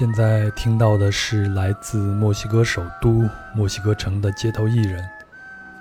[0.00, 5.06] 现在听到的是来自墨西哥首都墨西哥城的街头艺人，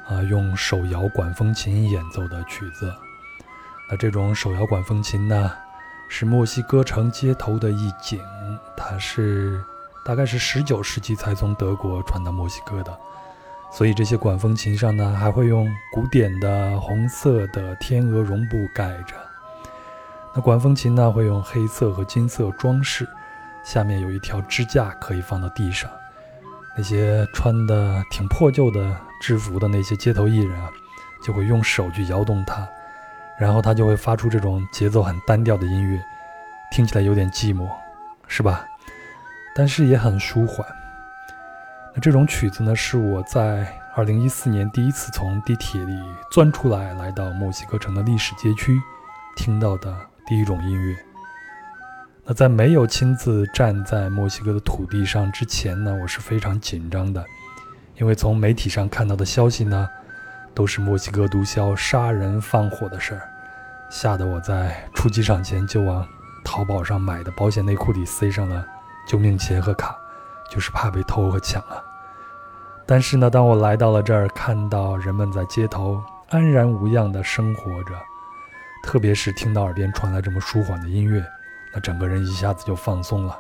[0.10, 2.94] 啊，用手摇管风琴演奏的曲子。
[3.90, 5.50] 那这种手摇管风琴呢，
[6.10, 8.20] 是墨西哥城街头的一景，
[8.76, 9.64] 它是
[10.04, 12.94] 大概是十九世纪才从德国传到墨西哥的，
[13.72, 19.16] 所以这些管风琴上呢，还会用古典的红色的天鹅绒布盖着。
[20.36, 23.08] 那管风琴呢，会用黑色和金色装饰。
[23.64, 25.90] 下面有一条支架可以放到地上，
[26.78, 30.70] 那些穿的挺破旧的制服的那些街头艺人啊，
[31.24, 32.68] 就会用手去摇动它，
[33.40, 36.02] 然后它就会发出这种节奏很单调的音乐，
[36.72, 37.70] 听起来有点寂寞，
[38.28, 38.66] 是吧？
[39.56, 40.66] 但是也很舒缓。
[41.94, 46.00] 那这种曲子呢，是我在2014年第一次从地铁里
[46.32, 48.80] 钻出来，来到墨西哥城的历史街区，
[49.36, 49.94] 听到的
[50.28, 51.09] 第一种音乐。
[52.30, 57.26] 那在没有亲自站在墨西哥的土地上之前呢，我是非常紧张的，
[57.96, 59.90] 因为从媒体上看到的消息呢，
[60.54, 63.22] 都是墨西哥毒枭杀人放火的事儿，
[63.90, 66.08] 吓得我在出机场前就往
[66.46, 68.64] 淘宝上买的保险内裤里塞上了
[69.08, 69.98] 救命钱和卡，
[70.52, 71.84] 就是怕被偷和抢啊。
[72.86, 77.96] 但是呢，当我来到了这儿，看到人们在街头安然无恙地生活着，
[78.84, 81.26] 特别是听到耳边传来这么舒缓的音乐。
[81.74, 83.38] 那整个人一下子就放松了。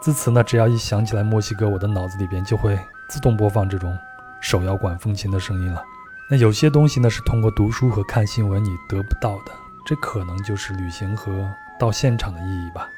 [0.00, 3.98] 自此呢，只要一想起来墨西哥，我的脑子里边就会自动播放这种
[4.40, 5.82] 手摇管风琴的声音了。
[6.30, 9.52] 那有些东西呢，是通过读书和看新闻你得不到的，
[9.84, 11.32] 这可能就是旅行和
[11.78, 12.88] 到现场的意义吧。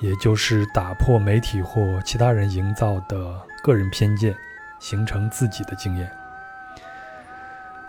[0.00, 4.34] 也就是打破媒体或其他人营造的个人偏见，
[4.78, 6.10] 形成自己的经验。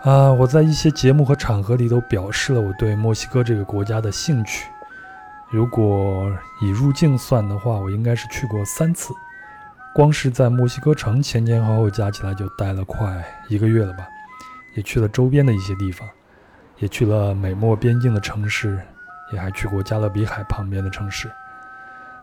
[0.02, 4.66] 啊，我在一些节目和场合里都表示了我对墨西哥这个国家的兴趣。
[5.52, 9.12] 如果以入境算的话，我应该是去过三次，
[9.94, 14.08] 光是在墨西哥城前前后后加起来就待了快一个月了吧，
[14.74, 16.08] 也去了周边的一些地方，
[16.78, 18.80] 也去了美墨边境的城市，
[19.30, 21.30] 也还去过加勒比海旁边的城市。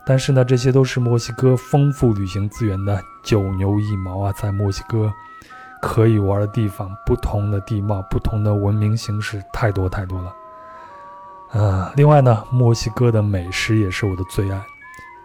[0.03, 5.13] 但是呢，这些都是墨西哥丰富旅行资源的九牛一毛啊，在墨西哥
[5.83, 10.33] 可以玩的地方，不同的地貌，不同的文明形式，太多太多了。
[11.51, 14.61] 啊，另外呢，墨西哥的美食也是我的最爱，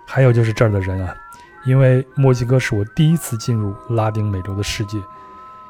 [0.06, 1.14] 还有就是这儿的人啊，
[1.66, 4.98] 因为墨西哥是我第一次进入拉丁美洲的世界，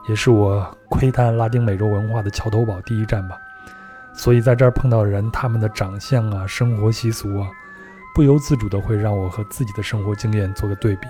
[0.09, 3.37] 也是我窥探拉丁美洲文化的桥头堡第一站吧，
[4.12, 7.48] 所以在这儿碰到的人，他们的长相啊，生活习俗啊，
[8.15, 11.09] 不由自主的会让我和自己的生活经验做个对比，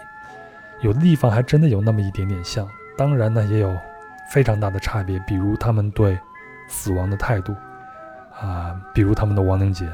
[0.81, 2.67] 有的地方还真的有那么一点点像，
[2.97, 3.77] 当然呢，也有
[4.33, 6.19] 非常大的差别，比如他们对
[6.67, 7.55] 死亡的态度。
[8.41, 9.89] 啊，比如他们的亡灵节，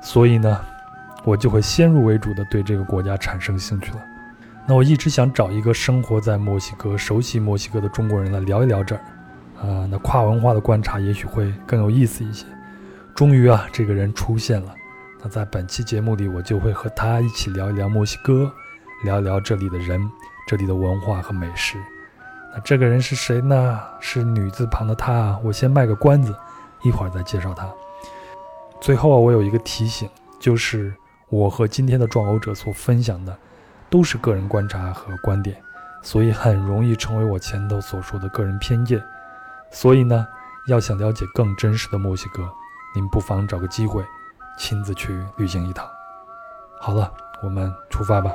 [0.00, 0.60] 所以呢，
[1.24, 3.98] 我就会先入为主的对这个国家产生兴趣了。
[4.66, 9.00] 那我一直想找一个生活在墨西哥、熟悉墨西哥的中国人来聊一聊这儿，
[9.60, 12.46] 啊，那跨文化的观察也许会更有意思一些。
[13.14, 14.74] 终于啊，这个人出现了。
[15.22, 18.50] 那在本期节目里，我就会和他一起聊一聊墨西哥，
[19.04, 20.00] 聊一聊这里的人、
[20.46, 21.76] 这里的文化和美食。
[22.54, 23.80] 那这个人是谁呢？
[24.00, 25.38] 是女字旁的他。
[25.42, 26.34] 我先卖个关子。
[26.84, 27.68] 一会儿再介绍他。
[28.80, 30.08] 最后啊，我有一个提醒，
[30.38, 30.94] 就是
[31.30, 33.36] 我和今天的撞偶者所分享的
[33.90, 35.56] 都是个人观察和观点，
[36.02, 39.02] 所以很容易成为我前头所说的个人偏见。
[39.70, 40.26] 所以呢，
[40.68, 42.48] 要想了解更真实的墨西哥，
[42.94, 44.04] 您不妨找个机会
[44.58, 45.88] 亲自去旅行一趟。
[46.78, 47.10] 好了，
[47.42, 48.30] 我们出发吧。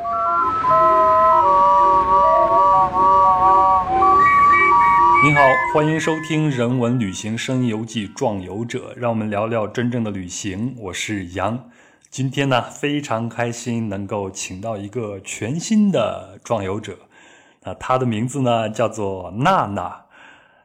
[5.22, 5.42] 您好，
[5.74, 10.74] 欢迎收听《人文旅行声音游记·壮游者》，让我们聊聊真正的旅行。
[10.80, 11.70] 我是杨，
[12.10, 16.98] 今天呢非常开心能够请到一个全新的壮游者，
[17.64, 20.06] 那他的名字呢叫做娜娜。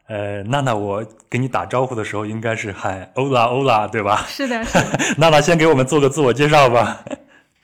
[0.07, 4.25] 呃，娜娜，我给你打招呼的时候应该是喊欧拉欧拉，对吧？
[4.29, 4.99] 是的，是的。
[5.19, 7.05] 娜娜先给我们做个自我介绍吧。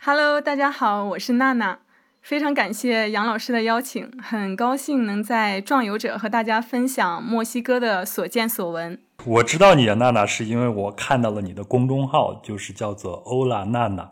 [0.00, 1.78] Hello，大家好，我是娜娜。
[2.22, 9.00] 非常感谢杨老师的邀请，很高兴能在壮游者和大家分享墨西哥的所见所闻。
[9.24, 14.10] 我知道你啊，娜娜，是因为我看到了你的公众号，就是叫做欧拉娜娜。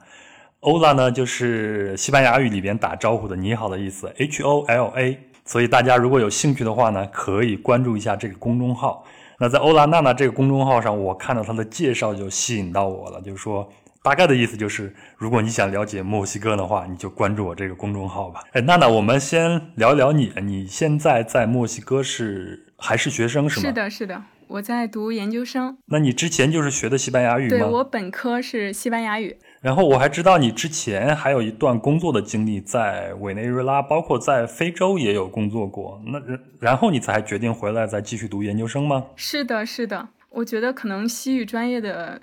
[0.61, 5.21] 欧拉呢，就是西班牙语里边打招呼的你好的意思，H O L A。
[5.45, 9.05] 所以大家如果有兴趣的话呢，可以关注一下这个公众号。
[9.39, 13.71] 那在欧拉娜娜这个公众号上，我看到她的介绍就吸引到我了，就是说。
[14.03, 18.43] 大概的意思就是，如果你想了解墨西哥的话，你就关注我这个公众号吧。
[18.53, 20.33] 哎，娜娜，我们先聊聊你。
[20.43, 23.67] 你现在在墨西哥是还是学生是吗？
[23.67, 25.77] 是的，是的，我在读研究生。
[25.87, 27.59] 那你之前就是学的西班牙语吗？
[27.59, 29.37] 对，我本科是西班牙语。
[29.61, 36.01] 然后我还知道你之前还有一段工作的经历，在委内瑞拉，包括在非洲也有工作过。
[36.07, 36.21] 那
[36.61, 39.05] 然后你才决定回来再继续读研究生吗？
[39.17, 40.09] 是的，是的。
[40.31, 42.21] 我觉得可能西语专业的，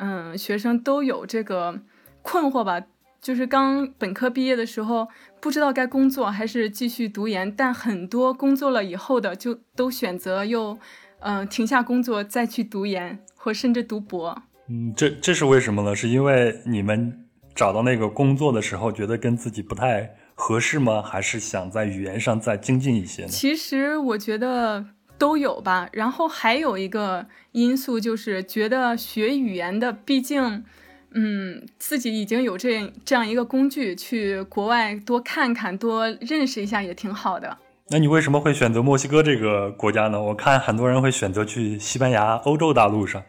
[0.00, 1.80] 嗯，学生都有这个
[2.22, 2.80] 困惑吧。
[3.20, 5.06] 就是刚本科毕业的时候，
[5.40, 7.54] 不知道该工作还是继续读研。
[7.54, 10.78] 但很多工作了以后的，就都选择又，
[11.18, 14.42] 嗯，停下工作再去读研，或甚至读博。
[14.68, 15.94] 嗯，这这是为什么呢？
[15.94, 21.02] 是因为你们找到那个工作的时候，觉得跟自己不太合适吗？
[21.02, 23.28] 还是想在语言上再精进一些呢？
[23.28, 24.82] 其实我觉得
[25.20, 25.88] 都有吧。
[25.92, 30.64] 然后还有一个因素就是觉得学语言的，毕竟，
[31.12, 37.58] 嗯，自己已经有这这样一个工具，去国外多看看、多认识一下也挺好的。
[37.88, 40.22] 那你为什么会选择墨西哥这个国家呢？
[40.22, 43.22] 我看很多人会选择去西班牙、欧洲大陆上。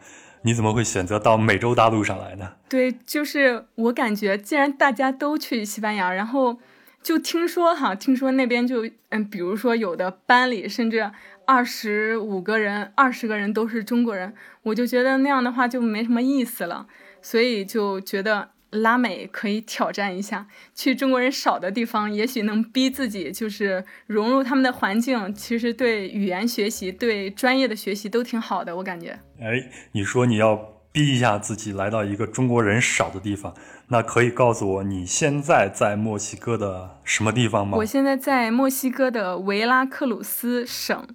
[0.44, 2.54] 你怎么会选择到美洲大陆上来呢？
[2.68, 6.58] 对，就是我感觉，既然大家都去西班牙，然后
[7.00, 11.08] 就听说哈，听说那边就嗯，比如说有的班里甚至
[11.52, 14.32] 二十五个人、二十个人都是中国人，
[14.62, 16.86] 我就觉得那样的话就没什么意思了，
[17.20, 18.48] 所以就觉得。
[18.72, 25.34] 拉美可以挑战一下，去中国人少的地方，也许能逼自己，就是融入他们的环境。
[25.34, 29.18] 其实对语言学习、对专业的学习都挺好的，我感觉。
[29.38, 30.56] 哎，你说你要
[30.90, 33.52] 逼一下自己来到一个中国人少的地方，
[33.88, 37.76] 那可以告诉我你现在在墨西哥的什么地方吗？
[37.76, 41.06] 我现在在墨西哥的维拉克鲁斯省，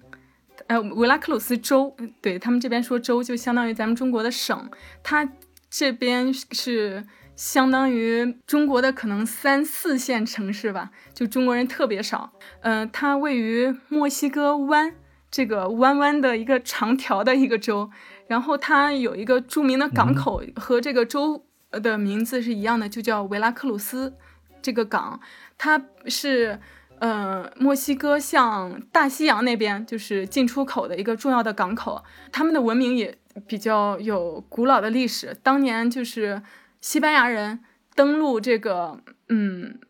[0.68, 4.70] 呃，维拉克鲁斯州，对他们这边说州就相当于咱们中国的省，
[5.02, 5.28] 它
[5.68, 7.04] 这边是。
[7.38, 12.32] 相当于中国的可能三四线城市吧，就中国人特别少。
[12.62, 14.96] 嗯，它位于墨西哥湾
[15.30, 17.92] 这个弯弯的一个长条的一个州，
[18.26, 24.16] 然后它有一个著名的港口，和这个州的名字是一样的，就叫维拉克鲁斯
[24.60, 25.20] 这个港。
[25.56, 26.58] 它是
[27.00, 33.16] 呃墨西哥向大西洋那边就是进出口的一个重要的港口，他们的文明也
[33.46, 35.36] 比较有古老的历史。
[35.42, 36.42] 当年就是。
[36.80, 37.58] 西班牙人
[37.96, 39.00] 登陆这个，
[39.30, 39.80] 嗯，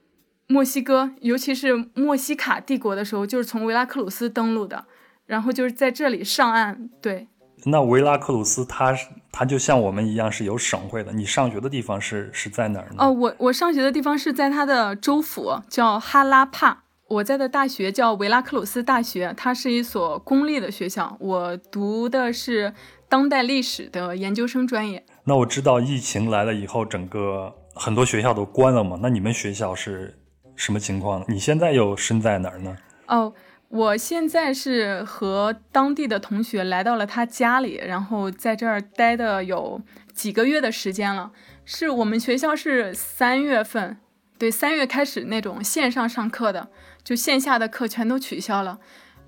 [0.47, 4.87] 墨西哥，尤其是墨西卡帝国的时候，就是从维拉克鲁斯登陆的，
[5.27, 6.89] 然后就是在这里上岸。
[7.03, 7.29] 对，
[7.67, 8.97] 那维拉克鲁斯，它
[9.31, 11.13] 它就像我们一样是有省会的。
[11.13, 12.95] 你上学的地方是是在哪儿呢？
[13.01, 16.85] 哦，我我上学的地方是在它的州府，叫哈拉帕。
[17.09, 21.17] 我在的大学叫维拉克鲁斯大学，它是一所公立的学校。
[21.19, 22.75] 我读的是
[23.09, 25.03] 当代历史的研究生专业。
[25.25, 28.99] 那我知道疫情来了以后，整个很多学校都关了嘛。
[29.01, 30.19] 那你们学校是
[30.55, 31.25] 什么情况？
[31.29, 32.77] 你现在又身在哪儿呢？
[33.07, 33.33] 哦，
[33.69, 39.81] 我现在是和当地的同学来到了他家里，然后在这儿待的有
[40.13, 41.33] 几个月的时间了。
[41.65, 43.97] 是我们学校是三月份，
[44.39, 46.69] 对，三月开始那种线上上课的，
[47.09, 48.79] 就线下的课全都取消了。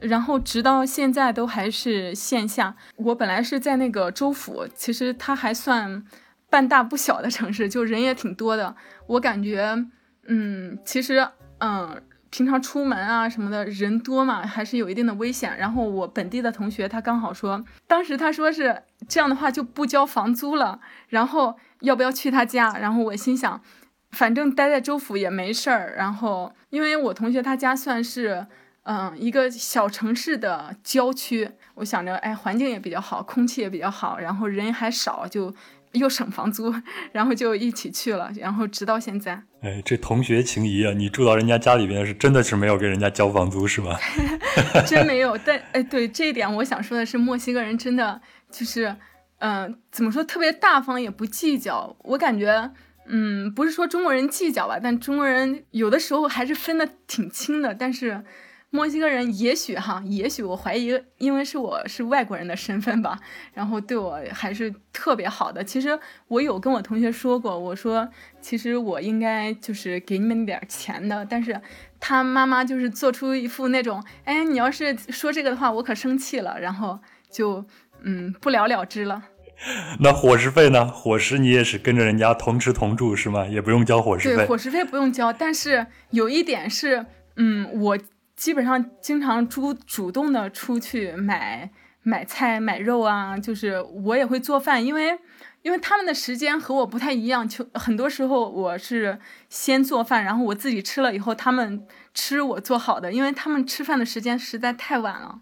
[0.01, 2.77] 然后直到现在都还是线下。
[2.97, 6.05] 我本来是在那个州府，其实它还算
[6.51, 8.77] 半大不小的城市，就人也挺多的。
[9.07, 9.83] 我感觉，
[10.27, 11.27] 嗯，其实，
[11.61, 15.57] 嗯，平常出门啊什么的，人多嘛，还是有一定的危险。
[15.57, 22.75] 然后我本地的同学他刚好说，当时他说是这样的话就不交房租了，然后要不要去他家？
[22.75, 23.63] 然后我心想，
[24.11, 25.95] 反正待在州府也没事儿。
[25.97, 28.47] 然后因为我同学他家算是。
[28.85, 35.55] 嗯，一个小城市的郊区，我想着，哎，环境也比较好，空气也比较好，然后人还少，就
[35.93, 36.75] 又省房租，
[37.13, 39.43] 然后就一起去了，然后直到现在。
[39.61, 44.01] 哎，这同学情谊啊，你住到人家家里边是真的是没有给人家交房租是吧？
[44.89, 48.19] 真没有，但哎，对这一点我想说的是，墨西哥人真的
[48.51, 48.97] 就是，
[49.41, 51.95] 嗯，怎么说，特别大方，也不计较。
[52.01, 52.73] 我感觉，
[53.11, 58.25] 嗯，不是说中国人计较吧，但中国人有的时候还是分的挺清的，但是。
[58.73, 63.19] 墨西哥人也许哈，也许我怀疑，因为是我是外国人的身份吧，
[63.53, 65.65] 然后对我还是特别好的。
[65.65, 65.99] 其实
[66.29, 68.09] 我有跟我同学说过，我说
[68.41, 71.61] 其实我应该就是给你们点钱的，但是
[71.99, 77.65] 他妈妈就是做出一副那种，哎，你要是说这个的话，我可生气了，然后就
[78.03, 79.21] 嗯不了了之了。
[80.01, 80.87] 那伙食费呢？
[80.87, 83.47] 伙食你也是跟着人家同吃同住是吗？
[83.47, 84.37] 也不用交伙食费。
[84.37, 87.99] 对，伙食费不用交，但是有一点是，嗯，我。
[88.37, 91.71] 基本上经常主主动的出去买
[92.03, 95.19] 买菜买肉啊，就是我也会做饭，因为
[95.61, 99.19] 因为他们的时间和我不太一样，就很多时候我是
[99.51, 105.41] 先做饭，然后我自己吃了以后，他们吃我做好的，因为他们吃饭的时间实在太晚了。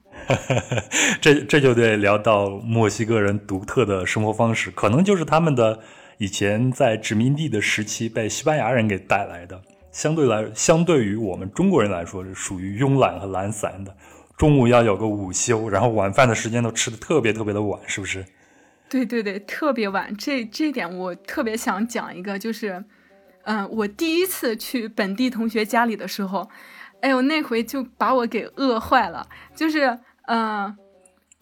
[1.21, 5.81] 这这就得聊到墨西哥人独特的生活方式，可能就是他们的
[6.19, 9.61] 以前在殖民地的时期被西班牙人给带来的，
[9.91, 13.97] 相对来相对于我们中国人来说是属于慵懒和懒散的。
[14.37, 18.25] 中午要有个午休，然后晚饭的时间都吃的特别特别的晚，是不是？
[18.89, 20.17] 对对对，特别晚。
[20.17, 22.85] 这这点我特别想讲一个，就是，
[23.51, 26.51] 嗯，我第一次去本地同学家里的时候，
[27.01, 29.27] 哎呦，那回就把我给饿坏了。
[29.57, 30.77] 就是，嗯，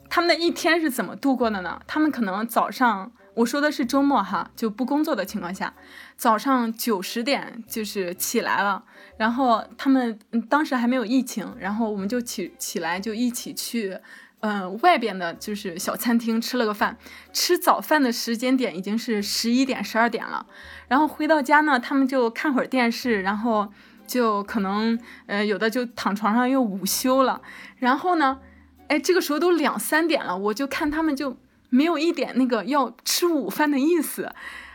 [0.09, 1.81] 他们的一天是怎么度过的呢？
[1.89, 3.13] 他们可能早上。
[3.35, 5.75] 我说的是周末哈，就不工作的情况下，
[6.17, 8.83] 早上九十点就是起来了，
[9.19, 13.99] 然后他们当时还没有疫情，然后我们就起起来就一起去，
[14.47, 16.97] 嗯，外边的就是小餐厅吃了个饭，
[17.33, 20.47] 吃早饭的时间点已经是十一点十二点了，
[20.87, 23.73] 然后回到家呢，他们就看会儿电视，然后
[24.07, 27.43] 就可能呃有的就躺床上又午休了，
[27.79, 28.39] 然后呢，
[28.87, 31.37] 哎，这个时候都两三点了，我就看他们就。
[31.69, 34.33] 没有一点那个要吃午饭的意思，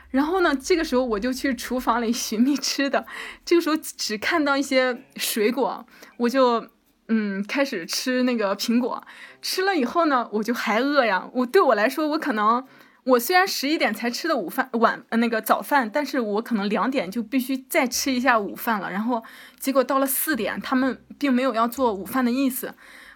[0.10, 3.08] 然后呢，这个时候我就去厨房里寻觅吃的，
[3.46, 5.86] 这个时候只看到一些水果，
[6.18, 6.68] 我就
[7.14, 9.06] 嗯开始吃那个苹果，
[9.42, 11.30] 吃了以后呢，我就还饿呀。
[11.34, 12.66] 我对我来说，我可能
[13.04, 18.90] 我虽然十一点才吃的午饭晚那个早饭，但是我可能两点就必须再吃一下午饭了。
[18.90, 19.22] 然后
[19.60, 22.74] 结果到了四点，他们并没有要做午饭的意思，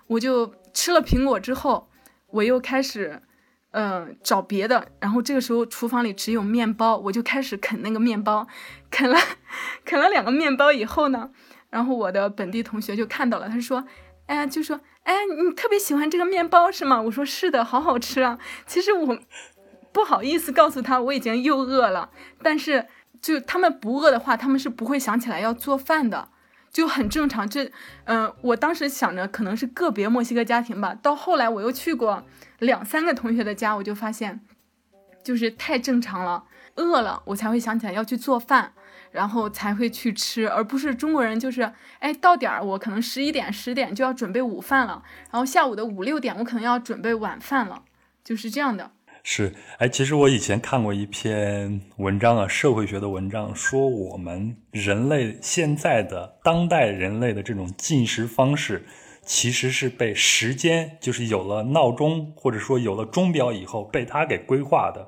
[0.07, 1.89] 我就吃了苹果之后，
[2.31, 3.21] 我又开始。
[3.77, 8.47] 嗯，找别的，然后这个时候厨房里只有面包，我就开始啃那个面包，
[8.89, 9.19] 啃了
[9.83, 11.29] 啃了两个面包以后呢，
[11.75, 13.83] 然后我的本地同学就看到了，他说，
[14.27, 17.01] 哎，就说，哎，你特别喜欢这个面包是吗？
[17.01, 18.39] 我说是的，好好吃啊。
[18.65, 19.19] 其实我
[19.91, 22.87] 不好意思告诉他我已经又饿了，但是
[23.21, 26.29] 就他们不饿的话，他们是不会想起来要做饭的。
[26.71, 27.69] 就很正常，这，
[28.05, 30.95] 嗯，我当时想着可能是个别墨西哥家庭吧。
[31.01, 32.23] 到后来我又去过
[32.59, 34.39] 两三个同学的家，我就发现，
[35.21, 36.45] 就是太正常了。
[36.75, 38.71] 饿了我才会想起来要去做饭，
[39.15, 47.83] 然后才会去吃，而不是中国人就是，哎，到点儿我可能十一点、十点就要准备午饭了，然后下午的五六点我可能要准备晚饭了，
[48.23, 48.91] 就是这样的。
[49.23, 58.85] 是，哎，其实我以前看过一篇文章啊，社会学的文章，说我们人类现在的当代人类的这种进食方式，
[59.23, 65.07] 其实是被时间，就是有了闹钟或者说有了钟表以后，被它给规划的。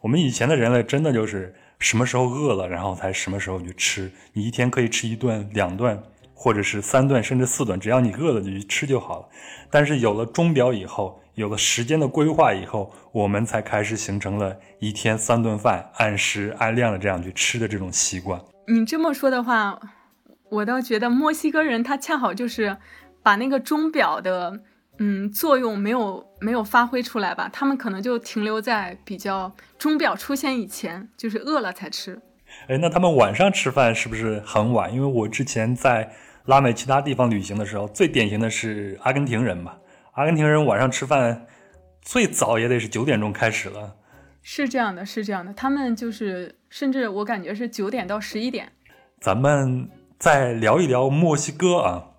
[0.00, 4.12] 我们以前的人类真的就是什么时候饿了，然后才什么时候去吃。
[4.34, 6.00] 你一天可以吃一顿、两顿，
[6.34, 9.28] 或者是三顿，甚至四顿，只要你饿了就去吃就好了。
[9.70, 18.40] 但是有了钟表以后，有了时间的规划以后，我们才开始形成了一天三顿饭按时按量的这样去吃的这种习惯。
[18.68, 19.80] 你这么说的话，
[20.50, 22.76] 我倒觉得墨西哥人他恰好就是
[23.22, 24.60] 把那个钟表的
[25.02, 32.20] 嗯作用没有没有发挥出来吧，他们可能就停留在比较钟表出现以前，就是饿了才吃。
[32.68, 34.92] 哎，那他们晚上吃饭是不是很晚？
[34.92, 36.12] 因为我之前在
[36.44, 39.74] 拉美其他地方旅行的时候，最典型的是阿根廷人嘛。
[40.12, 41.46] 阿根廷人晚上吃饭
[42.02, 43.94] 最早也得是九点钟开始了，
[44.42, 48.70] 是这样的，是这样的，他们就是甚至我感觉是九点到十一点。
[49.18, 49.88] 咱们
[50.18, 52.09] 再聊一聊墨西哥啊，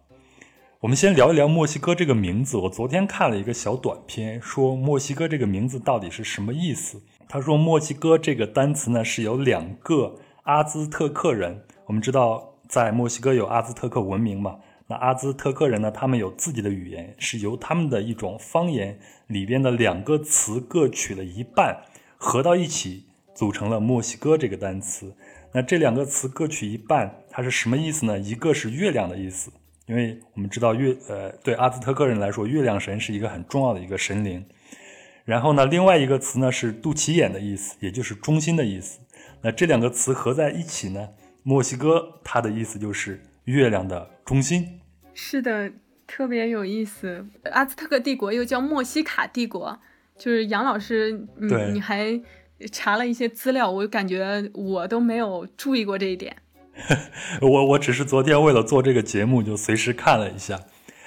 [0.81, 2.57] 我们先聊一聊墨西哥这个名字。
[2.57, 6.99] 我昨天看了一个小短片，说墨西哥这个名字到底是什么意思？
[7.29, 14.57] 他说墨西哥这个单词呢是由两个阿兹特克人，我们知道在墨西哥有阿兹特克文明嘛。
[14.87, 15.91] 那阿兹特克人呢？
[15.91, 18.97] 他们有自己的语言，是由他们的一种方言
[19.27, 21.83] 里边的两个词各取了一半，
[22.17, 25.15] 合到一起组成了墨西哥这个单词。
[25.53, 28.17] 那这两个词各取一半，它是什么意思呢？
[28.17, 29.51] 一个是月亮的意思，
[29.91, 34.45] 因为我们知道月，呃，对阿兹特克人来说，月亮神是一个很重要的一个神灵。
[35.25, 39.01] 然后呢，另外一个词呢是肚脐眼的意思，也就是中心的意思。
[39.41, 41.09] 那这两个词合在一起呢，
[41.43, 44.79] 墨西哥它的意思就是月亮的中心。
[45.13, 45.69] 是的，
[46.07, 47.27] 特别有意思。
[47.51, 49.77] 阿兹特克帝国又叫墨西卡帝国，
[50.17, 52.17] 就是杨老师，你你还
[52.71, 56.37] 查了一些资料，我感觉我都没有注意过这一点。
[57.41, 60.59] 我我只是昨天为了做这个节目，就随时看了一下。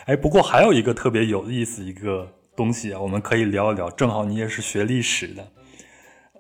[0.07, 3.91] 哎，不过还有一个特别有意思一个东西啊，我们可以聊一聊。
[3.91, 5.49] 正好你也是学历史的，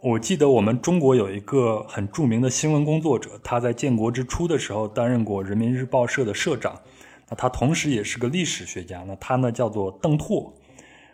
[0.03, 6.79] 我记得我们中国有一个很著名的新闻工作者，他在建国之初的时候担任过人民日报社的社长。
[7.31, 10.53] 那他同时也是个历史学家，那他呢叫做邓拓，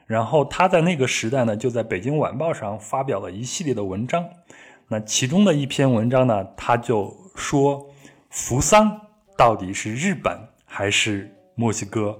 [0.07, 4.29] 然后他在那个时代呢就在北京晚报上发表了一系列的文章，
[4.88, 7.87] 那其中的一篇文章呢，他就说
[8.30, 12.18] 扶桑到底是日本还是墨西哥？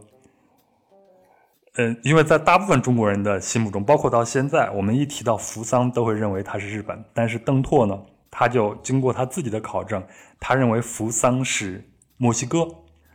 [1.77, 7.97] 嗯，因为在大部分中国人的心目中，包括到现在，我们一提到扶桑都会认为它是日本，但是邓拓呢，
[8.29, 10.03] 他就经过他自己的考证，
[10.41, 12.67] 他认为扶桑是墨西哥。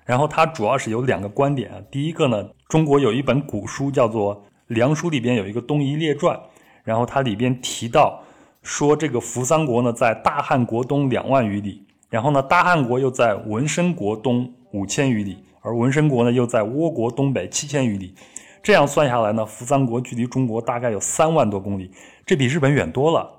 [0.06, 4.38] 然后他主要是有两个观点啊，第一个呢，中国有一本古书叫做
[4.68, 6.40] 《梁书》，里边有一个东夷列传，
[6.84, 8.24] 然后它里边提到
[8.62, 18.14] 说这个扶桑国呢在大汉国东两万余里，然后呢大汉国又在文申国东五千余里，而文申国呢又在倭国东北七千余里，
[18.62, 21.92] 这样算下来呢，扶桑国距离中国大概有三万多公里，
[22.26, 23.32] 这比日本远多了。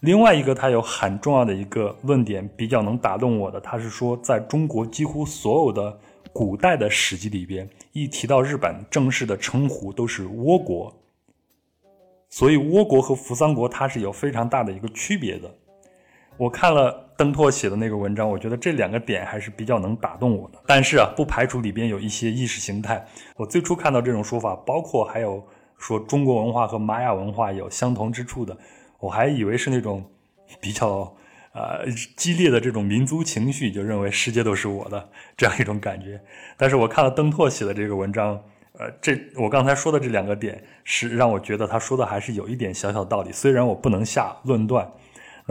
[0.00, 3.60] 另外一个，他有很重要的一个论点，比较能打动我的。
[3.60, 5.96] 他是说，在中国几乎所有的
[6.32, 10.92] 古代的史籍里边，一提到日本，正式的称呼都是倭国。
[12.28, 15.48] 所以，倭国和扶桑国它是有非常大的一个区别的。
[16.42, 20.58] 我看了邓拓写的那个文章，我觉得这两个点还是比较能打动我的。
[20.66, 23.06] 但是啊，不排除里边有一些意识形态。
[23.36, 25.46] 我最初看到这种说法，包括还有
[25.78, 28.58] 说中国文化和玛雅文化有相同之处的。
[28.98, 30.04] 我还以为是那种
[30.60, 31.14] 比较
[31.52, 36.20] 呃激烈的这种民族情绪，就认为世界都是我的这样一种感觉。
[36.56, 38.42] 但是我看了邓拓写的这个文章，
[38.80, 44.90] 呃，这我刚才说的这两个点是让我觉得他说的还是有一点小小道理，虽然我不能下论断。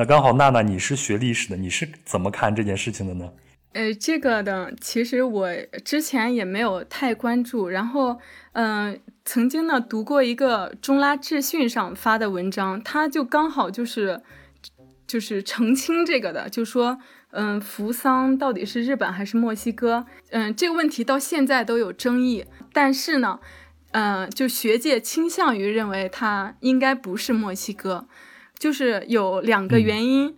[0.02, 3.32] 那刚好娜娜你是学历史的，你是怎么看这件事情的呢？
[3.74, 5.48] 呃，这个的其实我
[5.86, 8.20] 之前也没有太关注，然后
[8.54, 9.00] 嗯。
[9.24, 14.20] 曾经呢读过一个中拉智讯上发的文章，他就刚好就是
[15.06, 16.98] 就是澄清这个的，就说
[17.30, 20.08] 嗯，扶桑到底是日本还是墨西哥？
[20.32, 22.46] 嗯，这个问题到现在都有争议。
[22.74, 23.40] 但是呢，
[23.92, 28.08] 嗯，就学界倾向于认为它应该不是墨西哥，
[28.62, 30.38] 就是有两个原因。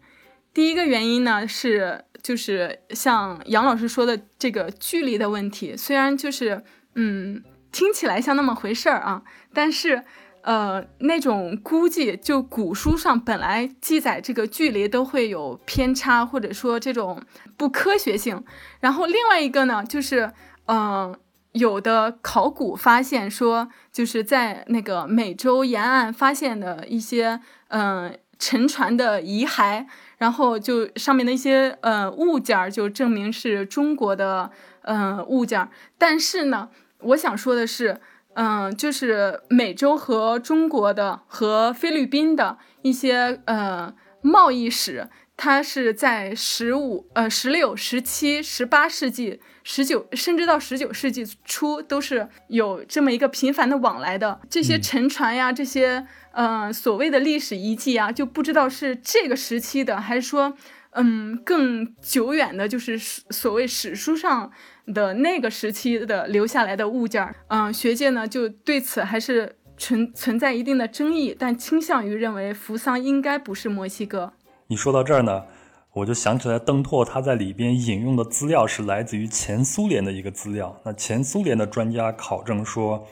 [0.54, 6.64] 第一个原因呢是就是像杨老师说的这个距离的问题，虽然就是
[6.96, 7.44] 嗯。
[7.76, 10.04] 听起来像那么回事儿啊，但是，
[10.44, 17.20] 呃，那种估计就古书上本来记载这个距离都会有偏差，或者说这种
[17.58, 18.46] 不科学性。
[18.80, 20.32] 然后另外一个呢，就是，
[20.68, 21.18] 嗯，
[21.54, 27.40] 有的考古发现说，就是在那个美洲沿岸发现的一些，
[27.70, 29.88] 嗯，沉船的遗骸，
[30.18, 34.52] 然后就上面的一些，呃，物件就证明是中国的，
[34.84, 35.68] 嗯，物件。
[35.98, 36.70] 但是呢。
[37.08, 38.00] 我想说的是，
[38.36, 54.40] 嗯，就是美洲和中国的和菲律宾的一些呃贸易史，它是在十五、呃十六、十七、十八世纪、十九，甚至到十九世纪初都是有这么一个频繁的往来的。
[54.50, 60.56] 这些沉船呀，这些嗯所谓的历史遗迹啊，就不知道是这个时期的，还是说
[60.92, 64.52] 嗯更久远的，就是所谓史书上。
[64.86, 74.34] 的那个时期的留下来的物件，嗯，学界呢就对此还是存存在一定的争议，但倾向于认为扶桑应该不是墨西哥。
[74.68, 75.46] 你说到这儿呢，
[75.94, 80.76] 我就想起来邓拓他在里边引用的资料是来自于前苏联的一个资料。
[80.84, 83.08] 那前苏联的专家考证说，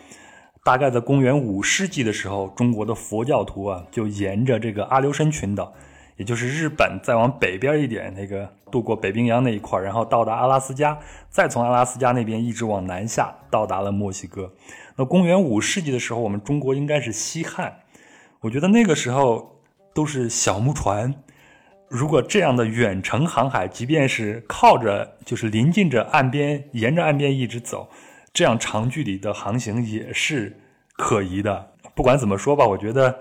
[0.63, 5.71] 大概在公元五世纪的时候，中国的佛教徒啊就沿着这个阿留申群岛。
[6.17, 14.53] 也就是日本再往北边一点，那个渡过北冰洋那一块，然后到达阿拉斯加，再从阿拉斯加那边一直往南下，到达了墨西哥。
[14.97, 17.77] 那公元五世纪的时候，我们中国应该是西汉。
[18.41, 19.61] 我觉得那个时候
[19.95, 21.15] 都是小木船，
[21.91, 27.89] 如果这样的远程航海，即便是靠着，就是临近着岸边，沿着岸边一直走，
[28.33, 30.57] 这样长距离的航行也是
[30.95, 31.73] 可疑的。
[31.93, 33.19] 不管怎么说吧，我觉得。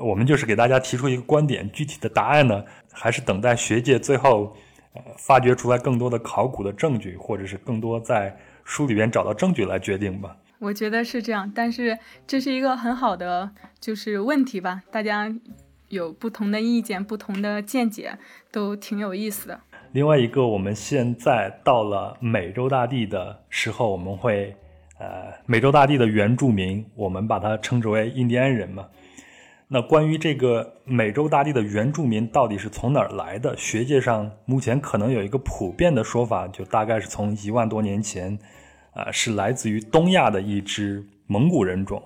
[0.00, 4.56] 我们就是给大家提出一个观点，具体的答案呢，还是等待学界最后，
[4.94, 10.36] 呃，发掘出来更多的考古的证据，或者是更多在书里边找到证据来决定吧。
[10.60, 13.50] 我觉得是这样，但是这是一个很好的
[13.80, 15.34] 就是问题吧，大家
[15.88, 18.18] 有不同的意见、不同的见解，
[18.50, 19.60] 都挺有意思的。
[19.92, 24.54] 另外一个，我们现在到了美洲大地的时候，我们会，
[24.98, 28.86] 呃，美洲大地的原住民，我们把它称之为印第安人嘛。
[29.70, 33.56] 那关于这个美洲大地的原住民到底是从哪儿来的？
[33.56, 38.38] 学界上目前可能有一个普遍的说法，就大概是从一万多年前，
[38.94, 42.02] 啊，是来自于东亚的一支蒙古人种，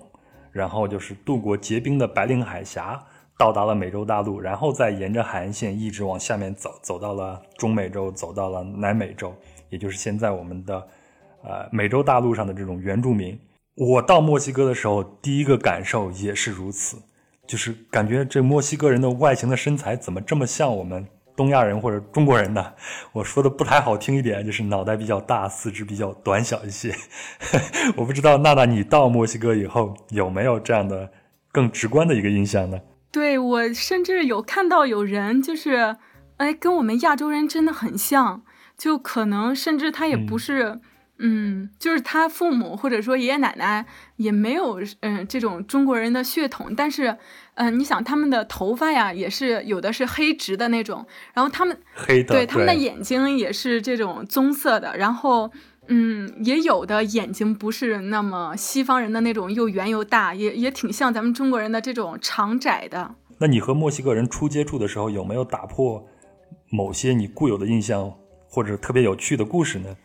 [0.51, 3.01] 然后就是渡过结冰的白令海峡，
[3.43, 9.35] 到达了美洲大陆，然后再沿着海岸线一直往下面走，走到了中美洲，走到了南美洲，
[9.67, 10.75] 也就是现在我们的，
[11.43, 13.37] 呃，美洲大陆上的这种原住民。
[13.75, 16.97] 我到墨西哥的时候，第一个感受也是如此。
[17.45, 22.73] 就是感觉这墨西哥人的外形的身材怎么这么像我们东亚人或者中国人呢？
[23.11, 26.95] 我说的不太好听一点，就是脑袋比较大，四肢比较短小一些。
[27.97, 31.11] 我不知道娜娜，你到墨西哥以后有没有这样的
[31.51, 32.79] 更直观的一个印象呢？
[33.13, 35.95] 对我甚至有看到有人就是
[36.35, 38.43] 哎，跟我们亚洲人真的很像，
[38.77, 40.81] 就可能甚至他也不是。
[41.19, 43.85] 嗯，就是他父母或者说爷爷奶奶
[44.17, 47.15] 也没有嗯这种中国人的血统，但是
[47.53, 55.51] 嗯，你想他们的头发呀也是有的是黑直的那种，然后他们黑的，对他们的眼睛也是这种棕色的，然后
[55.87, 63.15] 嗯，也有的眼睛不是那么西方人的那种又圆又大，也也挺像咱们中国人的这种长窄的。
[63.39, 66.07] 那你和墨西哥人初接触的时候，有没有打破
[66.69, 68.13] 某些你固有的印象
[68.47, 69.97] 或者特别有趣的故事呢？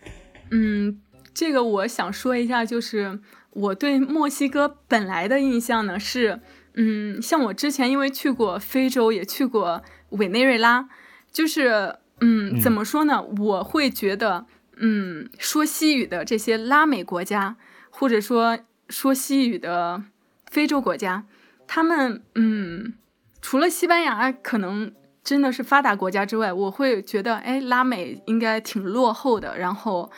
[0.50, 1.00] 嗯，
[1.32, 6.40] 这个我想说一下，就是我对墨西哥本来的印象呢是，
[6.74, 10.88] 嗯，像我之前因为去过非洲，也去过委内瑞拉，
[11.30, 13.22] 就是，嗯，怎么说呢？
[13.22, 14.46] 我会觉得，
[14.80, 17.56] 嗯，说西语的这些拉美国家，
[17.90, 20.02] 或者说说西语的
[20.46, 21.24] 非洲国家，
[21.66, 22.94] 他们，嗯，
[23.40, 30.10] 除了西班牙可能真的是发达国家之外，我会觉得，哎，拉美应该挺落后的，然后。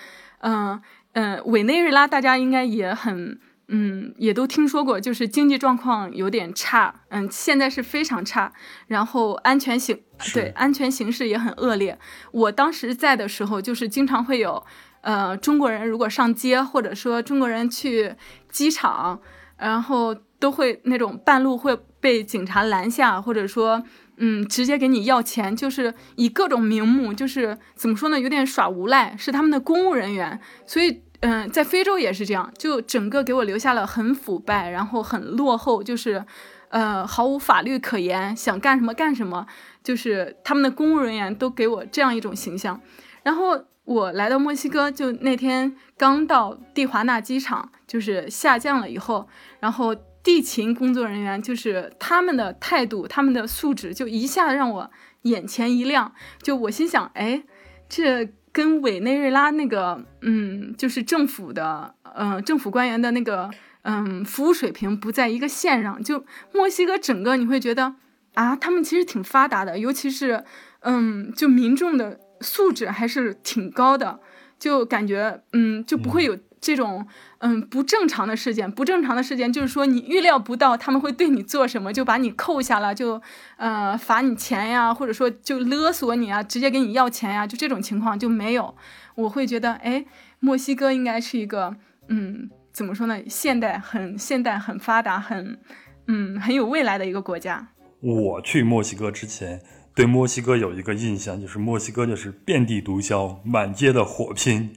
[0.42, 0.80] 嗯
[1.12, 3.38] 嗯，委内瑞拉大家应该也很
[3.72, 8.52] 嗯，也都听说过，就是经济状况有点差，嗯，现在是非常差，
[8.88, 9.98] 然后安全形
[10.34, 11.98] 对安全形势也很恶劣。
[12.32, 14.62] 我当时在的时候，就是经常会有
[15.02, 18.14] 呃中国人如果上街，或者说中国人去
[18.50, 19.20] 机场，
[19.56, 23.82] 然后都会那种半路会被警察拦下，或者说。
[24.22, 30.38] 嗯，直接给你要钱，就是以各种名目，就是怎么说呢，有点耍无赖，是他们的公务人员。
[30.66, 36.24] 所以，嗯，在非洲也是这样，就整个给我留下了很腐败，然后很落后，就是，
[36.68, 39.46] 呃，毫无法律可言，想干什么干什么，
[39.82, 42.80] 就是他们的公务人员都给我这样一种形象。
[43.22, 49.28] 然后我来到墨西哥，就那天刚到蒂华纳机场，就是下降了以后，
[49.60, 49.96] 然后。
[50.22, 54.90] 地勤工作人员就是他们的态度，他们的素质就一下让我
[55.22, 56.12] 眼前一亮。
[56.42, 57.42] 就我心想，哎，
[57.88, 63.50] 这跟委内瑞拉那个，嗯，就是政府的，嗯，政府官员的那个，
[63.82, 66.02] 嗯，服务水平不在一个线上。
[66.02, 67.94] 就墨西哥整个你会觉得，
[68.34, 70.44] 啊，他们其实挺发达的，尤其是，
[70.80, 74.20] 嗯，就民众的素质还是挺高的，
[74.58, 76.38] 就感觉，嗯，就不会有。
[76.60, 77.06] 这种
[77.38, 83.20] 嗯不正常的事件，不正常的事件就是说你预料不到他们会对你做什么，就把你扣下了，就
[83.56, 88.74] 呃罚你钱呀，或者说就勒索你啊，直接给你要钱呀，就这种情况就没有。
[89.14, 90.04] 我会觉得，哎，
[90.38, 91.76] 墨西哥应该是一个
[92.08, 95.58] 嗯怎么说呢，现代很现代很发达很
[96.06, 97.68] 嗯很有未来的一个国家。
[98.00, 99.60] 我去墨西哥之前。
[100.00, 104.74] 对墨西哥有一个印象，就是墨西哥就是遍地毒枭，满街的火拼。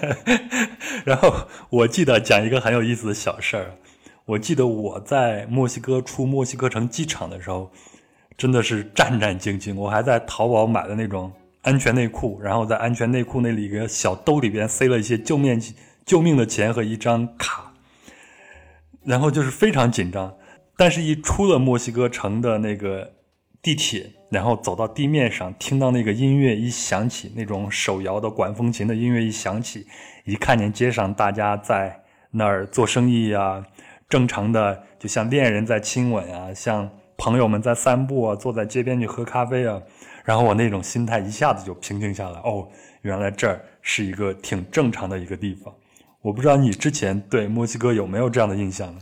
[1.06, 3.78] 然后我记得讲一个很有意思的小事儿，
[4.26, 7.72] 我记得我在墨西哥出墨西哥城机场的时候，
[8.36, 9.74] 真的是战战兢兢。
[9.74, 15.58] 我还在淘宝买的那种安全内裤，然后在安全内裤那里一个小兜里边塞了一些救命
[16.04, 17.72] 救命的钱和一张卡，
[19.02, 20.36] 然后就是非常紧张。
[20.76, 23.14] 但是，一出了墨西哥城的那个
[23.62, 24.12] 地铁。
[24.28, 29.86] 然后走到地面上，听到那个音乐一响起，那种手摇的管风琴的音乐一响起，
[30.24, 33.64] 一看见街上大家在那儿做生意啊，
[34.08, 39.80] 正常的就像恋人在亲吻啊，像朋友们在散步啊，坐在街边去喝咖啡啊，
[40.24, 42.40] 然后我那种心态一下子就平静下来。
[42.40, 42.68] 哦，
[43.02, 45.72] 原来这儿是一个挺正常的一个地方。
[46.22, 48.98] 我不知道你之前对墨西哥有没有这样的印象呢？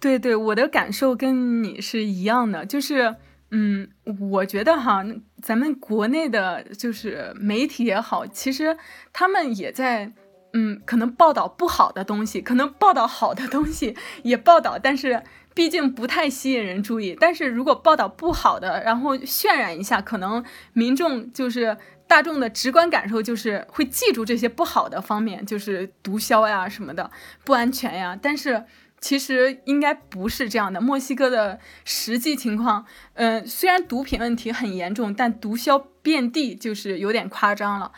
[0.00, 3.14] 对对，我的感受跟你是一样的，就是。
[3.50, 3.88] 嗯，
[4.30, 5.02] 我觉得哈，
[5.40, 8.76] 咱们国内的就是媒体也好，其实
[9.10, 10.12] 他们也在，
[10.52, 15.22] 嗯，可能报道不好的东西，可能报道好的东西也报道，但是
[15.54, 17.16] 毕竟不太吸引人注意。
[17.18, 21.74] 但是如果报道不好的，然后渲染一下，可能民众就是
[22.06, 27.10] 大众的直观感受就是会记住这些不好的方面，就是毒枭呀什么的，
[27.44, 28.18] 不安全呀。
[28.20, 28.66] 但是。
[29.00, 30.80] 其实应该不是这样的。
[30.80, 32.84] 墨西哥的实际情况，
[33.14, 37.92] 嗯，虽然毒品问题很严重，但毒枭遍地，就是有点夸张了。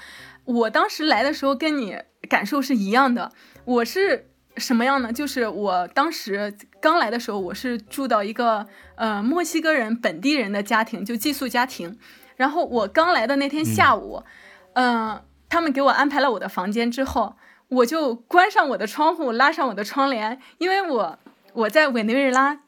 [0.44, 1.96] 我当时来的时候跟你
[2.28, 3.32] 感受是一样的。
[3.64, 5.12] 我是什么样呢？
[5.12, 11.98] 就是我当时刚来的时候，我是住到一个呃墨西哥人本地人的家庭，就寄宿家庭。
[12.36, 14.22] 然后我刚来的那天下午，
[14.74, 17.36] 嗯，他们给我安排了我的房间之后。
[17.70, 21.18] 我就关上我的窗户，拉上我的窗帘，因为我
[21.54, 22.60] 我在委内瑞拉，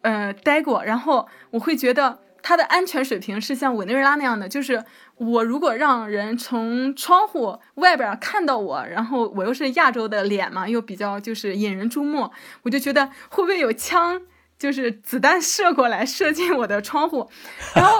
[0.00, 4.84] 呃，待过，然后我会觉得它的安全水平是像委内瑞拉那样的，就是
[5.16, 12.30] 我如果让人从窗户外边看到我，然后我又是亚洲的脸嘛，又比较就是引人注目，
[12.62, 14.22] 我就觉得会不会有枪？
[14.56, 17.28] 就是子弹射过来，射进我的窗户，
[17.74, 17.98] 然后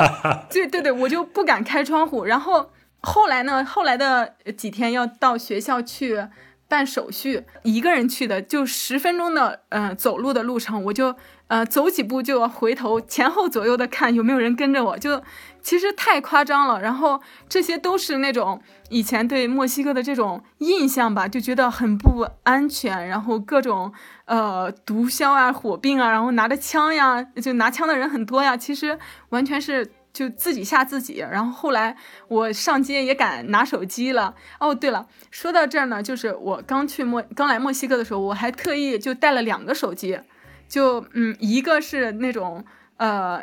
[0.49, 2.25] 对对对，我就不敢开窗户。
[2.25, 6.29] 然后后来呢，后来的几天要到学校去
[6.68, 11.14] 办手续，一个人去的，就十分钟的嗯走路的路程，我就
[11.48, 15.22] 呃走几步就要回头前后左右的看有没有人跟着我，就。
[15.64, 23.90] 其实太夸张了，然后这些都是那种以前对墨西哥的这种印象吧，就觉得很不安全，然后各种
[24.27, 28.55] 呃毒枭啊、火并啊，然后拿着枪呀，就拿枪的人很多呀。
[28.55, 28.98] 其实
[29.31, 31.18] 完全是就自己吓自己。
[31.18, 31.94] 然后后来
[32.29, 34.35] 我上街也敢拿手机了。
[34.59, 40.18] 哦，对了，说到这儿呢，就是我刚去墨刚来墨西哥的时候，我还特意就带了两个手机，
[40.66, 42.64] 就嗯，一个是那种
[42.96, 43.42] 呃。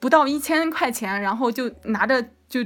[0.00, 2.60] 不到一千块钱，然后就拿着就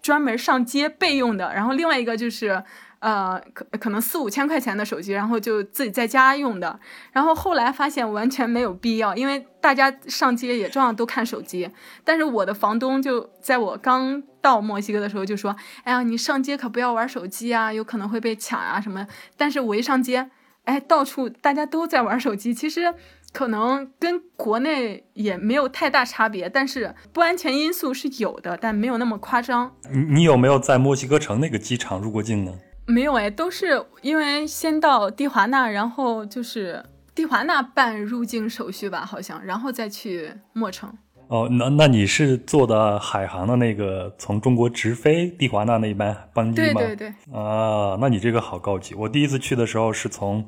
[0.00, 2.62] 专门上街备用的，然后另外一个就是，
[3.04, 6.80] 呃，可可能四五千块钱的手机，然后就自己在家用的。
[7.12, 11.68] 然后后来发现完全没有必要，因为大家上街也照样都看手机。
[12.02, 20.30] 但是我的房东就在我刚到墨西哥的时候就说：“哎呀，你上街可不要玩手机啊，有可能会被抢啊什么。”但是我一上街，
[20.64, 22.94] 哎，到处大家都在玩手机，其实。
[23.34, 29.74] 可能跟国内也没有太大差别，但是不安全因素是有的，但没有那么夸张。
[29.92, 32.52] 你你有没有在墨西哥城那个机场入过境呢？
[32.86, 40.92] 没有哎，都是因为先到蒂华纳，然后就是蒂华纳办入境手续吧，好像，然后再去墨城。
[41.28, 46.80] 哦，那那你是坐的海航的那个从中国直飞蒂华纳那一班班机吗？
[46.80, 47.08] 对对对。
[47.32, 48.94] 啊，那你这个好高级。
[48.94, 50.44] 我第一次去的时候是从。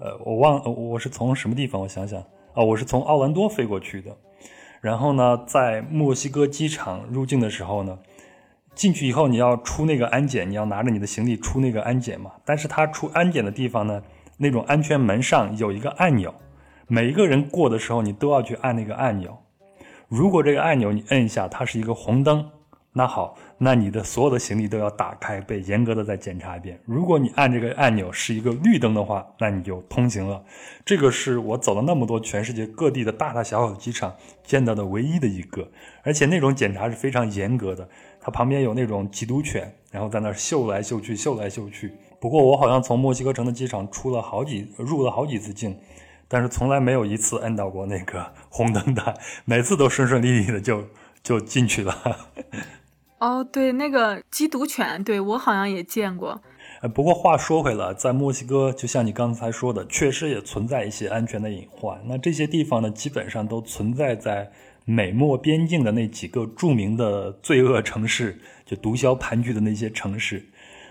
[0.00, 1.82] 呃，我忘我是从什么地方？
[1.82, 2.20] 我想想
[2.54, 4.16] 啊，我是从奥兰多飞过去的。
[4.80, 7.98] 然后呢，在墨西哥机场入境的时候呢，
[8.78, 12.30] 进去以后你要出那个安检，你要拿着你的行李出那个安检嘛。
[12.44, 14.00] 但是他出安检的地方呢，
[14.36, 16.32] 那种安全门上有一个按钮，
[16.86, 19.36] 每一个人过的时候你都要去按那个按钮。
[20.06, 22.48] 如果这个按钮你摁一下，它是一个红灯。
[22.92, 26.80] 那好，那你的所有的行李都要打开，被严格的再检查一遍。
[26.84, 30.44] 如果你按这个按钮是一个绿灯的话，那你就通行了。
[30.84, 35.68] 这个是我走了那么多全世界各地的大大小小的机场见到的唯一的一个，
[36.04, 37.88] 而且那种检查是非常严格的。
[38.20, 41.92] 它旁边有那种缉毒犬，然后在那嗅来嗅去，嗅来嗅去。
[42.20, 45.76] 不过我好像从墨西哥城的机场出了好几入了好几次境，
[46.28, 50.84] 但是从来没有一次摁到过那个红灯的，每次都顺顺利利的就
[51.22, 52.16] 就进去了。
[53.18, 56.40] 哦，对，那个缉毒犬，对我好像也见过。
[56.80, 62.00] 呃，不过话说回来，在墨西哥，就像你刚才说的，确实也存在一些安全的隐患。
[62.06, 64.48] 那这些地方呢，基本上都存在在
[64.84, 70.46] 美墨边境的那几个著名的罪恶城市，就毒枭盘踞的那些城市。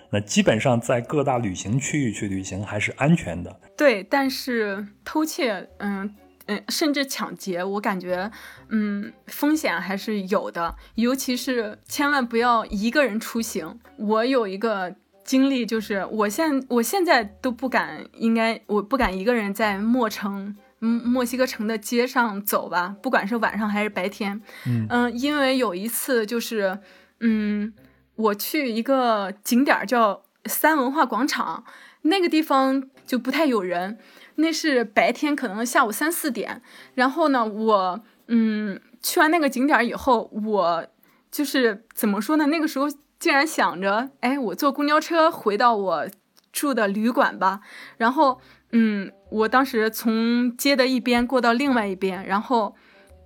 [0.10, 3.60] 那基本上在各大旅行区域去旅行还是安全的。
[3.78, 6.14] 对，但是偷窃，嗯。
[6.48, 8.32] 嗯，甚至抢劫，我感觉，
[8.70, 13.80] 嗯，风险还是有的，尤其是千万不要一个人出行。
[13.98, 24.42] 我有一个经历，就是我现我现在都不敢，应该我不敢一个人在墨城，嗯，墨西哥城的街上走吧，不管是晚上还是白天，
[24.90, 26.80] 嗯，因为有一次就是，
[27.20, 27.74] 嗯，
[28.16, 31.66] 我去一个景点叫三文化广场，
[32.04, 33.98] 那个地方就不太有人。
[34.40, 36.62] 那是白天，可能下午三四点。
[36.94, 40.88] 然后呢，我嗯去完那个景点以后，我
[41.32, 42.46] 就是怎么说呢？
[42.48, 42.88] 那个时候
[43.20, 46.08] 竟然想着，哎，我坐公交车回到我
[46.52, 47.62] 住的旅馆吧。
[47.98, 48.40] 然后
[48.72, 52.76] 嗯，我当时从街的一边过到另外一边，然后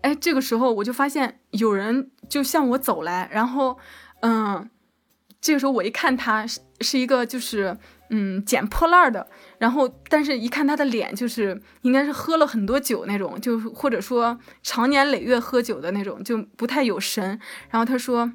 [0.01, 3.29] 哎，这个时候我就发现有人就向我走来。
[3.31, 3.77] 然后
[4.21, 4.69] 嗯，
[5.41, 7.77] 这个时候我一看，他是是一个就是
[8.09, 9.27] 嗯捡破烂的。
[9.61, 17.39] 然后，但是一看他的脸，就是应该是喝了很多酒那种，就或者说常年累月喝酒的那种，就不太有神。
[17.69, 18.31] 然后他说：“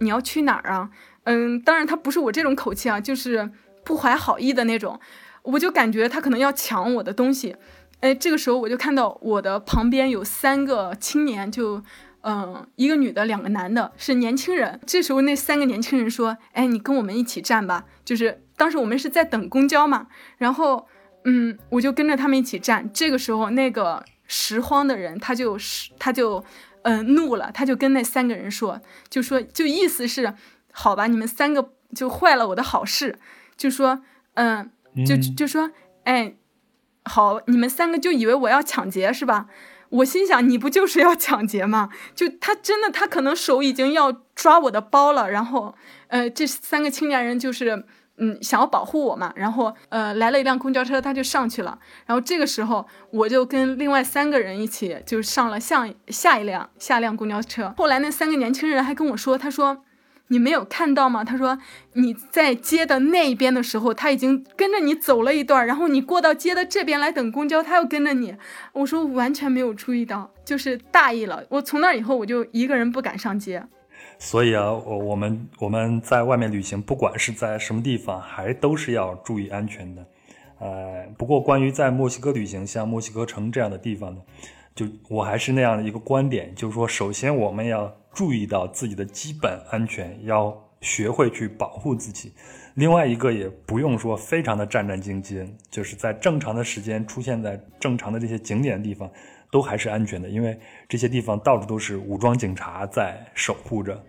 [0.00, 0.88] 你要去哪儿啊？”
[1.24, 3.50] 嗯，当然他不是我这种口气啊，就是
[3.84, 4.98] 不怀好意的那种。
[5.42, 7.56] 我就感觉他可能要抢我的东西。
[8.00, 11.82] 哎，这个时候我就看到我的旁边有三个青年，就
[12.22, 14.80] 嗯，一个女的，两个男的，是年轻人。
[14.86, 18.40] 这时候那三个年轻人说：“哎，你跟我们一起站吧。”就是。
[18.56, 20.06] 当时我们是在等公交嘛，
[20.38, 20.88] 然后，
[21.24, 22.90] 嗯，我就跟着他们一起站。
[22.92, 25.58] 这个时候，那个拾荒的人他就，
[25.98, 26.42] 他就，
[26.82, 30.32] 嗯，怒了，他就跟那三个人说，就说，就意思是，
[30.72, 33.18] 好吧，你们三个就坏了我的好事，
[33.56, 34.02] 就说，
[34.34, 34.70] 嗯，
[35.06, 35.70] 就就说，
[36.04, 36.34] 哎，
[37.04, 39.48] 好，你们三个就以为我要抢劫是吧？
[39.90, 41.90] 我心想，你不就是要抢劫吗？
[42.14, 45.74] 就他真的，他可能手已经要抓我的包了，然后，
[46.08, 47.84] 呃，这三个青年人就是。
[48.18, 51.78] 嗯，想要保护我嘛，然后呃来了一辆公交车，他就上去了。
[52.06, 57.74] 然后这个时候，我就跟另外三个人一起就上了下下一辆下辆公交车。
[57.76, 59.84] 后来那三个年轻人还跟我说，他说
[60.28, 61.22] 你没有看到吗？
[61.22, 61.58] 他说
[61.92, 68.34] 你在街的那一边的时候，他已经跟着你走了一段，然后你过到街的这边来等公交，他又跟着你。
[68.72, 71.44] 我说完全没有注意到，就是大意了。
[71.50, 73.64] 我从那以后我就一个人不敢上街。
[74.18, 80.06] 所以啊，我我们我们在外面旅行，不管是在什么地方，还都是要注意安全的。
[80.58, 84.20] 呃，不过关于在墨西哥旅行，像墨西哥城这样的地方呢，
[84.74, 92.32] 就我还是那样的一个观点，就是说，首先我们要注意到自己的基本安全，要学会去保护自己。
[92.74, 99.10] 另外一个也不用说非常的战战兢兢，就是在正常的时间出现在正常的这些景点的地方。
[99.50, 104.04] 都还是安全的，因为这些地方到处都是武装警察在守护着。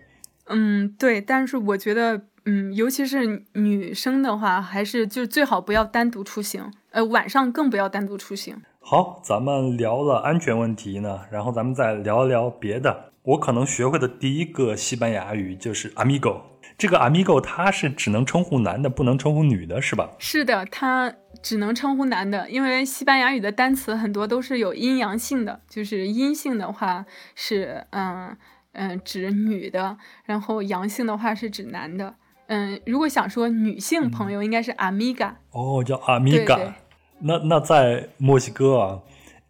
[0.46, 8.56] 嗯，对，但是我觉得，嗯，尤其是女生的话，还是就最好不要单独出行，呃，晚上更不要单独出行。
[8.80, 13.12] 好，咱们聊了安全问题呢，然后咱们再聊一聊别的。
[13.24, 16.40] 我可能学会的第一个西班牙语就是 amigo。
[16.78, 20.08] 这个 amigo 它是只能称呼男的，不能称呼女的，是吧？
[20.18, 21.12] 是的，它。
[21.42, 28.36] 只能称呼男的，因为西班牙语的单词很多都是有阴阳性的，就是阴性的话是嗯
[28.72, 32.16] 嗯指女的，然后阳性的话是指男的。
[32.48, 35.34] 嗯，如果想说女性朋友，应该是 amiga。
[35.50, 36.72] 哦，叫 amiga。
[37.20, 39.00] 那那在墨西哥啊，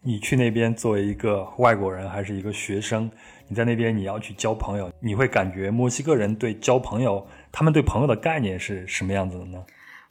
[0.02, 3.10] 你去那边作为一个外国人还是一个学生，
[3.48, 9.64] 你在那边你要去交朋友，你会感觉墨西哥人对交朋友，他们对朋友的概念是什么样子的呢？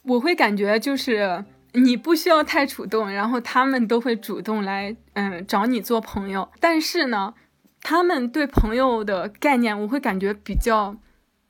[0.04, 1.44] 我会感觉就是。
[1.74, 6.50] 你不需要太主动，然后他们都会主动来，嗯，找你做朋友。
[6.60, 7.34] 但是呢，
[7.82, 10.96] 他们对朋友的概念，我会感觉比较，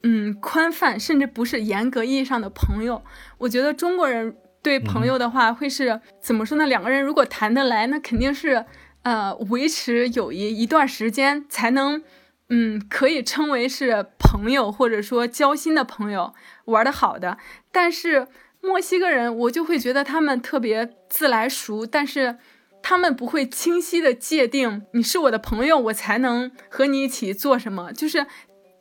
[0.03, 3.03] 嗯，宽泛，甚至不是严格意义上的朋友。
[3.37, 6.65] 我觉得中国人对朋友的话，会是怎么说呢？
[6.65, 8.65] 两个人如果谈得来，那肯定是，
[9.03, 12.03] 呃，维持友谊一段时间才能，
[12.49, 16.33] 嗯，可以称为是朋友，或者说交心的朋友，
[16.65, 17.37] 玩的好的。
[17.71, 18.27] 但是。
[18.67, 22.37] 墨西哥人，我就会觉得他们特别自来熟，但是
[22.83, 28.27] 他们不会清晰的界定你是我的朋友，我才能和你一起做什么，就是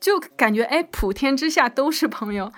[0.01, 2.53] 就感觉哎，普天之下都是朋友。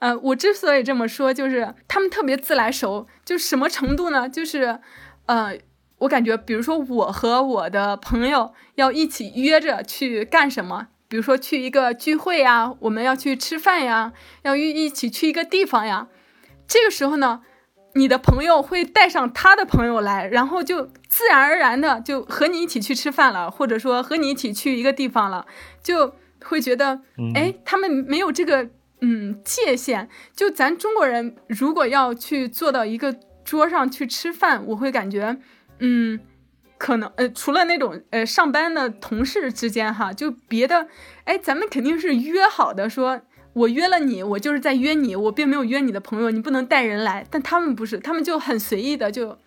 [0.00, 4.28] 呃，我之所以这么说，就是他们特别自来熟，就什么程度呢？
[4.28, 4.78] 就是
[5.24, 5.56] 呃，
[6.00, 16.08] 我感觉，比如说我和我的朋友要一起约着去干什么，比如说去一个聚会呀，我们要去吃饭呀，要一一起去一个地方呀。
[16.66, 17.42] 这个时候呢，
[17.94, 25.46] 你的朋友会带上他的朋友来，然后就自然而然的就和你一起去吃饭了，或者说和你一起去一个地方了，
[25.82, 27.02] 就会觉得，
[27.34, 28.68] 哎，他们没有这个
[29.00, 30.08] 嗯界限。
[30.34, 35.36] 就咱中国人如果要去坐到一个桌上去吃饭，我会感觉，
[35.78, 36.18] 嗯，
[36.78, 40.88] 可能呃，除了那种呃上班的同事之间哈，就别的，
[41.24, 43.20] 哎，咱们肯定是约好的说。
[43.54, 47.26] 我约了你，我就是在约你，我并没有约你的朋友，你不能带人来。
[47.30, 49.38] 但他们不是，他们就很随意的就，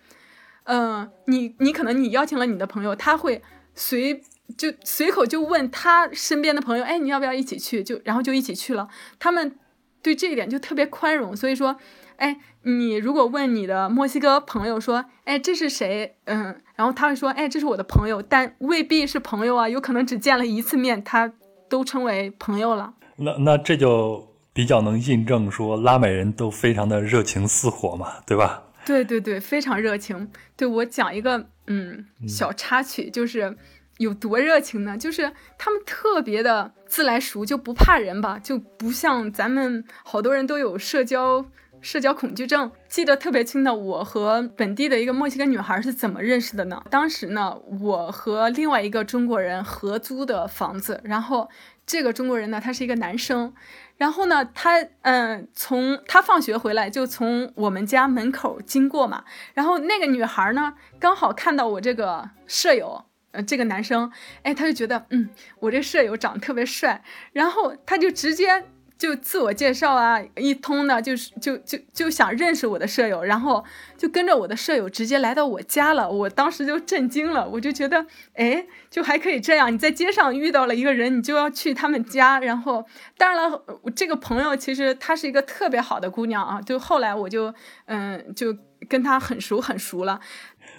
[0.64, 3.42] 嗯，你你可能你邀请了你的朋友，他会
[3.74, 4.22] 随
[4.56, 7.84] 就随口就问他身边的朋友，哎，你要不要一起去？
[7.84, 8.88] 就然后就一起去了。
[9.18, 9.58] 他们
[10.02, 11.76] 对这一点就特别宽容，所以说，
[12.16, 16.16] 哎，你如果问你的墨西哥朋友说，哎，这是谁？
[16.24, 21.30] 嗯，然后他会说，哎，这是我的朋友，但未必是朋友啊，有可能只见了一次面，他
[21.68, 22.94] 都称为朋友了。
[23.20, 28.62] 那那这就比较能印证说拉美人都非常的热情似火嘛，对吧？
[28.86, 30.30] 对对对，非常热情。
[30.56, 33.56] 对我讲一个嗯小插曲，就是
[33.98, 34.96] 有多热情呢？
[34.96, 41.44] 就是他们特别的自来熟，就不怕人吧，就不像咱们好多人都有社交
[41.80, 42.70] 社交恐惧症。
[42.88, 46.82] 记得特别清的，我和本地的一个墨西哥女孩是怎么认识的呢？
[46.88, 51.48] 当时呢，我和另外一个中国人合租的房子，然后。
[51.88, 53.54] 这个中国人呢，他是一个男生，
[53.96, 64.12] 然后呢，他嗯，从他放学回来就从我们家门口经过嘛，然后那个女孩呢，刚好看到我这个舍友，呃，这个男生，
[64.42, 67.02] 哎，他就觉得，嗯，我这舍友长得特别帅，
[67.32, 68.66] 然后他就直接。
[68.98, 73.64] 就自我介绍啊，一通的，就是就就就想认识我的舍友，然后
[73.96, 76.10] 就跟着我的舍友直接来到我家了。
[76.10, 79.72] 我当时就震惊了，我就觉得，哎，就还可以这样。
[79.72, 82.40] 你在街上遇到了一个人，你就要去他们家。
[82.40, 82.84] 然后，
[83.16, 83.62] 当然了，
[83.94, 86.60] 这个朋友其实她是一个特别好的姑娘啊。
[86.60, 87.54] 就后来我就
[87.86, 88.52] 嗯，就
[88.88, 90.18] 跟她很熟很熟了。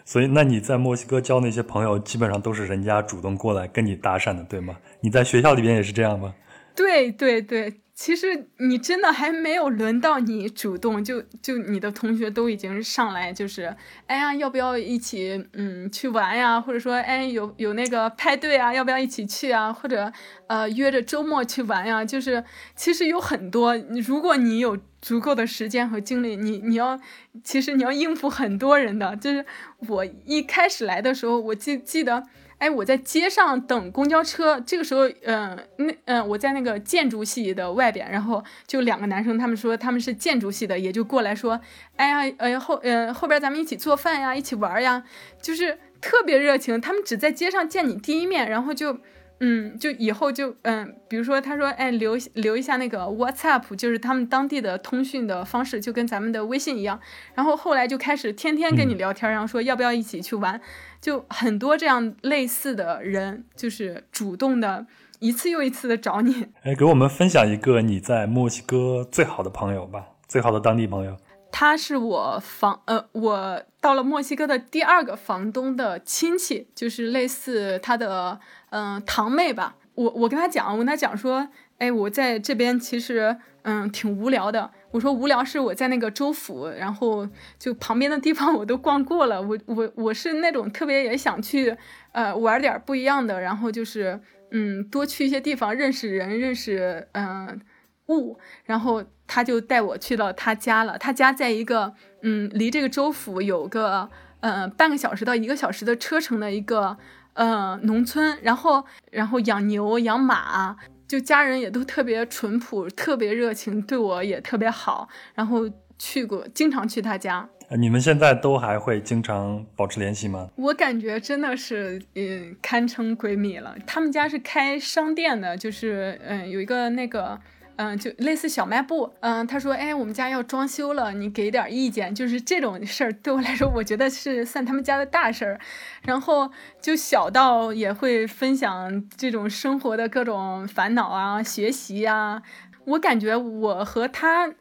[0.04, 4.76] 所以，那你在墨西哥交那些朋友，基本上都是人家主动过来跟你搭讪的，对吗？
[5.00, 6.36] 你在学校里边也是这样吗？
[6.76, 7.80] 对对对。
[8.02, 13.76] 其实你真的还没有轮到你主动，就就你的同学都已经上来，就是
[14.08, 16.62] 哎呀，要不要一起嗯去玩呀？
[16.62, 19.74] 或者说哎有有那个派对啊，要不要一起去啊？
[19.74, 20.14] 或者
[20.48, 22.06] 呃约着周末去玩呀？
[22.06, 22.42] 就是
[22.74, 23.76] 其实有很多，
[24.08, 26.98] 如果你有足够的时间和精力，你你要
[27.44, 29.14] 其实你要应付很多人的。
[29.18, 29.46] 就是
[29.90, 32.24] 我一开始来的时候，我记记得。
[32.60, 41.60] 哎，我在街上等公交车，这个时候，嗯，那，嗯，我在那个建筑系的外边，然后就两个男生，他们说他们是建筑系的，也就过来说，
[41.96, 45.04] 哎呀，哎呀，后，嗯，后边咱们一起做饭呀，一起玩呀，
[45.42, 46.80] 就是特别热情。
[46.80, 49.00] 他们只在街上见你第一面，然后就。
[49.42, 57.00] 嗯，就以后就嗯，比如说他说，哎，留留一下那个 WhatsApp，就是他们当地的通讯的方式，就跟咱们的微信一样。
[57.36, 60.60] 然后后来就开始天天跟你聊天，然后说要不要一起去玩，
[61.00, 64.86] 就很多这样类似的人，就是主动的
[65.20, 66.48] 一次又一次的找你。
[66.64, 71.16] 哎，给我们分享一个你在墨西哥最好的朋友吧，最好的当地朋友。
[71.52, 78.42] 他是我房呃，我到了墨西哥的第二个房东的亲戚，就是类似他的。
[78.72, 81.48] 嗯，堂妹吧，我我跟她讲，我跟她讲说，
[81.78, 84.72] 哎，我在这边其实嗯挺无聊的。
[84.92, 89.42] 我说无聊是我在那个州府，然后就旁边的地方我都逛过了。
[89.42, 91.76] 我我我是那种特别也想去
[92.12, 94.20] 呃玩点不一样的，然后就是
[94.52, 97.62] 嗯多去一些地方，认识人，认识嗯
[98.08, 98.40] 物。
[98.66, 101.94] 然后他就带我去到他家了，他家在一个
[102.24, 104.10] 嗯离这个州府有个
[104.40, 106.98] 呃半个小时到一个小时的车程的一个。
[107.40, 110.76] 嗯，农村，然后然后养牛养马，
[111.08, 115.08] 就家人也都特别淳朴，特别热情，对我也特别好。
[115.34, 117.48] 然后去过，经常去他家。
[117.78, 120.50] 你们现在都还会经常保持联系吗？
[120.58, 123.74] 我感觉真的是，嗯，堪称闺蜜了。
[123.88, 127.40] 他们家是开商店的，就是嗯，有一个那个。
[127.82, 129.14] 嗯，就类似小卖部。
[129.22, 132.14] 嗯，他说，哎，我们家要装修了，你给点意见。
[132.14, 135.58] 就是这种事儿，对我来说，我觉得是算他们家的大事儿。
[136.02, 136.52] 然后
[136.82, 142.42] 就小到也会分享这种生活的各种烦恼啊、学习啊。
[142.84, 144.54] 我感觉我和他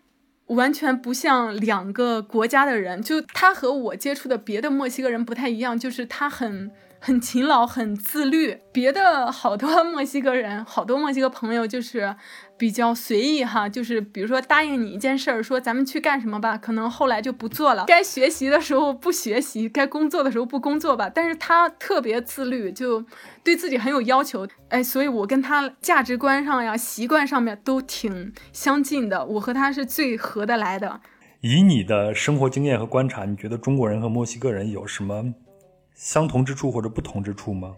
[0.46, 3.02] 完全不像两个国家的人。
[3.02, 6.70] 就他和我接触的别的墨西哥人不太一样，就是他很。
[7.00, 8.58] 很勤劳，很自律。
[8.72, 12.14] 别的好多 墨西哥人，好多墨西哥朋友就是
[12.56, 17.84] 比较随意哈，就是比如说答应你一件事儿，说咱们去干什么吧，可能后来就不做了。
[17.86, 21.08] 该学习的时候不学习，该工作的时候不工作吧。
[21.08, 23.04] 但是他特别自律，就
[23.44, 24.46] 对自己很有要求。
[24.68, 29.24] 哎，所以我跟他价值观上呀、习惯上面都挺相近的。
[29.24, 31.00] 我和他是最合得来的。
[31.40, 35.32] 以你的生活经验和观察，你觉得中国人和墨西哥人有什么？
[35.98, 37.74] 相同之处或者不同之处吗？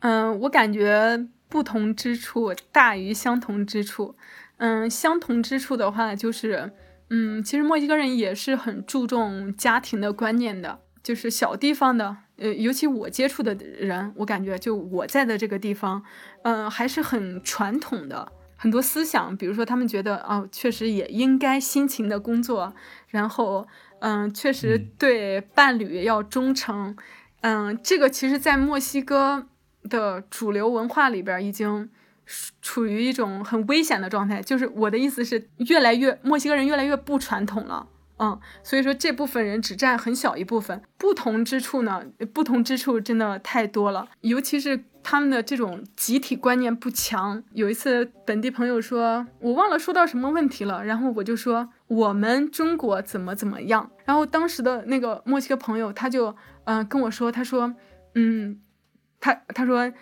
[0.00, 4.16] 嗯，我感觉不同之处大于相同之处。
[4.56, 6.72] 嗯，相同之处的话，就是，
[7.10, 16.02] 嗯，其实墨西哥人也是很注重家庭的观念的，就是小地方的，呃，尤其我接触的人，我感觉就我在的这个地方，
[16.42, 22.74] 嗯，还是很传统的，很多思想，比如说他们觉得，哦，确实也应该辛勤的工作，
[23.06, 23.68] 然后，
[24.00, 26.96] 嗯，确实对伴侣要忠诚。
[27.46, 29.44] 嗯，这个其实，在墨西哥
[29.90, 31.90] 的主流文化里边，已经
[32.62, 34.40] 处于一种很危险的状态。
[34.40, 37.86] 就是我的意思是，越来越墨西哥人越来越不传统了。
[38.18, 40.80] 嗯，所以说这部分人只占很小一部分。
[40.96, 47.44] 不同之处呢，不同之处真的太多了，尤其是他们的这种集体观念不强。
[47.52, 56.34] 有一次，本地朋友说，我忘了说到什么问题了，然后我就说我们中国怎么怎么样，然后当时的那个墨西哥朋友他就。
[56.64, 57.74] 嗯，跟我说，他说，
[58.14, 58.60] 嗯，
[59.20, 59.92] 他他说，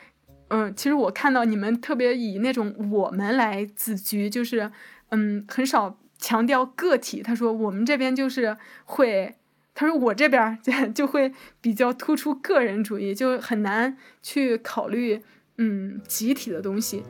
[0.49, 4.71] 嗯，其实我看到你们特别以那种我们来自居，就是，
[5.11, 7.23] 嗯，很少强调个体。
[7.23, 9.37] 他说我们这边就是会，
[9.75, 10.59] 他说我这边
[10.95, 15.23] 就会比较突出个人主义，就很难去考虑，
[15.59, 17.03] 嗯，集体的东西。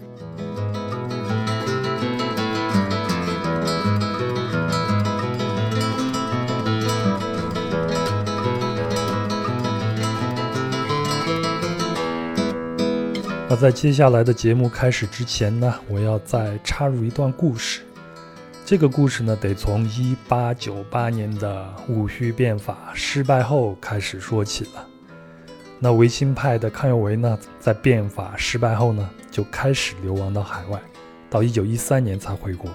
[13.52, 17.82] 那在接下来的节目开始之前呢，我要再插入一段故事。
[18.64, 24.88] 这个故事呢，得从一八九八年的戊戌变法失败后开始说起了。
[25.78, 30.80] 那维新派的康有为呢，在变法失败后呢，就开始流亡到海外，
[31.28, 32.70] 到一九一三年才回国，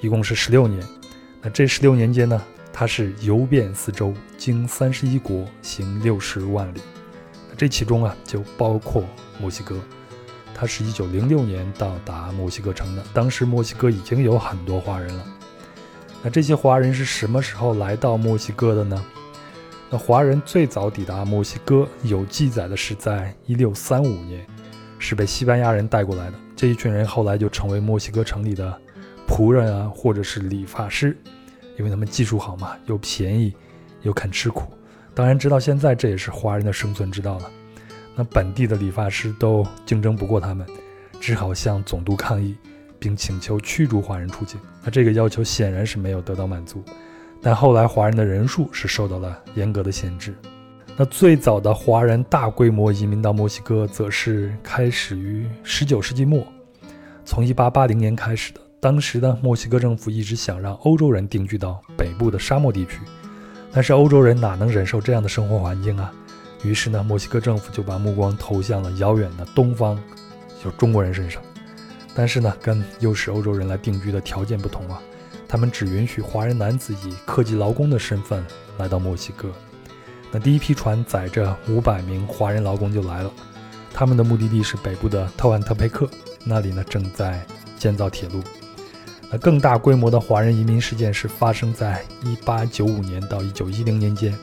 [0.00, 0.80] 一共是十六年。
[1.42, 2.40] 那这十六年间呢，
[2.72, 6.80] 他是游遍四周，经三十一国，行六十万里。
[7.56, 9.04] 这其中啊，就包括
[9.40, 9.74] 墨西哥。
[10.60, 15.24] 他是一九零六年到达墨西哥城的，当时墨西哥已经有很多华人了。
[16.22, 19.02] 那这些华人是什么时候来到墨西哥的呢？
[19.88, 24.46] 那华人最早抵达墨西哥，有记载的是在一六三五年，
[24.98, 26.34] 是被西班牙人带过来的。
[26.54, 28.78] 这一群人后来就成为墨西哥城里的
[29.26, 31.16] 仆人啊，或者是理发师，
[31.78, 33.54] 因为他们技术好嘛，又便宜，
[34.02, 34.70] 又肯吃苦。
[35.14, 37.50] 当然，直到现在，这也是华人的生存之道了。
[38.20, 40.66] 那本地的理发师都竞争不过他们，
[41.18, 42.54] 只好向总督抗议，
[42.98, 44.60] 并请求驱逐华人出境。
[44.84, 46.84] 那这个要求显然是没有得到满足。
[47.40, 50.34] 但后来华人的人数是受到了严格的限制。
[50.98, 56.46] 那最早的华人大规模移民到墨西哥，则是开始于19世纪末，
[57.24, 58.60] 从1880年开始的。
[58.80, 63.00] 当时呢，墨西哥政府一直想让欧洲人定居到北部的沙漠地区，
[63.72, 66.12] 但是欧洲人哪能忍受这样的生活环境啊？
[66.62, 69.98] 于是呢，墨西哥政府就把目光投向了遥远的东方，
[70.62, 71.42] 就中国人身上。
[72.14, 75.00] 但是呢，跟诱使欧洲人来定居的条件不同啊，
[75.48, 78.44] 他们只允许华人男子以科技劳工的身份
[78.78, 79.48] 来到墨西哥。
[80.30, 83.32] 那第一批船载着五百名华人劳工就来了，
[83.94, 86.08] 他们的目的地是北部的特万特佩克，
[86.44, 87.44] 那里呢正在
[87.78, 88.42] 建造铁路。
[89.30, 94.36] 那更大规模的华人移民事件是发生在一八九五年到一九一零年间。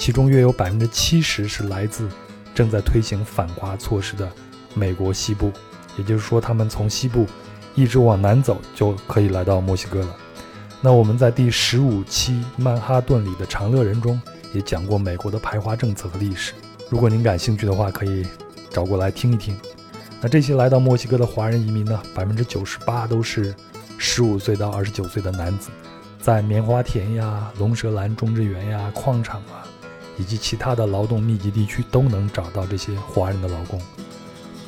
[0.00, 2.08] 其中约有百分之七十是来自
[2.54, 4.26] 正在推行反华措施的
[4.72, 5.52] 美国西部，
[5.98, 7.26] 也就是说，他们从西部
[7.74, 10.16] 一直往南走就可以来到墨西哥了。
[10.80, 14.18] 那我们在第十五期《曼哈顿里的长乐人》中
[14.54, 16.54] 也讲过美国的排华政策和历史，
[16.88, 18.26] 如果您感兴趣的话，可以
[18.70, 19.54] 找过来听一听。
[20.22, 23.54] 那这些来到墨西哥的华人移民呢，百分之九十八都是
[23.98, 25.68] 十五岁到二十九岁的男子，
[26.18, 29.68] 在棉花田呀、龙舌兰种植园呀、矿场啊。
[30.20, 33.80] 以及其他的劳动密集地区都能找到这些华人的劳工。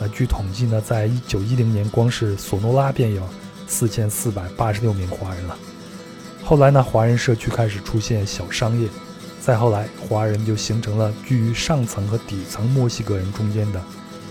[0.00, 3.22] 那据统计呢，在一九一零年，光是索诺拉便有
[3.66, 5.56] 四千四百八十六名华人了。
[6.42, 8.88] 后来呢，华人社区开始出现小商业，
[9.40, 13.80] 再后来，华人就形成了居于上层和底层墨西哥人中间的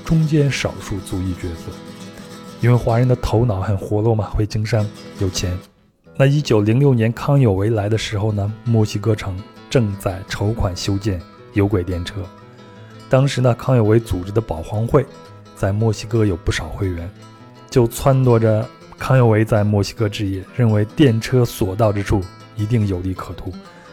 [0.03, 1.71] 中间少数族裔角色。
[2.59, 4.85] 因为华人的头脑很活络嘛，会经商，
[5.19, 5.57] 有钱。
[6.17, 9.35] 那一九零六年康有为来的时候呢，墨西哥城。
[9.71, 11.19] 正在筹款修建
[11.53, 12.21] 有轨电车。
[13.09, 15.05] 当时呢，康有为组织的保皇会
[15.55, 17.09] 在墨西哥有不少会员，
[17.69, 18.67] 就撺掇着
[18.99, 22.21] 康有为在墨西哥置业，认为电车所到之处
[22.57, 23.51] 一定有利可图，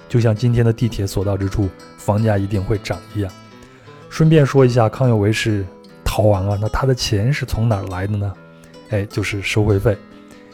[0.09, 3.33] 就像今天的地铁所到之处房价一定会涨一样。
[4.11, 5.65] 顺便说一下，康有为是
[6.05, 8.33] 逃亡啊，那他的钱是从哪儿来的呢？
[8.91, 9.97] 哎，就是收会费，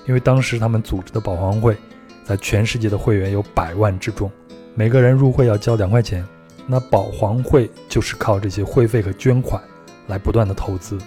[0.06, 1.76] 因为当时他们组织的保皇会
[2.24, 4.30] 在全世界的会员有百万之众。
[4.76, 6.26] 每个人入会要交两块钱，
[6.66, 9.62] 那保皇会就是靠这些会费和捐款
[10.08, 10.98] 来不断的投资，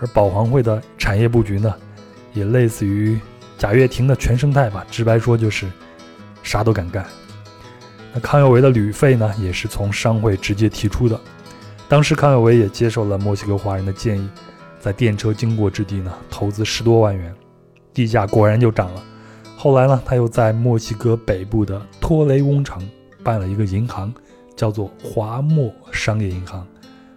[0.00, 1.74] 而保皇会的产业布局呢，
[2.32, 3.18] 也类似于
[3.58, 5.66] 贾跃亭的全生态吧，直白说就是
[6.42, 7.04] 啥都敢干。
[8.14, 11.20] 那康有为的旅费呢，也是从商会直接提出的，
[11.86, 14.26] 当时康有为也接受了墨西哥华人的建议，
[14.80, 17.34] 在电车经过之地呢投资十多万元，
[17.92, 19.02] 地价果然就涨了。
[19.56, 22.86] 后来呢，他又在墨西哥北部的托雷翁城
[23.22, 24.12] 办了一个银行，
[24.54, 26.66] 叫做华墨商业银行。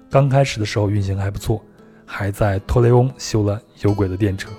[0.09, 1.61] 刚开始的时候运行还不错，
[2.05, 4.49] 还在托雷翁修了有轨的电车。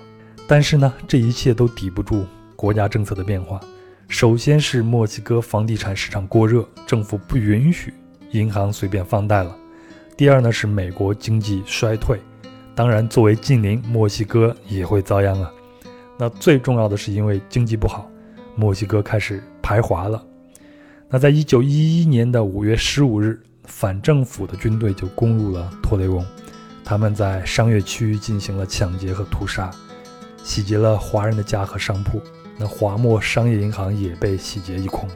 [0.46, 2.26] 但是呢，这一切都抵不住
[2.56, 3.58] 国家政策的变化。
[4.08, 7.94] 首先是墨西哥房地产市场过热，政府不允许
[8.32, 9.56] 银行随便放贷了。
[10.16, 12.18] 第二呢，是美国经济衰退，
[12.74, 15.50] 当然作为近邻，墨西哥也会遭殃啊。
[16.18, 18.10] 那最重要的是，因为经济不好，
[18.56, 20.20] 墨西哥开始排华了。
[21.08, 26.26] 那在一九一一年的五月十五日，反政府的军队就攻入了托雷翁，
[26.84, 29.70] 他们在商业区进行了抢劫和屠杀，
[30.42, 32.20] 洗劫了华人的家和商铺。
[32.58, 35.08] 那华墨商业银行也被洗劫一空。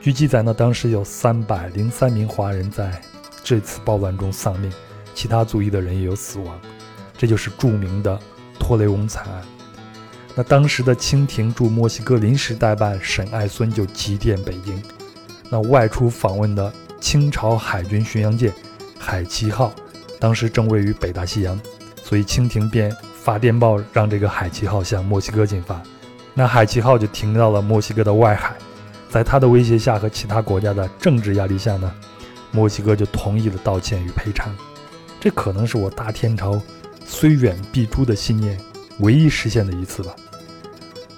[0.00, 2.98] 据记载呢，当时有三百零三名华人在
[3.44, 4.72] 这次暴乱中丧命，
[5.14, 6.58] 其他族裔的人也有死亡。
[7.16, 8.18] 这就是著名的
[8.58, 9.42] 托雷翁惨案。
[10.34, 14.82] 那当时的清廷驻墨西哥临时代办沈爱孙就急电北京，
[15.50, 18.50] 那外出访问的清朝海军巡洋舰
[18.98, 19.74] 海奇号，
[20.18, 21.60] 当时正位于北大西洋，
[22.02, 25.82] 所以清廷便发电报让这个海奇号向墨西哥进发。
[26.32, 28.56] 那海奇号就停到了墨西哥的外海，
[29.10, 31.92] 在他的威胁下和其他国家的政治压力下呢，
[32.50, 34.50] 墨西哥就同意了道歉与赔偿。
[35.20, 36.58] 这可能是我大天朝
[37.04, 38.58] 虽远必诛的信念。
[38.98, 40.14] 唯一实现的一次吧，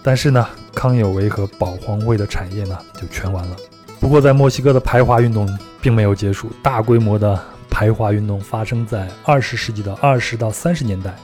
[0.06, 3.56] 但是呢，康有为和保皇会的产业呢就全完了。
[3.98, 5.48] 不过，在墨西哥的排华运动
[5.80, 11.16] 并没有结束，大规模的排华运动发生在二十世纪的二十到三十年代，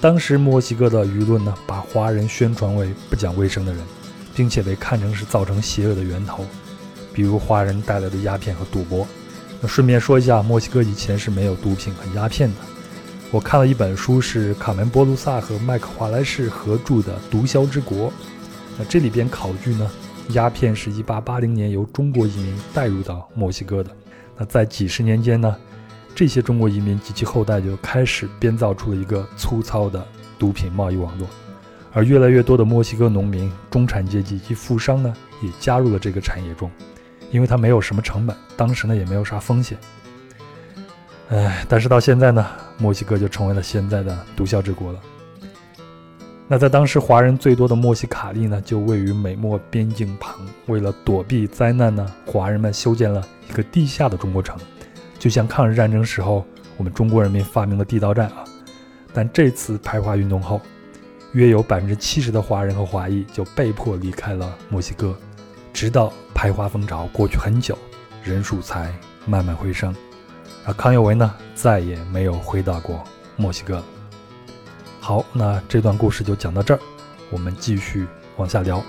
[0.00, 3.82] 当时墨西哥的舆论呢，把华人宣传为不讲卫生的人，
[4.34, 6.46] 并且被看成是造成邪恶的源头，
[7.12, 9.06] 比如华人带来的鸦片和赌博。
[9.60, 12.56] 那顺便说一下，墨西哥以前是没有毒品和鸦片的。
[13.32, 18.10] 我看了一本书，是卡门波卢萨和麦克华莱士合著的《毒枭之国》。
[18.78, 19.90] 那这里边考据呢，
[20.32, 23.90] 鸦片是一八八零年由中国移民带入到墨西哥的。
[24.36, 25.56] 那在几十年间呢，
[26.14, 30.06] 这些中国移民及其后代就开始编造出了一个粗糙的
[30.38, 31.26] 毒品贸易网络，
[31.90, 35.10] 而越来越多的墨西哥农民、中产阶级及富商呢，
[35.40, 36.70] 也加入了这个产业中，
[37.30, 39.78] 因为它没有什么成本，当时呢也没有啥风险。
[41.30, 42.46] 哎，但是到现在呢，
[42.82, 45.00] 墨西哥就成为了现在的毒枭之国了。
[46.48, 50.34] 那在当时华人最多的墨西卡利呢，就位于美墨边境旁。
[50.66, 54.58] 为了躲避灾难呢，华人们修建了一个地下的中国城，
[55.16, 56.44] 就像抗日战争时候
[56.76, 58.44] 我们中国人民发明的地道战啊。
[59.14, 60.60] 但这次排华运动后，
[61.32, 65.16] 约有百分之七十的华人和华裔就被迫离开了墨西哥，
[65.72, 67.78] 直到排华风潮过去很久，
[68.22, 68.92] 人数才
[69.24, 69.94] 慢慢回升。
[70.64, 73.02] 而康有为呢，再也没有回到过
[73.36, 73.82] 墨西哥。
[75.00, 76.80] 好，那这段故事就讲到这儿，
[77.30, 78.06] 我们继续
[78.36, 78.80] 往下聊。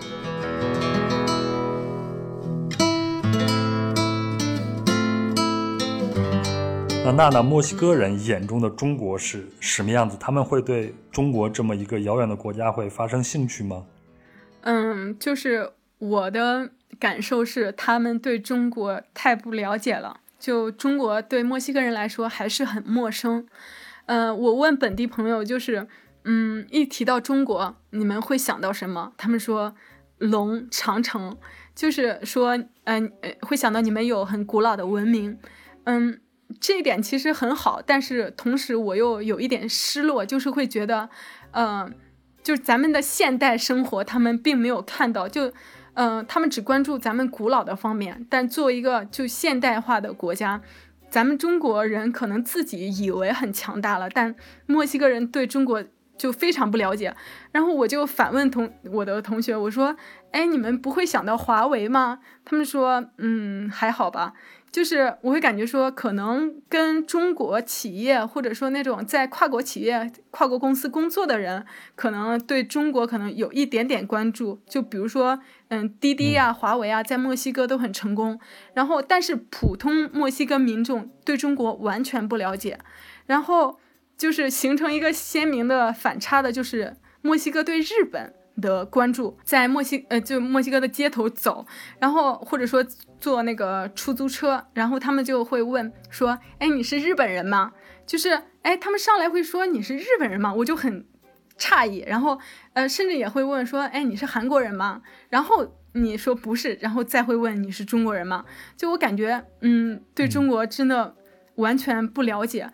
[7.03, 10.15] 那娜娜，墨西哥人眼中的中国是什么样子？
[10.19, 13.83] 他们会对中国这么一个遥远的国家会发生兴趣吗？
[14.61, 16.69] 嗯，就是我的
[16.99, 20.19] 感受是，他们对中国太不了解了。
[20.43, 23.47] 就中国对墨西哥人来说还是很陌生，
[24.07, 25.87] 呃，我问本地朋友，就是，
[26.25, 29.13] 嗯，一提到中国，你们会想到什么？
[29.15, 29.73] 他们说
[30.17, 31.37] 龙、长城，
[31.73, 35.39] 就是说，嗯，会想到你们有很古老的文明，
[35.85, 36.19] 嗯，
[36.59, 41.09] 这一点其实很好，但是同时我又有一点失落，就是会觉得，
[41.51, 41.95] 嗯，
[42.43, 45.53] 就是咱们的现代生活，他们并没有看到，就。
[45.93, 50.61] 嗯，他们只关注咱们古老的方面，但作为一个就现代化的国家，
[51.09, 54.35] 咱们中国人可能自己以为很强大了，但
[54.65, 55.83] 墨西哥人对中国
[56.17, 57.15] 就非常不了解。
[57.51, 59.95] 然后我就反问同我的同学，我说
[60.31, 64.33] ：“哎，你们不会想到华为吗？”他们说：“嗯，还好吧。”
[64.73, 71.63] 就是我会感觉说，可能跟中国企业或者说那种在跨国企业、跨国公司工作的人，
[71.93, 74.63] 可能对中国可能有一点点关注。
[74.67, 78.39] 就比如说，嗯，滴滴呀、华为啊，在墨西哥都很成功。
[78.73, 82.79] 然后，但是普通墨西哥民众对中国完全不了解。
[83.27, 83.79] 然后
[84.17, 88.33] 就是形成一个鲜明的反差的，就是墨西哥对日本。
[88.61, 91.65] 的关注，在墨西呃，就墨西哥的街头走，
[91.99, 92.85] 然后或者说
[93.19, 97.71] 坐那个出租车，然后他们就会问说：“哎，你是日本人吗？”
[98.05, 100.53] 就是哎，他们上来会说你是日本人吗？
[100.53, 101.05] 我就很
[101.57, 102.39] 诧异，然后
[102.73, 108.45] 呃，甚至也会问说：“哎，你是韩国人吗？”然后你说不是，然后再会问你是中国人吗？
[108.75, 111.15] 就我感觉，嗯，对中国真的
[111.55, 112.69] 完全不了解。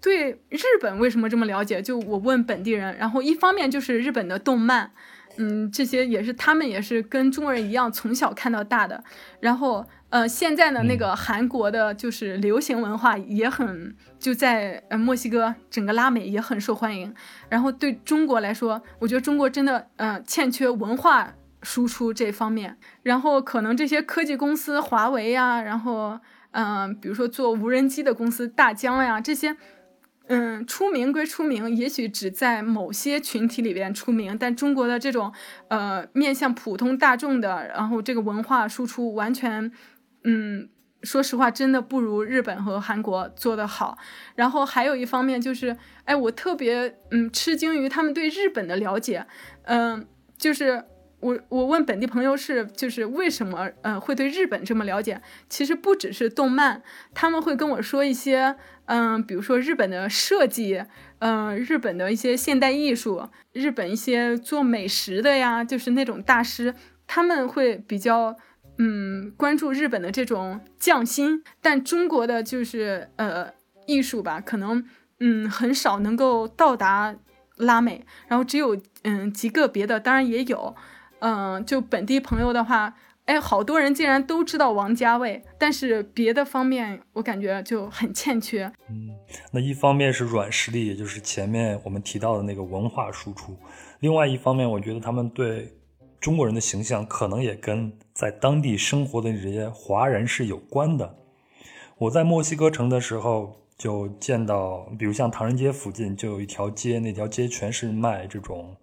[0.00, 1.80] 对日本为什么这么了解？
[1.80, 4.90] 就我问本地人，然后一方面就是日本的动漫，
[5.38, 9.02] 嗯，这些也是他们也是跟中国人一样从小看到大的。
[9.40, 17.14] 然后，呃，现在的那个韩国的就是流行文化也很就在呃墨西哥整个拉美也很受欢迎。
[17.48, 21.32] 然后对中国来说，我觉得中国真的呃欠缺文化
[21.62, 22.76] 输出这方面。
[23.02, 26.20] 然后可能这些科技公司，华为呀，然后。
[26.58, 29.54] 嗯，比如说做无人机的公司大疆呀，这些，
[30.28, 35.30] 嗯，出名归出名，也许只在某些群体里边出名，但中国的这种，
[35.68, 39.70] 呃，面向普通大众的，然后这个文化输出完全，
[40.24, 40.70] 嗯，
[41.02, 43.98] 说实话，真的不如日本和韩国做得好。
[44.34, 45.76] 然后还有一方面就是，
[46.06, 49.26] 哎，我特别嗯吃惊于他们对日本的了解，
[49.64, 50.06] 嗯，
[50.38, 50.86] 就是。
[51.26, 55.20] 我我问本地朋友是就是为什么呃会对日本这么了解？
[55.48, 56.82] 其实不只是动漫，
[57.14, 58.54] 他们会跟我说一些
[58.84, 60.84] 嗯，比如说日本的设计，
[61.18, 66.72] 嗯，日本的一些现代艺术，日本一些做美食的呀，就是那种大师，
[67.08, 68.36] 他们会比较
[68.78, 73.52] 嗯关注日本的这种匠心，但中国的就是呃
[73.86, 74.84] 艺术吧，可能
[75.18, 77.16] 嗯很少能够到达
[77.56, 80.76] 拉美，然后只有嗯极个别的，当然也有。
[81.20, 82.94] 嗯，就本地朋友的话，
[83.24, 88.70] 哎，好多人竟然都知道王家卫，但是别的方面我感觉就很欠缺。
[88.88, 89.10] 嗯，
[89.50, 93.52] 那一方面是软实力，也就是前面我们提到的那个文化输出；
[94.00, 95.72] 另外一方面，我觉得他们对
[96.20, 101.16] 中国人的形象可能也跟在当地生活的这些华人是有关的。
[101.98, 108.76] 我在墨西哥城的时候就见到，比如像唐人街附近就有一条街，那条街全是卖这种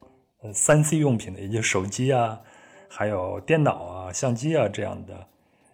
[0.52, 2.42] 三 C 用品的，也就是手机啊，
[2.90, 5.28] 还有电脑啊、相机啊这样的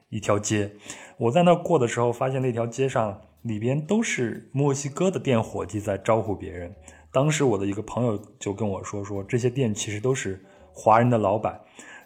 [0.09, 0.69] 一条街。
[1.17, 6.75] 我在那过的时候，发现那条街上里边都是墨西哥的店伙计在招呼别人。
[7.11, 10.43] 当时我的一个朋友就跟我说，说这些店其实都是
[10.73, 11.59] 华人的老板，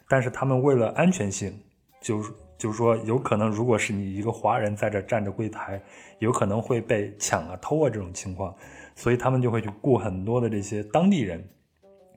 [0.08, 1.52] 但是他们为了安全性，
[2.00, 2.22] 就。
[2.56, 5.82] 就是说，有可能如果是你一个华人在这站着柜台，
[6.20, 8.54] 有可能会被抢啊、偷啊这种情况，
[8.94, 11.46] 所以他们就会去雇很多的这些当地人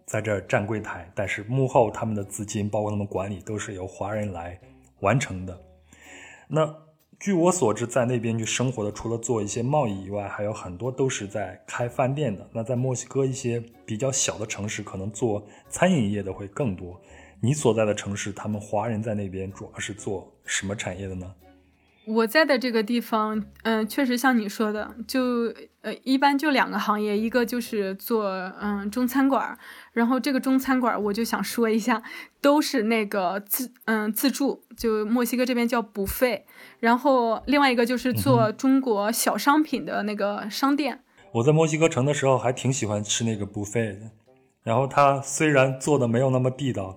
[0.07, 4.57] 在这儿站柜台，但是幕后他们的资金，包括他们管理，都是由华人来
[5.01, 5.55] 完成的。
[6.47, 6.73] 那
[7.19, 12.49] 据我所知，在那边去生活的，除了做一些贸易以外，还有很多都是在开饭店的。
[12.53, 16.97] 那在墨西哥一些比较小的城市，可能做餐饮业的会更多。
[17.41, 21.35] 你所在的城市，他们华人在那边主要是做什么产业的呢？
[22.07, 28.29] 我在的这个地方，嗯，确实像你说的，就呃，一般就两个行业，一个就是做
[28.61, 29.57] 嗯中餐馆，
[29.91, 32.01] 然后这个中餐馆我就想说一下，
[32.39, 36.45] 都是那个自嗯自助，就墨西哥这边叫补费，
[36.79, 41.03] 然后另外一个就是做中国小商品的那个商店。
[41.33, 44.11] 我在墨西哥城的时候还挺喜欢吃那个补费的，
[44.63, 46.95] 然后它虽然做的没有那么地道。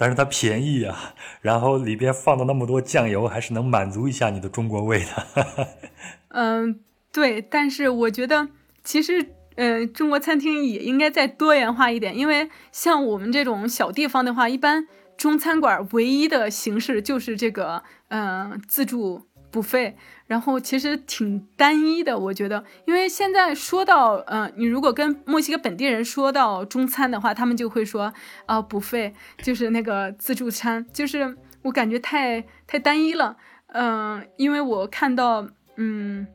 [0.00, 5.66] 但是它便宜啊， 然后里边放的那么多酱油，还是能满足一下你的中国味的。
[6.32, 6.80] 嗯，
[7.12, 7.42] 对。
[7.42, 8.48] 但是我觉得，
[8.82, 14.88] 其实，嗯，中国餐厅也应该再多元化一点，因为像我们这种小地方的话，一般
[15.18, 19.26] 中餐馆唯一的形式就是这个，嗯，自助。
[19.52, 19.96] 补费，
[20.30, 28.14] 然后其实挺单一的，我觉得，因为现在说到，嗯，你如果跟墨西哥本地人说到中餐的话，他们就会说，
[28.46, 29.12] 啊，补费
[29.42, 33.38] 就是那个自助餐，就是我感觉太太单一了，
[33.72, 36.28] 嗯，因为我看到，嗯，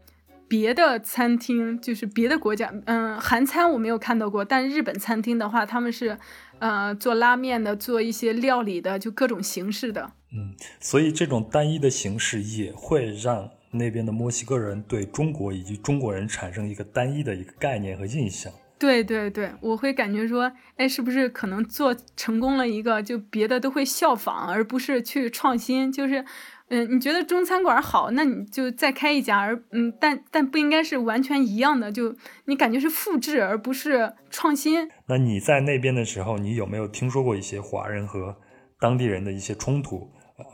[0.49, 6.17] 别的餐厅就是别的国家，嗯，韩餐我没有看到过，但日本餐厅的话，他们是，
[6.59, 10.11] 呃，做拉面的，做一些料理的，就各种形式的。
[10.33, 18.51] 嗯，所以这种单一的形式也会让那边的墨西哥人对中国以及中国人产生一个单一的一个概念和印象。
[18.77, 25.89] 对对对，我会感觉说，哎，是不是可能做成功了一个，就别的都会效仿，而不是去创新？
[25.89, 26.25] 就是，
[26.67, 32.15] 嗯，你觉得中餐馆好，那你就再开一家，而嗯，但但不应该是完全一样的，就
[32.45, 34.89] 你感觉是复制而不是创新。
[35.07, 38.35] 那你在那边的时候，你有没有听说过一些华人和
[38.79, 40.09] 当地人的一些冲突？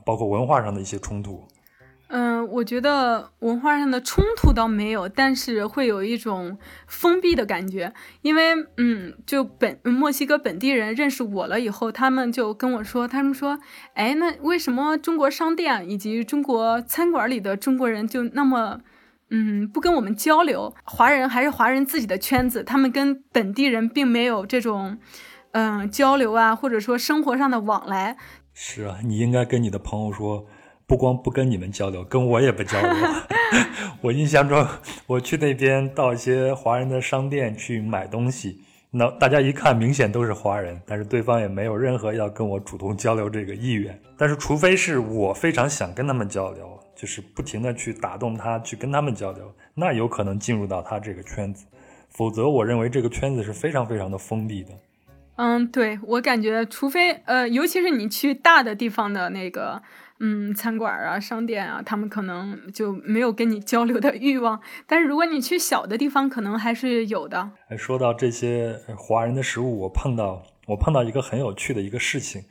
[0.05, 1.43] 包括文化上的一些冲突，
[2.13, 13.57] 嗯，我觉得文化上的冲突倒没有，但是会有一种封闭的感觉，因为，嗯，就本墨西哥本地人认识我了以后，他们就跟我说，他们说，
[13.93, 18.81] 哎，那为什么中国商店以及中国餐馆里的中国人就那么，
[19.29, 20.75] 嗯，不跟我们交流？
[20.83, 24.97] 华人还是华人自己的圈子，他们跟本地人并没有这种，
[25.53, 28.17] 嗯，交流啊，或者说生活上的往来。
[28.53, 30.45] 是啊，你应该跟你的朋友说，
[30.91, 32.91] 不光不跟你们交流，跟我也不交流。
[34.03, 34.67] 我印象中，
[35.07, 38.61] 我去那边到一些华人的商店去买东西，
[38.91, 43.97] 那大家一看，明显都是华人，但是对方也没有任何要跟我主动交流这个意愿。
[44.17, 51.65] 但是，除非是我非常想跟他们交流，就是不停的去打动他，去跟他们交流，那有可能进入到他这个圈子。
[52.09, 54.71] 否则，我认为这个圈子是非常非常的封闭的。
[55.37, 59.81] 嗯，对我感觉，除非呃，尤其是你去大的地方的那个，
[60.23, 64.61] 嗯，餐馆啊、商店啊，他们可能就没有跟你交流的欲望。
[64.85, 67.51] 但是如果你去小的地方，可能还是有的。
[67.75, 72.43] 说到这些华人的食物，我碰到我碰到一个很有趣的一个事情，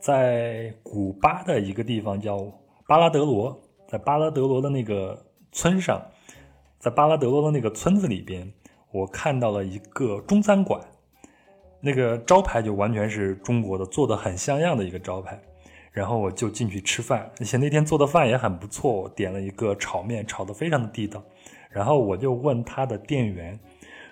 [0.00, 2.38] 在古巴的一个地方叫
[2.86, 6.00] 巴拉德罗，在巴拉德罗的那个村上，
[6.78, 8.48] 在巴拉德罗的那个村子里边，
[8.92, 10.80] 我看到了一个中餐馆。
[11.80, 15.40] 那个招牌就完全是中国的，做的很像样的一个招牌，
[15.98, 21.20] 然后我就进去吃饭，而且那天做的饭也很不错，我点了一个炒面，炒的非常的地道，
[21.70, 23.58] 然后我就问他的店员，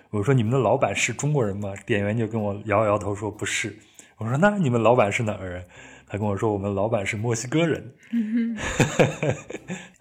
[0.09, 1.73] 我说你们的老板是中国人吗？
[1.85, 3.73] 店员就跟我摇摇头说不是，
[4.17, 5.63] 我说那你们老板是哪儿人？
[6.09, 7.93] 他跟我说我们老板是墨西哥人，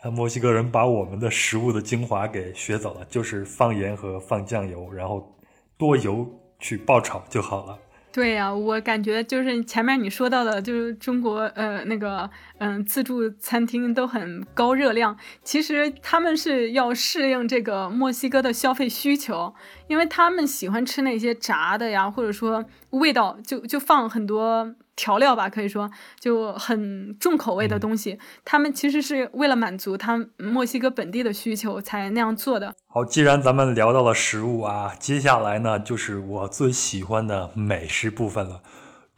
[0.03, 5.33] 他 墨西哥人把我们的食物的精华给学走了，就是放盐和放酱油，然后
[5.79, 6.27] 多油。
[6.59, 7.79] 去爆炒就好了。
[8.17, 19.55] 对呀，我感觉就是前面你说到的，就是中国呃那个嗯自助餐厅都很高热量，其实他们是要适应这个墨西哥的消费需求，
[19.87, 28.19] 因为他们喜欢吃那些炸的呀，或者说味道就就放很多调料吧，可以说就很重口味的东西。
[28.45, 32.75] 他们其实是为了满足他墨西哥本地的需求才那样做的。
[32.87, 38.63] 好，既然咱们聊到了食物啊，接下来呢就是我最喜欢的美食部分了。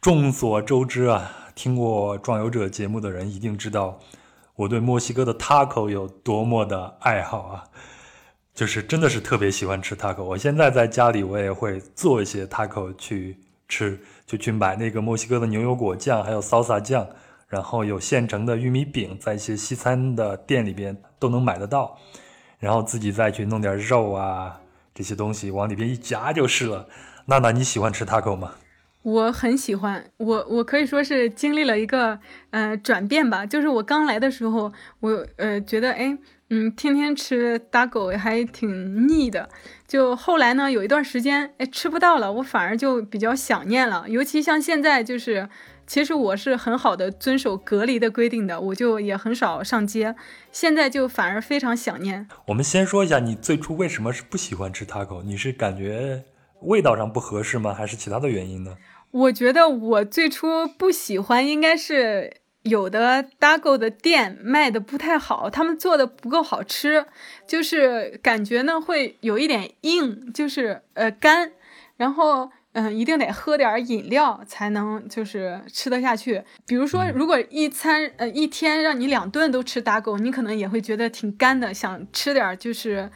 [0.01, 3.99] 众所周知啊，听过《壮游者》节目的人一定知道，
[4.55, 7.63] 我对墨西哥的 taco 有多么的爱好啊，
[8.53, 10.23] 就是真的是特别喜欢吃 taco。
[10.23, 13.99] 我现在在家里，我也会做一些 taco 去吃。
[14.29, 17.07] 就去买那个墨西哥的牛油果酱，还有 salsa 酱，
[17.47, 21.97] 然后有现成的玉米饼，在一些西餐的店里边都能买得到，
[22.59, 24.61] 然后自己再去弄点肉啊
[24.93, 26.87] 这些东西往里边一夹就是了。
[27.25, 28.51] 娜娜，你喜欢吃 taco 吗？
[29.01, 32.19] 我很喜欢，我我可以说是经历了一个
[32.51, 36.15] 呃转变吧，就是我刚来的时候，我呃觉得哎。
[36.51, 39.47] 嗯，天天吃打狗还挺腻的。
[39.89, 44.05] 就后来呢，有一段时间，哎，吃不到了，我反而就比较想念了。
[44.07, 45.49] 尤其像现在，就是
[45.87, 50.15] 其实我是很好的遵守隔离的规定的，我就也很少上街。
[50.51, 52.27] 现在就反而非常想念。
[52.45, 55.23] 我们先说一下，你最初为什么是不喜欢吃 taco？
[55.23, 56.23] 你是感觉
[56.61, 57.73] 味道上不合适吗？
[57.73, 58.77] 还是其他的原因呢？
[59.09, 62.41] 我觉得我最初不喜欢，应该是。
[62.69, 67.05] 有的 Dago 的店卖的不太好，他们做的不够好吃，
[67.45, 71.51] 就是感觉呢会有一点硬，就是呃干，
[71.97, 76.43] 然后嗯一定得喝点饮料才能就是吃得下去。
[76.65, 83.09] 比如说，如果一餐呃一天让你两顿都吃 Dago，你可能也会觉得挺干的，想吃点就是。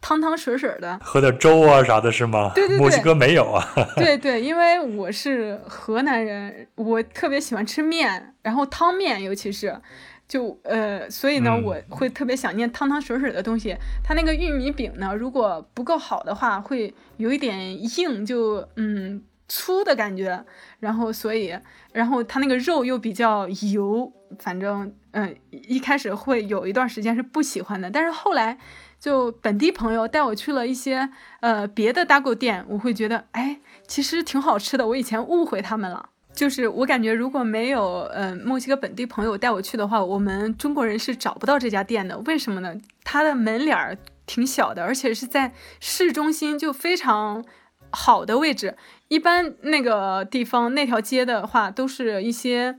[0.00, 2.52] 汤汤水水的，喝点粥啊啥的，是吗？
[2.54, 3.62] 对对对，墨西哥没有啊。
[3.96, 9.78] 对对，因为我是河南人，我特别喜欢吃面，然后汤面，尤其是，
[10.26, 13.76] 就呃，所以呢，我会特别想念汤汤水水的东西。
[14.02, 20.42] 它那个玉米饼呢，如果不够好的话，会有一点硬，就嗯粗的感觉。
[20.78, 21.54] 然后所以，
[21.92, 28.56] 然后它那个肉又比较油，反正嗯，一开始会有一段时间是不喜欢的，但是后来。
[29.00, 31.08] 就本地朋友带我去了一些
[31.40, 34.86] 呃别的大狗店，我会觉得哎，其实挺好吃的。
[34.86, 42.18] 我以前误会他们了，就是我感觉如果没有呃墨西哥本地朋友带我去的话，我们中国人是找不到这家店的。
[42.26, 42.74] 为什么呢？
[43.02, 43.96] 它的门脸儿
[44.26, 47.42] 挺小的，而且是在市中心，就非常
[47.88, 48.76] 好的位置。
[49.08, 52.78] 一般那个地方那条街的话，都是一些。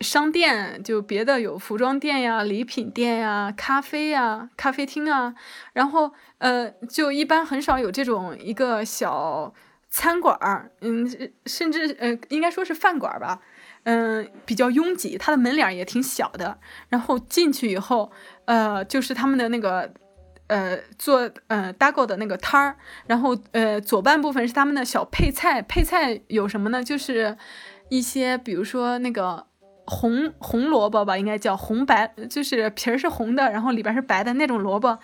[0.00, 5.34] 商店就别的有服装店呀、礼品店呀、咖啡呀、咖啡厅啊，
[5.72, 9.54] 然后呃，就一般很少有这种一个小
[9.88, 11.08] 餐馆儿，嗯，
[11.46, 13.40] 甚至呃，应该说是饭馆吧，
[13.84, 16.58] 嗯，比较拥挤，它的门脸也挺小的。
[16.90, 18.12] 然后进去以后，
[18.44, 19.90] 呃，就是他们的那个
[20.48, 26.84] 呃做呃搭购的那个摊儿，然后呃左半部分是他们的小配菜，配菜有什么呢？
[26.84, 27.38] 就是
[27.88, 29.46] 一些比如说那个。
[29.84, 34.98] 红红萝卜吧，应该叫红白，就是皮儿是红的，然后里边是白的那种萝卜，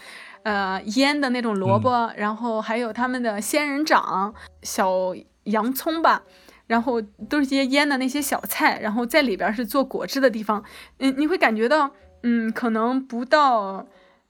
[0.44, 5.14] 呃，腌的那种萝卜，然后还有他们的仙人掌、小
[5.44, 6.22] 洋葱吧，
[6.68, 10.62] 然后都是些腌的那些小菜，然后在里边是做果汁的地方，
[10.98, 11.90] 嗯，你会感觉到，
[12.22, 13.86] 嗯，可能不到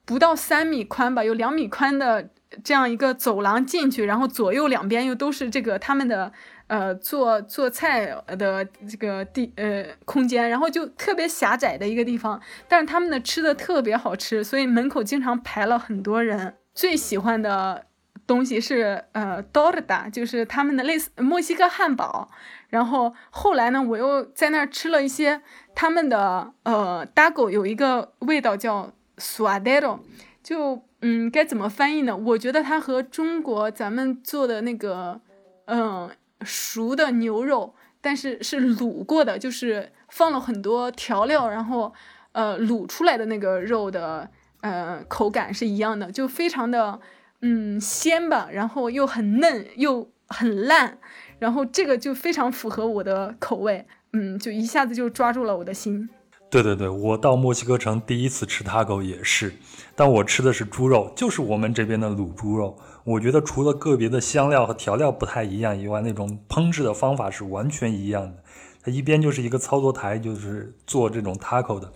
[0.06, 2.30] 不到三米宽吧，有两米宽的
[2.64, 6.32] 这样一个走廊进去，然后左右两边又都是这个他们的。
[6.68, 12.38] 呃，做做菜的这个地呃空间，然后就特别狭窄的一个地方，
[12.68, 16.56] 但是他们的吃的特别好吃，所以门口经常排了很多人。
[16.74, 17.86] 最喜欢的
[18.26, 22.30] 东西是呃 torta，就是他们的类似墨西哥汉堡。
[22.68, 25.40] 然后后来呢，我又在那儿吃了一些
[25.74, 30.00] 他们的呃 dago，有一个味道叫 suadero，
[30.42, 32.14] 就嗯该怎么翻译呢？
[32.14, 35.22] 我觉得它和中国咱们做的那个
[35.64, 36.10] 嗯。
[36.42, 41.92] 熟的牛肉，但是是卤过的，就是放了很多调料，然后
[42.32, 44.30] 呃卤出来的那个肉的
[44.60, 47.00] 呃口感是一样的，就非常的
[47.42, 50.98] 嗯鲜吧，然后又很嫩又很烂，
[51.38, 56.08] 然后这个就非常符合我的口味，嗯，就一下子就抓住了我的心。
[56.50, 59.54] 对对对，我到墨西哥城第一次吃 taco 也是，
[59.94, 62.74] 但我吃的是猪肉，就是我们这边的卤猪肉。
[63.04, 68.34] 我觉得除了个别的香料和调料不太一样以外，那种烹制的方法是完全一样的。
[68.82, 71.86] 它一边就是一个操作台，就是做这种 taco 的；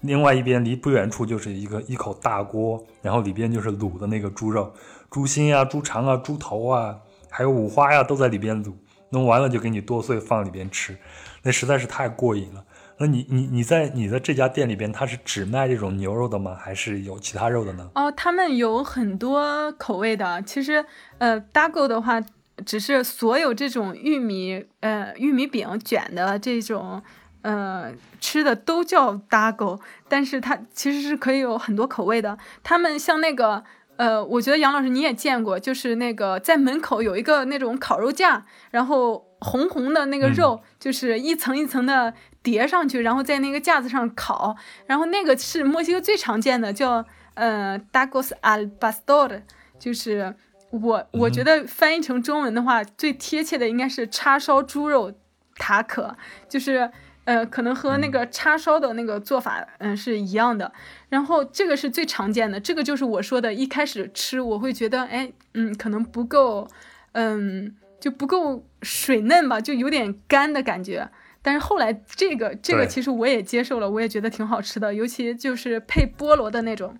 [0.00, 4.72] 另外一边离不远处就是一个一口大锅，然后里边就是卤的那个猪肉，
[5.10, 6.96] 猪心啊、猪肠啊、猪头啊，
[7.28, 8.72] 还有五花呀，都在里边卤。
[9.10, 10.94] 弄完了就给你剁碎放里边吃，
[11.42, 12.62] 那实在是太过瘾了。
[13.00, 16.54] 那你你你在你的这家店里边，它是只卖这种牛肉的吗？
[16.54, 17.88] 还是有其他肉的呢？
[17.94, 20.42] 哦，他们有很多口味的。
[20.42, 20.84] 其实，
[21.18, 22.20] 呃，Dago 的话，
[22.66, 27.00] 只是所有这种玉米呃玉米饼卷的这种
[27.42, 32.36] 呃吃的都叫 dago，但是它其实是可以有很多口味的。
[32.64, 33.62] 他们像那个
[33.96, 49.42] 呃，我觉得杨老师你也见过，就是那个在门口有一个那种烤肉架，然后红红的那个肉就是一层一层的叠上去，然后在那个架子上烤，然后那个是墨西哥最常见的，叫呃 dagos al pastor，
[49.78, 50.34] 就是。
[50.70, 55.10] 我我觉得翻译成中文的话，最贴切的应该是叉烧猪肉
[55.56, 56.14] 塔可，
[56.46, 56.90] 就是
[57.24, 60.70] 呃，可能和那个叉烧的那个做法嗯是一样的。
[61.08, 66.68] 然后这个是最常见的，这个就是我说的，一开始吃我会觉得哎嗯可能不够
[67.12, 71.08] 嗯就不够水嫩吧，就有点干的感觉。
[71.40, 76.96] 但是后来这个这个其实我也接受了，我也觉得挺好吃的，尤其就是配菠萝的那种。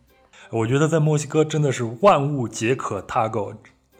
[0.51, 3.55] 我觉得在墨西哥真的是万物皆可 taco，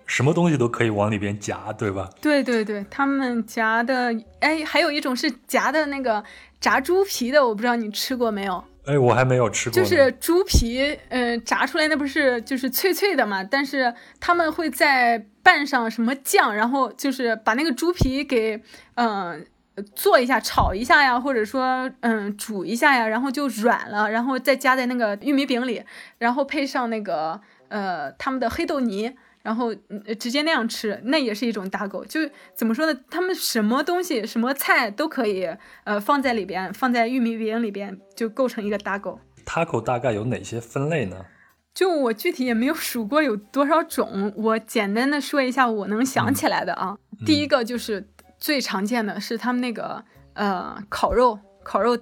[0.07, 2.09] 什么东西都可以往里边夹，对吧？
[2.23, 6.25] 对对对，他们夹的，哎，还有一种是夹的那个
[6.61, 8.65] 炸猪皮的，我不知道你吃过没有？
[8.87, 9.75] 哎，我还没有吃过。
[9.75, 13.45] 就是猪皮，嗯，炸出来那不是就是脆脆的嘛？
[13.45, 18.63] 但是他们会在拌上什么酱，然后就是把那个猪皮给，
[18.95, 19.45] 嗯。
[19.83, 25.83] 做一下，炒一下呀，或者说，嗯，煮一下呀，然后就软了，然后再加在那个玉米饼里，
[26.19, 29.75] 然后配上那个，呃，他们的黑豆泥，然后
[30.19, 32.05] 直接那样吃，那也是一种大狗。
[32.05, 32.21] 就
[32.55, 33.01] 怎么说呢？
[33.11, 35.49] 他们什么东西、什么菜都可以，
[35.85, 39.21] 呃，放在里边，放在玉米饼里边，就构成一个大狗。
[39.47, 41.25] taco 大概有哪些分类呢？
[41.73, 46.97] 就我具体也没有数过有多少种，我简单的说一下我能想起来的啊。
[47.25, 48.09] 第一个就是。
[48.39, 51.99] 最常见的是他们那个呃烤肉烤肉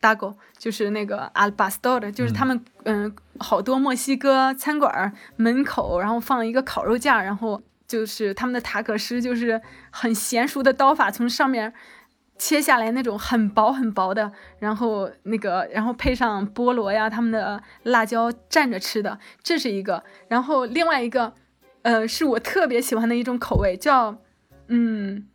[0.00, 9.60] dago，就是那个 al pastor，就是他们嗯好多墨西哥餐馆门口，然后放一个烤肉架，然后就是他们的塔可师就是
[9.90, 11.72] 很娴熟的刀法从上面
[12.36, 20.04] 切下来那种很薄很薄的，然后那个然后配上菠萝呀，他们的辣椒蘸着吃的，这是一个。
[20.28, 21.32] 然后另外一个
[21.82, 24.18] 呃是我特别喜欢的一种口味，叫
[24.68, 25.26] 嗯。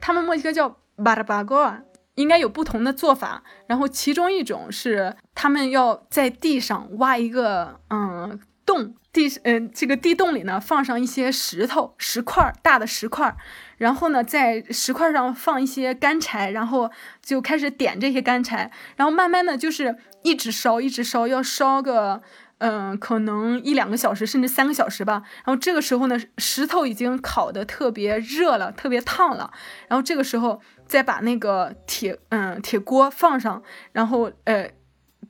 [0.00, 1.80] 他们墨西哥叫巴拉巴戈啊，
[2.14, 3.42] 应该有不同的做法。
[3.66, 13.36] 然后其中一种是他们要在地上挖一个嗯洞，地嗯这个地洞里呢放上一些石头石块大的石块，
[13.76, 16.90] 然后呢在石块上放一些干柴，然后
[17.22, 22.22] 就开始点这些干柴，然后慢慢的就是一直烧一直烧，要烧个。
[22.58, 25.22] 嗯，可能一两个小时，甚至三个小时吧。
[25.44, 29.52] 然后这个时候呢，石头已经烤得特别热了，特别烫了。
[29.86, 34.70] 然后这个时候再把那个铁嗯铁锅放上，然后呃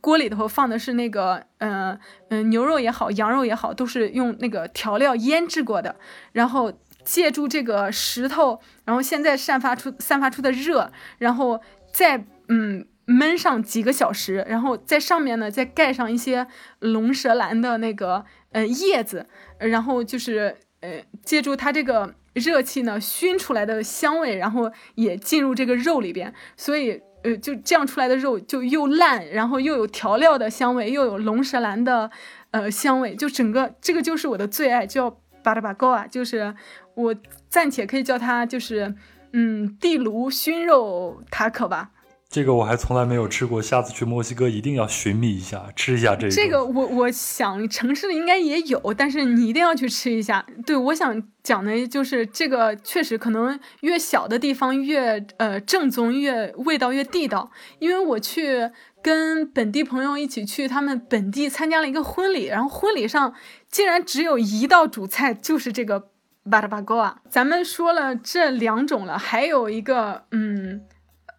[0.01, 1.99] 锅里头放的是那个嗯
[2.31, 5.97] 嗯牛肉也好，羊肉也好，都是用那个调料腌制过的。
[6.33, 6.73] 然后
[7.05, 11.61] 借助这个石头，然后现在散发出散发出的热，然后
[11.93, 12.87] 再嗯。
[13.09, 16.47] 焖上几个小时，然后在上面呢再盖上一些
[16.81, 19.27] 龙舌兰的那个呃叶子，
[19.59, 32.11] 然后就是呃借助它这个热气呢熏出来的香味，然后也进入这个肉里边，所以呃就这样出来的肉就又烂，然后又有调料的香味，又有龙舌兰的
[32.51, 36.55] 呃香味，就整个这个就是我的最爱，叫巴拉巴高啊，就是
[36.95, 37.15] 我
[37.49, 38.95] 暂且可以叫它就是
[39.33, 41.93] 嗯地炉熏肉塔可吧。
[42.31, 46.31] 这个我还从来没有吃过，下次去墨西哥一定要寻觅一下，吃一下这个。
[46.31, 50.45] 这个我我想城市里应该也有，但是你一定要去吃一下。
[50.67, 57.51] 对，我想讲的就是这个，确实可能越小的地方越呃正宗，越味道越地道。
[57.79, 58.71] 因为我去
[59.03, 63.33] 跟本地朋友一起去他们本地参加了一个婚礼，然后婚礼上
[63.71, 66.11] 竟然只有一道主菜就是这个
[66.51, 67.23] 巴拉巴戈啊。
[67.31, 70.83] 咱们说了这两种了，还有一个嗯。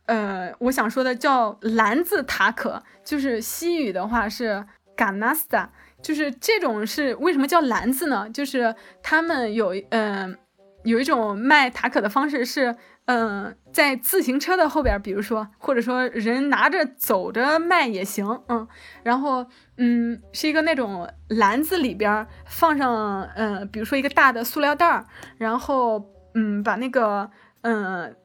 [0.09, 4.65] 呃，我想说的叫篮子塔可，就是西语的话是
[4.97, 5.67] ganasta，
[6.01, 8.27] 就是这种是为什么叫篮子呢？
[8.31, 10.35] 就是他们有嗯
[10.83, 18.67] 有一种卖塔可的方式是嗯在自行车的后边，比如说或者说人拿着走着卖也行，嗯，
[19.03, 19.45] 然后
[19.77, 25.05] 嗯是一个那种篮子里边放上嗯比如说一个大的塑料袋儿，
[25.37, 26.03] 然后
[26.33, 27.29] 嗯把那个
[27.61, 28.15] 嗯。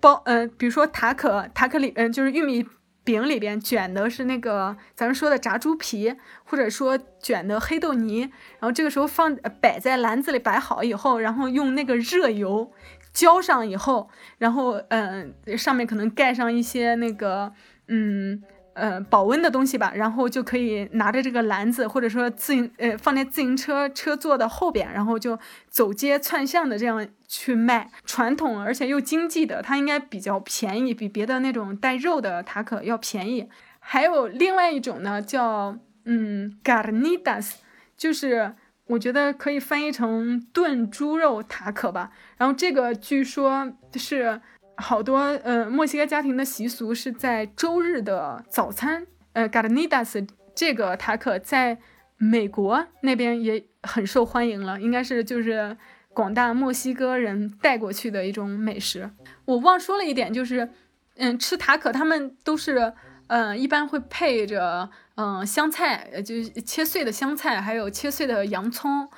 [0.00, 2.66] 包嗯，比如说塔可塔可里嗯，就是玉米
[3.02, 12.72] 饼里边卷的是那个咱们说的炸猪皮，或者说卷的黑豆泥，然后这个时候放摆在篮子里摆好以后，然后用那个热油
[13.12, 17.52] 浇上以后，然后嗯上面可能盖上一些那个
[17.88, 18.42] 嗯
[18.74, 27.90] 呃保温的东西吧，然后就可以拿着这个篮子，或者说自行呃放在自行车车座的后边，然后就走街串巷的这样去卖。
[28.04, 33.48] 传统而且又经济的，它应该比较便宜，比别的那种带肉的塔可要便宜。
[33.78, 37.54] 还有另外一种呢，叫嗯 garnitas，
[37.96, 38.54] 就是
[38.86, 42.10] 我觉得可以翻译成炖猪肉塔可吧。
[42.36, 44.40] 然后这个据说是。
[44.80, 51.78] 好多呃，墨西哥家庭的习俗是在周日的早餐，呃 g a r n i d a s 这个塔可在
[52.16, 55.76] 美国那边也很受欢迎了，应该是就是
[56.12, 59.10] 广大墨西哥人带过去的一种美食。
[59.44, 60.68] 我忘说了一点，就是
[61.16, 62.92] 嗯，吃塔可他们都是
[63.28, 69.08] 嗯，一般会配着嗯香菜，就是切碎的香菜，还有切碎的洋葱，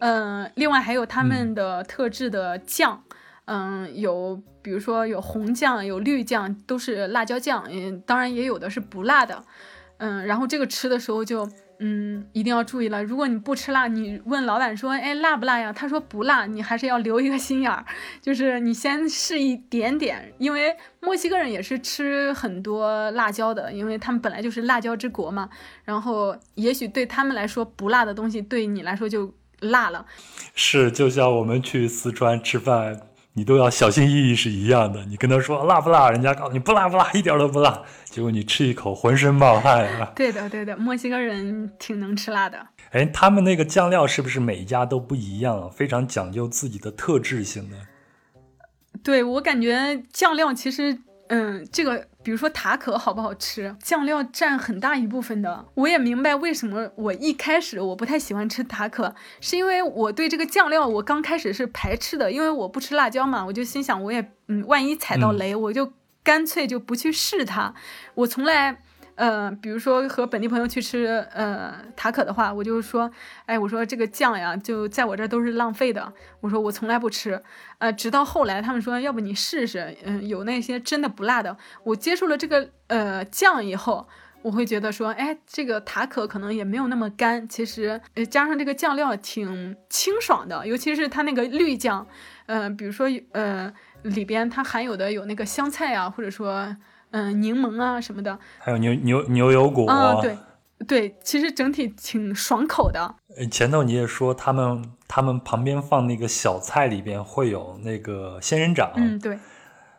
[0.00, 3.04] 嗯，另外还有他们的特制的酱。
[3.46, 7.64] 嗯，有比如说有红酱，有绿酱，都是辣椒酱。
[7.70, 9.42] 嗯，当然也有的是不辣的。
[9.98, 11.46] 嗯，然后这个吃的时候就，
[11.78, 13.04] 嗯，一定要注意了。
[13.04, 15.70] 如果你不吃辣，你问老板说，哎，辣不辣呀？
[15.72, 17.84] 他说不辣，你还是要留一个心眼儿，
[18.22, 25.50] 就是你先试一点点，因为墨西哥人也是吃很多辣椒的，因为他们本来就是辣椒之国嘛。
[25.84, 30.06] 然后也许对他们来说不辣的东西，对你来说就辣了。
[30.54, 32.98] 是，就像我们去四川吃饭。
[33.34, 35.04] 你都要小心翼翼是一样的。
[35.06, 37.82] 你跟他说辣不辣，人家告诉你不辣不辣，一点都不辣。
[38.04, 40.12] 结果你吃一口浑身冒汗啊！
[40.16, 42.66] 对的对的，墨西哥人挺能吃辣的。
[42.90, 47.76] 哎，他们那个酱料是不是每一家都不一样，非常讲究自己的特质性的？
[49.02, 50.98] 对我感觉酱料其实，
[51.30, 52.06] 嗯，这个。
[52.22, 55.64] 比如说塔可好不好吃，酱料占很大一部分的。
[55.72, 65.90] 我也明白为什么我一开始我不太喜欢吃塔可，是因为我对这个酱料我刚开始是排斥的，因为我不吃辣椒嘛，我就心想我也嗯，万一踩到雷，我就
[66.22, 67.72] 干脆就不去试它。
[68.16, 68.82] 我从来。
[69.20, 71.04] 呃，比如说和本地朋友去吃
[71.34, 73.10] 呃塔可的话，我就说，
[73.44, 76.10] 哎，我说这个酱呀，就在我这都是浪费的。
[76.40, 77.42] 我说我从来不吃，
[77.76, 81.54] 呃，直到后来他们说，要不你试试，嗯，有那些真的不辣的。
[81.84, 84.08] 我接触了这个呃酱以后，
[84.40, 92.06] 我会觉得说，哎，这个塔可可能也没有那么干，其实呃加上这个酱料挺清爽的，尤其是它那个绿酱，
[92.46, 96.74] 呃，比如说呃里边它含有的有那个香菜啊，或者说。
[97.12, 100.36] 嗯，柠檬啊什么的，还有牛牛牛油果啊，对
[100.86, 103.14] 对，其实整体挺爽口的。
[103.50, 108.90] 前头你也说他们他们旁边放那个小菜里边会有那个仙人掌。
[108.96, 109.38] 嗯，对。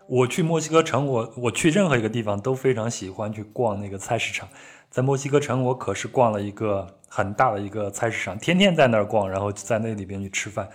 [0.08, 4.48] 我去墨西哥城，我我去任何一个地方都非常喜欢去逛那个菜市场。
[4.90, 10.68] 在墨西哥城，我可是逛了一个很大的一个菜市场，天天在那儿逛，然后在那里边去吃饭，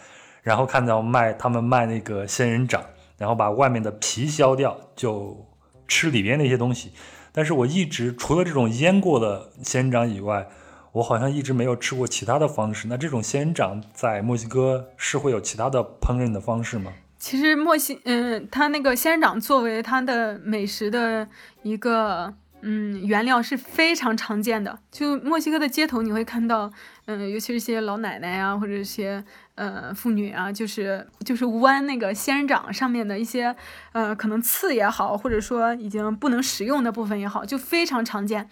[0.43, 2.83] 然后看到卖他们卖那个仙人掌，
[3.19, 5.45] 然后把外面的皮削掉就。
[5.87, 6.93] 吃里边那些东西，
[7.33, 10.49] 但是我一直除了这种腌过的仙人掌以外，
[10.93, 12.89] 我好像一直没有吃过其他的方式。
[12.89, 16.93] 那这种仙人掌在墨西哥是会有其他的烹饪的方式吗？
[17.19, 21.29] 其实墨西，嗯，它那个仙人掌作为它的美食的
[21.63, 22.35] 一个。
[22.63, 24.77] 嗯，原料是非常常见的。
[24.91, 26.73] 就墨西哥的街头，你会看到，
[27.05, 29.23] 嗯，尤其是一些老奶奶啊，或者一些
[29.57, 33.55] 呃妇女啊，就是就是弯那个仙人掌上面的一些，
[33.93, 38.49] 呃，可能刺也好，或者说已经不能食用的部分也好，就非常常见。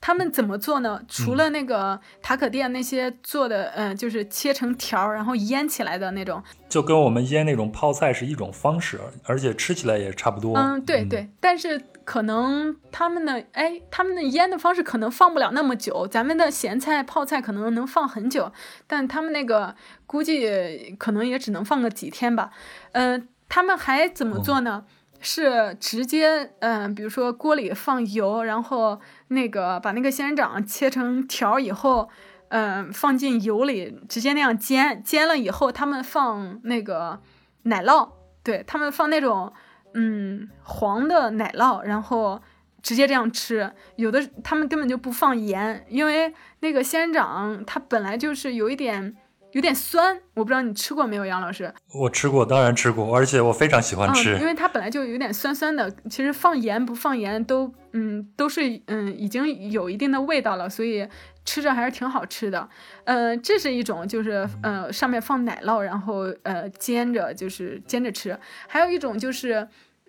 [0.00, 1.02] 他们怎么做呢？
[1.08, 10.56] 除了那个塔可店那些做的，嗯，就是切成条儿，然后腌起来的那种，就跟我们腌那种泡菜是一种方式，而且吃起来也差不多。
[10.56, 11.28] 嗯，对对。
[11.40, 16.06] 但是可能他们的，哎，他们的腌的方式可能放不了那么久。
[16.06, 18.50] 咱们的咸菜泡菜可能能放很久，
[18.86, 22.50] 但他们那个估计可能也只能放个几天吧。
[22.92, 24.86] 嗯，他们还怎么做呢？
[25.20, 32.08] 是直接，嗯，比如说锅里放油，然后那个把那个仙人掌切成条以后，
[32.48, 37.20] 嗯，放进油里，直接那样煎，煎了以后，他们放那个
[37.64, 38.08] 奶酪，
[38.42, 39.52] 对他们放那种，
[39.94, 42.40] 嗯，黄的奶酪，然后
[42.82, 43.72] 直接这样吃。
[43.96, 49.16] 有的他们根本就不放盐，因为那个仙人掌它本来就是有一点。
[49.52, 51.72] 有点酸，我不知道你吃过没有，杨老师。
[51.94, 54.36] 我吃过，当然吃过，而且我非常喜欢吃。
[54.38, 61.08] 因为它本来就有点酸酸的，其实放盐不放盐都，嗯，都是嗯已经有一定的味道了，所以
[61.48, 62.68] 吃着还是挺好吃的。
[63.04, 68.38] 呃，这是一种，就是呃上面放奶酪，然后呃煎着，就是煎着吃。
[68.66, 69.66] 还有一种就是，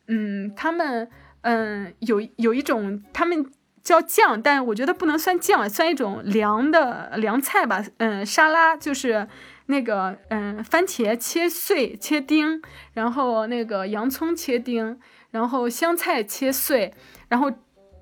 [0.08, 1.10] 嗯，他们
[1.42, 3.50] 嗯有有一种他们。
[3.82, 7.84] 叫酱，但我觉得不能算酱，算一种凉的凉菜吧。
[7.98, 9.26] 嗯，沙拉就是
[9.68, 12.62] 那个嗯，番茄切碎切丁，
[12.94, 15.00] 然后那个洋葱切丁，
[15.32, 16.94] 然后香菜切碎，
[17.30, 17.50] 然后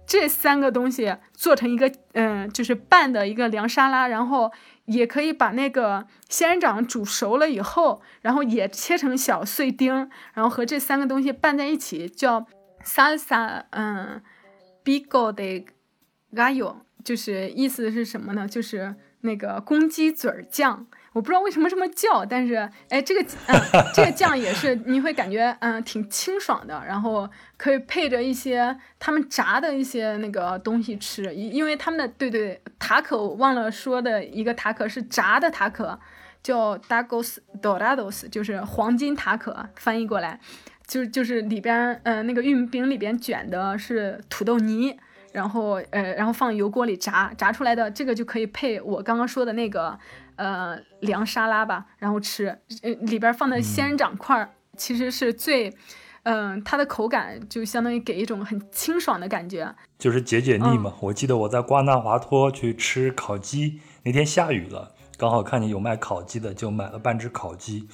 [0.08, 4.52] 这三个东西做成一个，嗯，就是拌的一个凉沙拉，然后
[4.86, 12.48] 也可以把那个仙人掌煮熟了以后，然后也切成小碎丁，然后和这三个东西拌在一起，叫
[12.86, 14.22] salsa，嗯
[14.86, 15.68] ，bigo de
[16.34, 18.48] gallo，就是意思是什么呢？
[18.48, 20.88] 就是那个公鸡嘴儿酱。
[21.18, 22.54] 我不知道为什么这么叫，但是
[22.90, 23.60] 哎，这个嗯，
[23.92, 27.28] 这个酱也是你会感觉嗯挺清爽的，然后
[27.58, 36.00] 可以配着一些他们炸的一些那个东西吃，因因为他们的对对塔可我忘了说的一个塔可是炸的塔可，
[36.44, 40.40] 叫 Dagos Dorados，就是黄金塔可，翻译过来
[40.86, 44.96] 就就是里边嗯那个玉米饼里边卷的是土豆泥，
[45.32, 49.98] 然后呃然后放油锅里炸炸出来的这个就可以配我刚刚说的那个。
[50.38, 52.48] 呃，凉沙拉吧，然后吃，
[52.82, 55.74] 呃，里边放的仙人掌块儿，其实是最，
[56.24, 60.94] 嗯，它的口感就相当于给一种很清爽的感觉，就是解解腻嘛。
[61.02, 67.88] 我记得我在瓜纳华托去吃烤鸡，那天下雨了，刚好看见有卖烤鸡的，就买了半只烤鸡。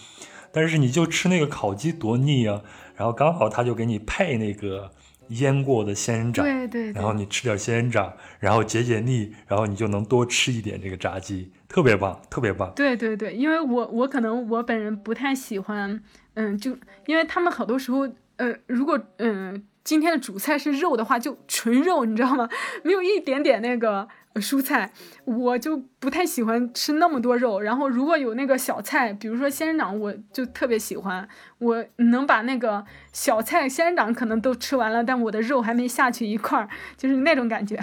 [0.51, 2.61] 但是你就吃那个烤鸡多腻啊，
[2.95, 4.91] 然后刚好他就给你配那个。
[5.29, 12.71] 腌过的仙人掌，对对，然后你吃点仙人掌，然后解解腻，然后你就能多吃一点这个炸鸡，特别棒，特别棒。
[12.75, 15.99] 对对对，因为我我可能我本人不太喜欢，
[16.35, 16.77] 嗯，就
[17.07, 22.47] 因为他们好多时候，呃，如果嗯今天的主菜是肉的话，就纯肉，你知道吗？
[22.85, 24.07] 没有一点点那个。
[24.37, 24.91] 蔬菜
[25.25, 31.29] 我就不太喜欢吃那么多肉，然后如果有那个小菜，比如说仙人掌，我就特别喜欢。
[31.59, 36.67] 我能把那个小菜仙人掌可能都吃完了，但我的肉还没下去一块儿，
[36.97, 37.77] 就是那种感觉。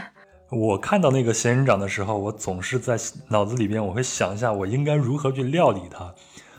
[0.50, 2.96] 我看到那个仙人掌的时候，我总是在
[3.28, 6.14] 脑子里边，我会想一下我应该如何去料理它。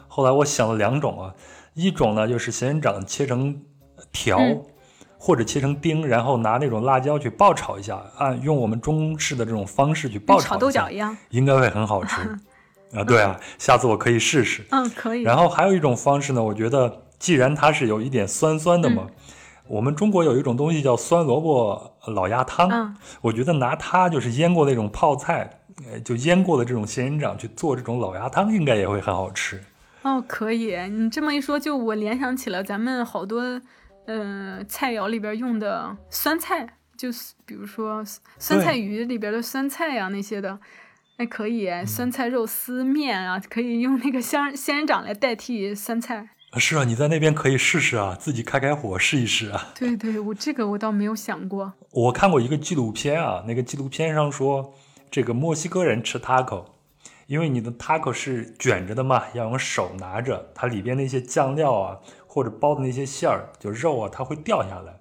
[0.07, 1.35] 后来我想了两种啊，
[1.73, 3.61] 一种呢就是仙人掌切成
[4.11, 4.39] 条。
[5.23, 12.15] 或者切成丁，然后拿那种辣椒去爆炒一下，按用我们中式的这种方式去爆炒，炒豆角一样，应该会很好吃
[12.91, 13.03] 啊！
[13.03, 14.65] 对啊，下次我可以试试。
[14.71, 15.21] 嗯，可以。
[15.21, 19.05] 然后还有一种方式呢，我觉得既然它是有一点酸酸的嘛，
[19.71, 29.63] 我们中国有一种东西叫酸萝卜老鸭汤，我觉得拿它就是腌过那种泡菜，呃，就腌过的这种仙人掌去做这种老鸭汤，应该也会很好吃。
[30.01, 30.75] 哦，可以。
[30.89, 33.61] 你这么一说，就我联想起了咱们好多。
[34.07, 36.67] 嗯，菜肴里边用的酸菜，
[36.97, 38.03] 就是比如说
[38.37, 40.59] 酸菜鱼里边的酸菜呀那些的，
[41.15, 46.29] 哎，可以，酸菜肉丝面啊，可以用那个香仙人掌来代替酸菜。
[46.59, 49.71] 是啊，你在那边可以试试啊，自己开开火试一试啊。
[49.73, 51.73] 对对，我这个我倒没有想过。
[51.91, 54.73] 我看过一个纪录片啊，那个纪录片上说，
[55.09, 56.65] 这个墨西哥人吃 taco，
[57.27, 61.99] 因为你的 taco 是卷着的嘛，要用手拿着，它里边那些酱料啊。
[62.33, 64.97] 或者包的那些馅儿，就肉啊，它会掉下来，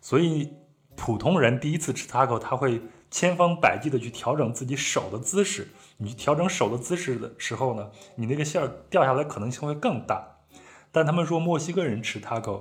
[0.00, 0.54] 所以
[0.96, 5.68] 普通人第一次吃 taco，他会千方百计的去调整自己手的姿势。
[5.98, 10.26] 你调整手的姿势的时候呢，你那个馅儿掉下来可能性会更大。
[10.92, 12.60] 但他们说墨西哥人吃 taco，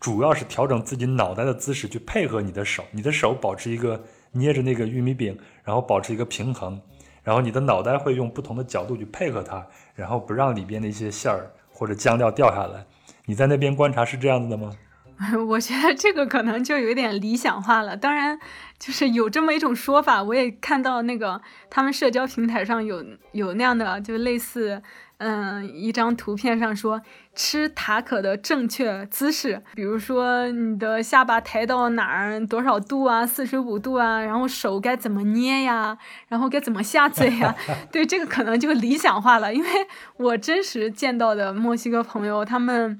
[0.00, 4.02] 主要是调整自己脑袋的姿势去配合你的手，你的手保持一个
[4.32, 6.80] 捏着那个玉米饼，然后保持一个平衡，
[7.22, 9.64] 然后你的脑袋会用不同的角度去配合它，
[9.94, 12.84] 然后不让里边的一些馅儿或者酱料掉下来。
[13.26, 14.72] 你在那边观察是这样子的吗？
[15.48, 17.96] 我觉得这个可能就有点理想化了。
[17.96, 18.40] 当然，
[18.78, 24.82] 就是有这么一种说法，我也看到那个他们社交平台上有有那样的，就类似。
[25.22, 27.02] 嗯，一张图片上说
[27.34, 35.98] 吃塔可的正确姿势，比如说你的下巴抬到哪儿多少度啊，四十五度啊，然后手该怎么捏呀，
[36.28, 37.54] 然后该怎么下嘴呀？
[37.92, 39.68] 对，这个可能就理想化了，因为
[40.16, 42.98] 我真实见到的墨西哥朋友，他们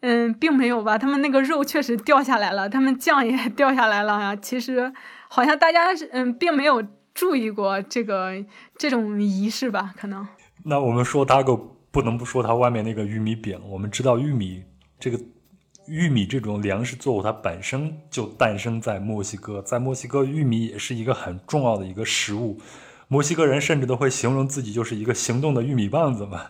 [0.00, 4.36] 嗯，并没有吧，他们那个肉确实掉下来了，他们酱也掉下来了呀。
[4.36, 4.92] 其实
[5.28, 6.84] 好像大家嗯，并没有
[7.14, 8.34] 注意过这个
[8.76, 10.28] 这种仪式吧，可能。
[10.66, 11.60] 那我们说 taco
[11.90, 13.60] 不能不说它外面那个玉米饼。
[13.68, 14.64] 我们知道玉米
[14.98, 15.20] 这个
[15.86, 22.58] 玉米这种粮食作物，它本身就诞生在墨西哥，在墨西哥玉米也是一个很重要的一个食物。
[23.08, 26.46] 墨西哥人甚至都会形容自己就是一个行动的玉米棒子嘛。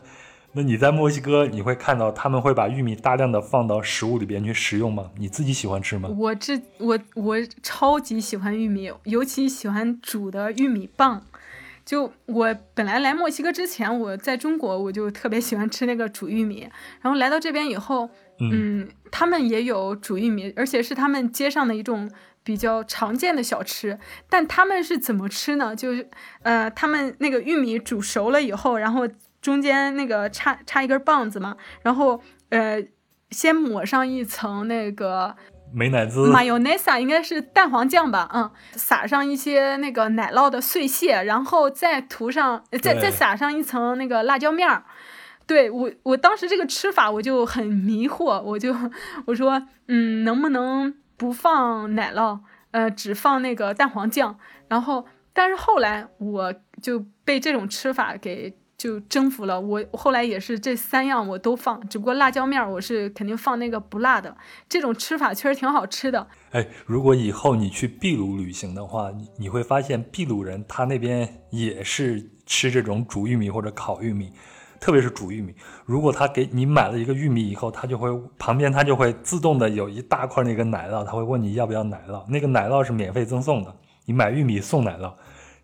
[0.53, 5.11] 那你在墨西哥，你会看到他们会把玉米大量的放到食物里边去食用吗？
[5.19, 6.09] 你自己喜欢吃吗？
[6.17, 11.25] 我这我我超级喜欢玉米，尤其喜欢煮的玉米棒。
[11.85, 16.69] 就我本来来墨西哥之前，我在中国我就特别喜欢吃那个煮玉米，
[17.03, 18.09] 然后来到这边以后，
[18.41, 22.11] 嗯，他们也有煮玉米，而且是他们街上的一种
[22.43, 23.99] 比较常见的小吃。
[24.31, 25.77] 但他们是怎么吃呢？
[25.77, 26.09] 就是
[26.43, 29.07] 呃，他们那个玉米煮熟了以后，然后
[29.43, 32.83] 中间那个插插一根棒子嘛，然后呃，
[33.31, 35.37] 先抹上一层那个
[35.75, 36.31] 美乃滋。
[36.31, 38.31] 马尤内萨应该是蛋黄酱吧？
[38.33, 44.85] 嗯，撒上一些那个奶酪的碎屑，然后再涂上，再再撒上一层那个辣椒面儿。
[45.47, 48.75] 对我，我当时这个吃法我就很迷惑，我就
[49.27, 52.39] 我说，嗯，能不能不放奶酪，
[52.71, 54.39] 呃，只放那个蛋黄酱？
[54.69, 59.61] 然后，但是后来我就被这种吃法给就征服了。
[59.61, 64.37] 我后来也是这三样我都放，只不过辣椒面我是肯定放那个不辣的。
[64.69, 66.27] 这种吃法确实挺好吃的。
[66.51, 74.33] 哎，如果以后你去秘鲁旅行的话，你你会发现秘鲁人他那边也是吃这种煮玉米或者烤玉米。
[74.81, 75.55] 特别是煮玉米，
[75.87, 83.75] 如果他给你买了一个玉米以后，他就会旁边他就会自动的有一大块那个奶酪，他会问你要不要奶酪，那个奶酪是免费赠送的，
[84.05, 85.11] 你买玉米送奶酪，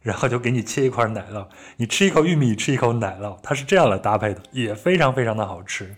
[0.00, 1.46] 然后就给你切一块奶酪，
[1.76, 5.94] 你吃一口玉米，吃一口奶酪，它是这样来搭配的，也非常非常的好吃。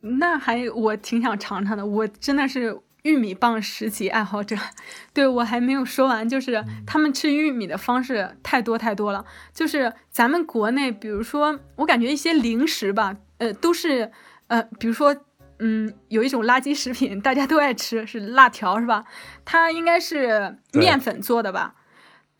[0.00, 2.80] 那还我挺想尝尝的，我真的是。
[3.04, 4.56] 玉米棒时期爱好者，
[5.12, 9.26] 对我还没有说完，就是他们吃玉米的方式太多太多了。
[9.52, 14.10] 就是咱们国内，比如说，我感觉一些零食吧，呃，都是，
[14.46, 15.14] 呃，比如说，
[15.58, 19.04] 嗯，有一种垃圾食品，大家都爱吃，是辣条，是吧？
[19.44, 21.74] 它应该是面粉做的吧？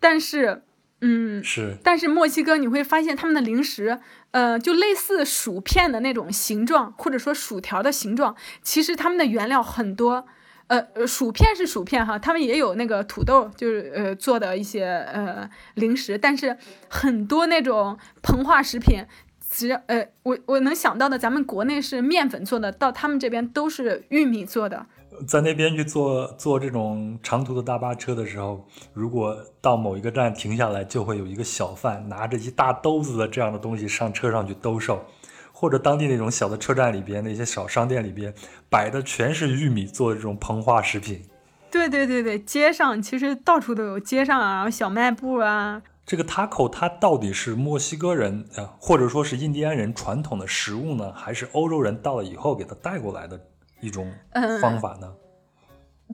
[0.05, 0.63] 但是，
[1.01, 1.79] 嗯，是。
[1.83, 3.99] 但是墨西哥你会发现他们的零食，
[4.33, 10.27] 呃，就类似薯片的那种形状，或者说薯条的形状，其实他们的原料很多。
[10.67, 16.57] 呃，薯片是薯片哈，他们也有那个土豆，就是呃做的一些呃零食，但是
[16.89, 19.05] 很多那种膨化食品，
[19.51, 24.87] 只要呃我我能想到的，咱们国内是面粉做的，到他们这边都是玉米做的。
[25.27, 35.05] 在那边去坐坐这种长途的大巴车的时候，如果到某一个站停下来，就会有一个小贩拿着一大兜子的这样的东西上车上去兜售。
[35.57, 38.35] 或者当地那种小的车站里边，那些小商店里边
[38.69, 41.23] 摆的全是玉米做的这种膨化食品。
[41.71, 45.81] 对对对对，街上其实到处都有，街上啊，小卖部啊。
[46.05, 53.41] 这个 taco 它到底是墨西哥人啊，或者说是印第安人传统的食物呢，还是欧洲人到了以后给它带过来的
[53.85, 54.13] 一种
[54.61, 55.15] 方法呢？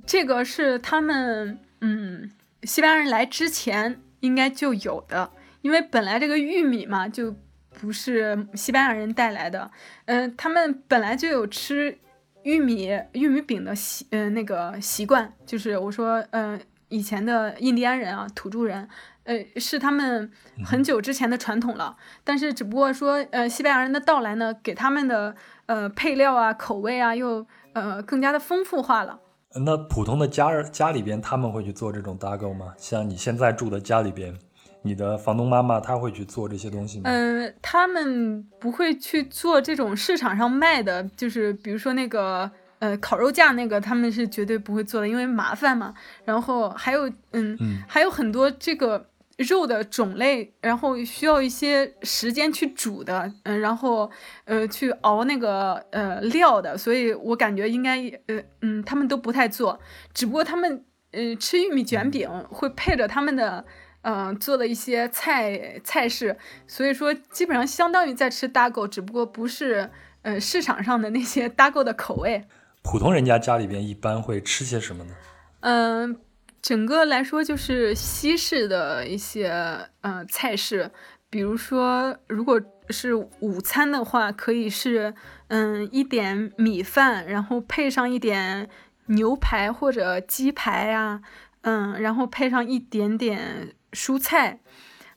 [0.06, 2.30] 这个是他们嗯，
[2.64, 5.30] 西班牙人来之前应该就有的，
[5.62, 7.36] 因为本来这个玉米嘛就。
[7.80, 9.70] 不是西班牙人带来的，
[10.06, 11.96] 嗯，他们本来就有吃
[12.42, 18.86] 玉米玉米饼的习，嗯，那个习惯，就是我说，嗯，以前的印第安人啊，土著人，
[19.22, 20.30] 呃，是他们
[20.66, 21.96] 很久之前的传统了。
[22.24, 25.34] 但是只不过说，呃，西班牙人的到来呢，给他们的
[25.66, 29.18] 呃配料啊、口味啊，又呃更加的丰富化了。
[29.64, 32.72] 那普通的家家里边，他们会去做这种搭购吗？
[32.76, 34.36] 像你现在住的家里边？
[34.82, 37.10] 你的房东妈妈她会去做这些东西吗？
[37.10, 45.92] 嗯，他们不会去做这种市场上卖的，就是比如说那个呃烤肉架那个，他们是绝对不会做的，因为麻烦嘛。
[46.24, 49.04] 然后还有嗯，还有很多这个
[49.40, 54.10] 肉的种类，然后需要一些时间去煮的，嗯，然后
[54.44, 59.80] 呃去熬那个呃料的，所以我感觉应该呃嗯他们都不太做，
[60.14, 63.64] 只不过他们呃吃玉米卷饼会配着他们的。
[64.02, 66.34] 嗯，做的一些菜菜式，
[66.66, 69.90] 所以说基本上相当于在吃搭狗，只不过不是
[70.22, 72.42] 呃市场上的那些 搭狗的口味。
[72.82, 75.14] 普通人家家里边一般会吃些什么呢？
[75.60, 76.16] 嗯，
[76.62, 80.90] 整个来说就是西式的一些嗯菜式，
[81.28, 85.14] 比如说如果是午餐的话，可以是
[85.48, 88.68] 嗯一点米饭，然后配上一点
[89.06, 91.20] 牛排或者鸡排呀，
[91.62, 93.74] 嗯，然后配上一点点。
[93.92, 94.60] 蔬菜，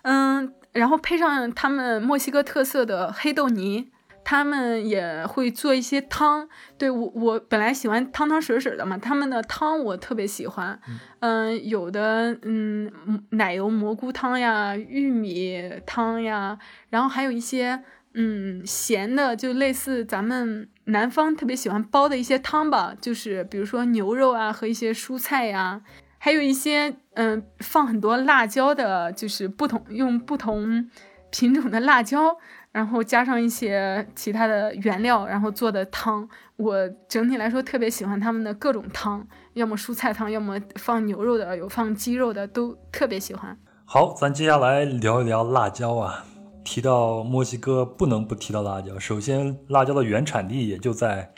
[0.01, 3.91] 嗯，然后配上他们墨西哥特色的黑豆泥，
[4.23, 6.47] 他们也会做一些汤。
[6.77, 10.79] 对我，我本来喜欢汤汤水水的嘛，他们的汤我特别喜欢。
[11.19, 12.91] 嗯，有的嗯
[13.31, 16.57] 奶油蘑菇汤呀，玉米汤呀，
[16.89, 17.83] 然后还有一些
[18.13, 25.81] 嗯咸的，就类似咱们南方特别喜欢煲的一些汤吧，就是比如说牛肉啊和一些蔬菜呀。
[26.17, 30.89] 还有一些嗯，放很多辣椒的，就是不同用不同
[31.31, 32.37] 品种的辣椒，
[32.73, 36.27] 然后加上一些其他的原料，然后做的汤。
[36.57, 43.57] 我整体来说特别喜欢他们的各种汤，要么蔬菜汤，要么放牛肉的，有放鸡肉的，都特别喜欢。
[43.85, 46.25] 好，咱接下来聊一聊辣椒啊。
[46.63, 48.97] 提到墨西哥，不能不提到辣椒。
[48.97, 51.31] 首先，辣椒的原产地也就在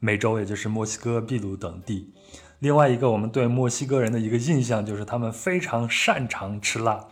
[0.00, 2.12] 美洲，也就是墨西哥、秘鲁等地。
[2.58, 7.06] 另外一个，我们对墨西哥人的一个印象就是他们非常擅长吃辣。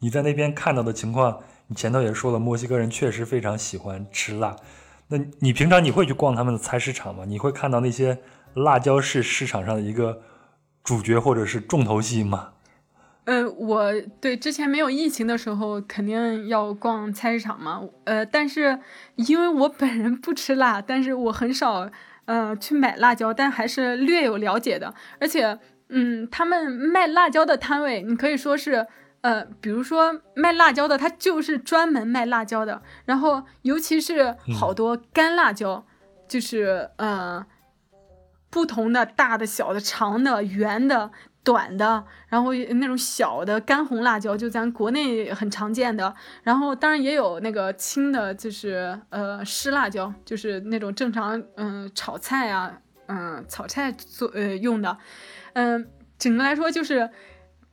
[0.00, 4.56] 你在那边看到的情况，你前头也说了，墨西哥人确实非常喜欢吃辣。
[5.08, 7.24] 那你平常你会去逛他们的菜市场吗？
[7.26, 8.18] 你会看到那些
[8.54, 10.22] 辣椒是市场上的一个
[10.82, 12.52] 主角或者是重头戏吗？
[13.24, 13.92] 呃，我
[14.22, 17.82] 对之前没有疫情的时候肯定要逛菜市场嘛。
[18.04, 18.78] 呃，但是
[19.16, 21.90] 因为我本人不吃辣，但是我很少
[22.24, 24.94] 呃去买辣椒，但还是略有了解的。
[25.20, 25.58] 而且，
[25.90, 28.86] 嗯，他们卖辣椒的摊位，你可以说是
[29.20, 32.82] 呃，比如说卖辣椒的，他就是专门卖辣椒的。
[33.04, 35.84] 然后，尤其是好多干辣椒，
[36.26, 37.44] 就是呃
[38.50, 41.10] 不同的大的、小的、长的、圆的。
[41.44, 46.14] 短的，然后那种小的干红辣椒，就咱国内很常见的。
[46.42, 54.98] 然后当然也有那个青的，就是呃湿辣椒，就是那种正常嗯炒菜啊，嗯炒菜做呃用的。
[55.54, 55.88] 嗯，
[56.18, 57.08] 整个来说就是。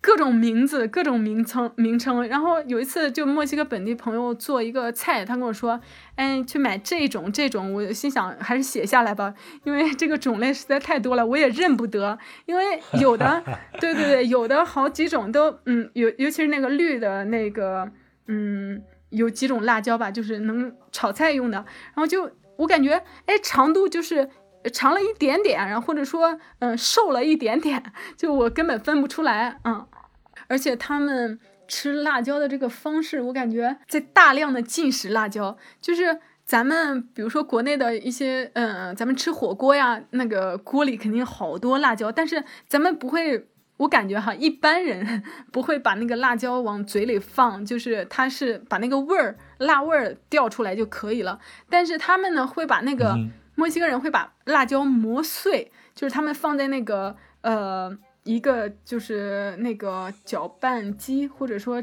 [0.05, 2.27] 各种名字，各种名称名称。
[2.27, 5.81] 然后有一次，就墨西哥本地朋友做一个菜，他跟我说
[6.13, 9.33] ：“哎，去买这种这种。”我心想，还是写下来吧，
[9.63, 12.19] 因为这个种类实在太多了，我也认不得。
[12.45, 13.43] 因为有的，
[13.81, 17.89] 对对对，有的好几种都，嗯，尤尤其是那个绿的那个，
[18.27, 21.57] 嗯，有几种辣椒吧，就是能炒菜用的。
[21.57, 24.29] 然后就我感觉，哎，长度就是。
[24.71, 27.81] 长了一点点，然后或者说，嗯，瘦了一点点，
[28.17, 29.85] 就我根本分不出来，嗯，
[30.47, 43.47] 而且他们吃辣椒的这个方式，我感觉在大量的进食辣椒，就是咱们比如说国内的一些，嗯，咱们吃火锅呀，那个锅里肯定好多辣椒，但是咱们不会，
[43.77, 51.39] 我感觉哈，一般人 不会把那个辣椒往嘴里放，就是他是把那个味儿辣味儿调出来就可以了，
[51.69, 53.17] 但是他们呢会把那个。
[53.55, 61.81] 墨西哥人会把辣椒磨碎，就是他们放在那个呃一个就是那个搅拌机，或者说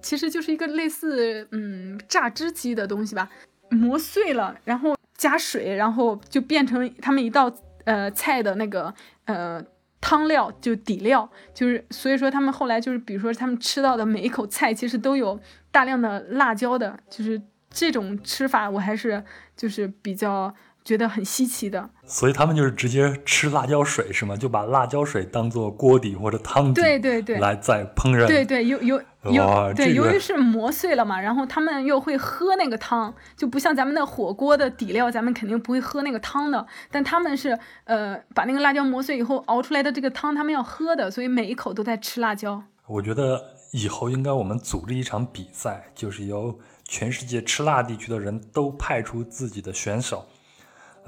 [0.00, 3.28] 其实就是一个类似嗯榨汁机的东西吧，
[3.70, 7.52] 磨碎了，然后加水，然后就变成他们一道
[7.84, 9.60] 呃菜的那个呃
[10.00, 15.40] 汤料，就底料，就是所以说他们后来就是比如说他们吃到的每一口菜，其实都有
[15.72, 19.24] 大量的辣椒的，就是这种吃法我还是
[19.56, 20.54] 就是比较。
[20.84, 24.34] 觉得很稀奇的，所以他们就是直接吃辣椒水是吗？
[24.34, 28.26] 就把辣椒水当做锅底或者汤底，对对对，来再烹饪。
[28.26, 36.66] 对对，有有有，对，由于是磨碎了嘛，然后他们又会喝那个汤，就不像咱们的火锅的底料，咱们肯定不会喝那个汤的。
[36.90, 42.62] 但他们是呃，把那个辣椒磨碎以后熬出来的这个汤，他们要喝的，所以每一口都在吃辣椒。
[42.86, 43.38] 我觉得
[43.72, 50.24] 以后应该我们组织一场比赛，就是由全世界吃辣地区的人都派出自己的选手。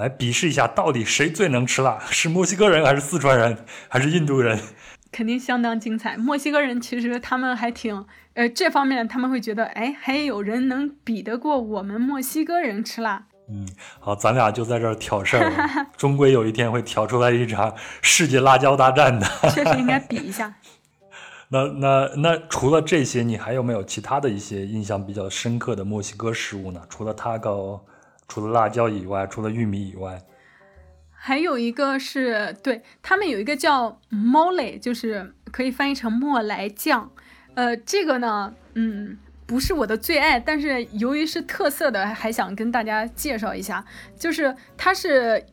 [0.00, 1.98] 来比试一下，到底谁最能吃辣？
[2.10, 4.58] 是墨西哥人，还是四川人，还是印度人？
[5.12, 6.16] 肯定相当精彩。
[6.16, 13.26] 墨西哥人其实他们还挺，呃，这方面他们会觉得，哎，还有人能比得过我们墨西哥人吃辣？
[13.50, 13.68] 嗯，
[13.98, 15.52] 好，咱俩就在这儿挑事儿，
[15.98, 19.26] 终归有一天会挑出来一场世界辣椒大战的。
[19.52, 20.54] 确实应该比一下。
[21.48, 26.80] 那那那除了这些，你还有没有其他的一些印象比较深刻的墨西哥食物呢？
[26.88, 27.84] 除了塔糕。
[28.30, 30.22] 除了辣椒以外，除了玉米以外，
[31.10, 37.10] 还有一个是对他们有一个叫 mole，就是可以翻译成莫来酱。
[37.54, 43.84] 呃，这个呢，嗯，不是我的最爱，但是由于是特色的，还想跟大家介绍一下。
[44.16, 45.44] 就是它是，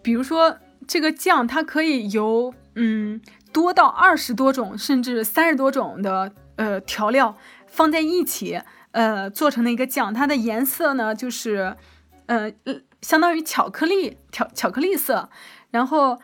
[0.00, 3.20] 比如说这个酱，它可以由嗯
[3.52, 7.36] 多到二十多种，甚至三十多种的呃调料
[7.66, 8.62] 放在一起，
[8.92, 10.14] 呃做成的一个酱。
[10.14, 11.76] 它的颜色呢，就是。
[12.30, 12.52] 呃，
[13.02, 15.28] 相当于巧克力调巧克力色，
[15.72, 16.16] 然后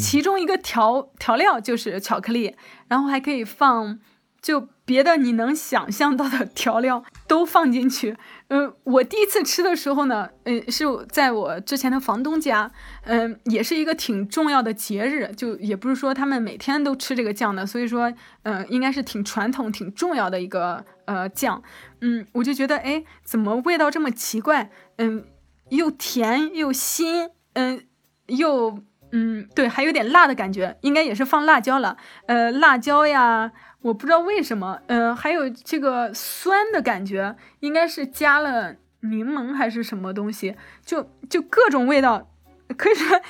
[0.00, 2.56] 其中一个调调料就是巧克力，
[2.88, 4.00] 然后还可以放
[4.42, 8.16] 就别的你能想象到的 调料都放进去。
[8.48, 12.68] 嗯，我第一次吃的时候呢，嗯，是在我之前的房东家，
[13.04, 18.12] 嗯，也是一个挺重要的节日，就也不是说他们每天都吃这个酱的，所以说，
[18.42, 21.62] 嗯，应该是挺传统、挺重要的一个呃酱。
[22.00, 24.70] 嗯，我就觉得，哎，怎么味道这么奇怪？
[24.98, 25.24] 嗯，
[25.70, 27.84] 又甜又腥，嗯，
[28.26, 28.78] 又
[29.10, 31.96] 嗯，对，还有点辣的感觉，应该也是放辣椒了。
[32.26, 33.50] 呃，辣椒呀，
[33.82, 40.54] 我不知道为什么，嗯，还有这个酸的感觉，应该是加了柠檬还是什么东西，
[40.86, 42.30] 就就各种味道，
[42.76, 43.20] 可以说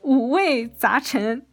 [0.00, 1.44] 五味杂陈。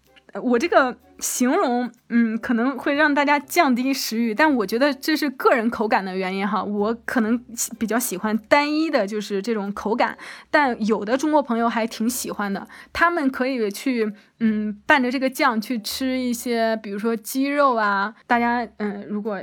[0.41, 0.97] 我这个。
[1.23, 6.61] 形容，嗯，可能会让大家降低食欲，但我觉得这是个人口感的原因哈。
[6.61, 7.41] 我可能
[7.79, 10.17] 比较喜欢单一的，就是这种口感，
[10.51, 18.13] 但有的中国朋友还挺喜欢的，他们可以去，嗯，伴着这个酱去吃一些，比如说鸡肉啊。
[18.27, 19.41] 大家，嗯，如果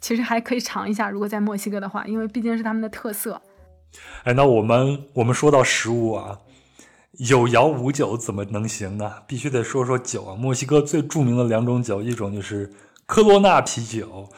[0.00, 3.40] 其实还可以尝一下，如果在墨西哥的话，因为毕竟是他们的特色。
[4.24, 6.38] 哎，那我们我们说到食物啊，
[7.18, 9.16] 有肴无酒怎么能行呢？
[9.26, 10.34] 必须得说说酒啊。
[10.34, 12.72] 墨西哥最著名的两种酒，一种就是
[13.04, 14.30] 科罗娜啤酒，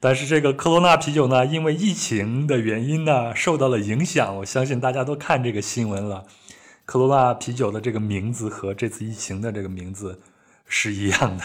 [0.00, 4.34] 但是这个科罗娜啤酒呢，因为疫情的原因呢，受到了影响。
[4.38, 6.24] 我相信大家都看这个新闻了，
[6.86, 10.22] 科罗娜啤酒的这个名字和这次疫情的这个名字
[10.64, 11.44] 是一样的。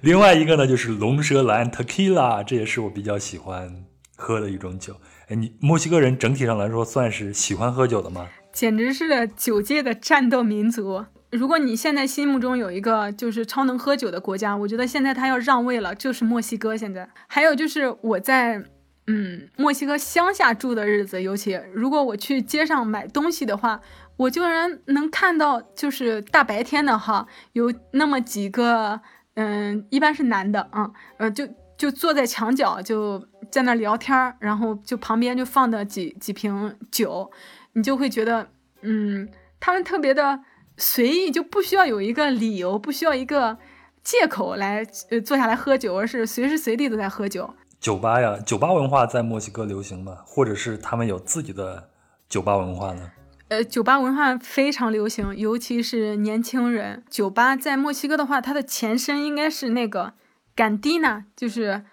[0.00, 3.84] 另外一个呢，就是龙舌兰 （Tequila），这也是我比较喜欢
[4.16, 4.96] 喝的一种酒。
[5.28, 8.26] 哎，你墨西哥人整体上来说算是喜欢喝酒的吗？
[8.60, 11.02] 简直是酒界的战斗民族。
[11.30, 16.76] 如果你现在心目中有一个就是超能喝酒的国家，我觉得现在他要让位了，就是墨西哥。
[16.76, 18.62] 现在还有就是我在
[19.06, 23.80] 嗯墨西哥乡下住的日子，尤其如果我去街上买东西的话，
[24.18, 29.00] 我居然能看到就是大白天的哈，有那么几个
[29.36, 31.48] 嗯，一般是男的啊，呃就。
[31.80, 37.30] 就坐在墙角，就在那聊天，然后就旁边就放的几几瓶酒，
[37.72, 38.48] 你就会觉得，
[38.82, 39.28] 嗯，
[39.58, 40.40] 他们特别的
[40.76, 43.58] 随意，就不需要有一个理由，不需要一个
[44.02, 47.54] 借口来呃坐下来喝酒，而是随时随地都在喝酒。
[47.80, 50.18] 酒吧呀，酒吧文化在墨西哥流行吗？
[50.24, 51.90] 或者是他们有自己的
[52.28, 53.10] 酒吧文化呢？
[53.48, 57.02] 呃，酒吧文化非常流行，尤其是年轻人。
[57.08, 60.14] 酒吧在墨西哥的话，它的前身应该是那个。
[60.52, 61.84] 甘迪呢，就是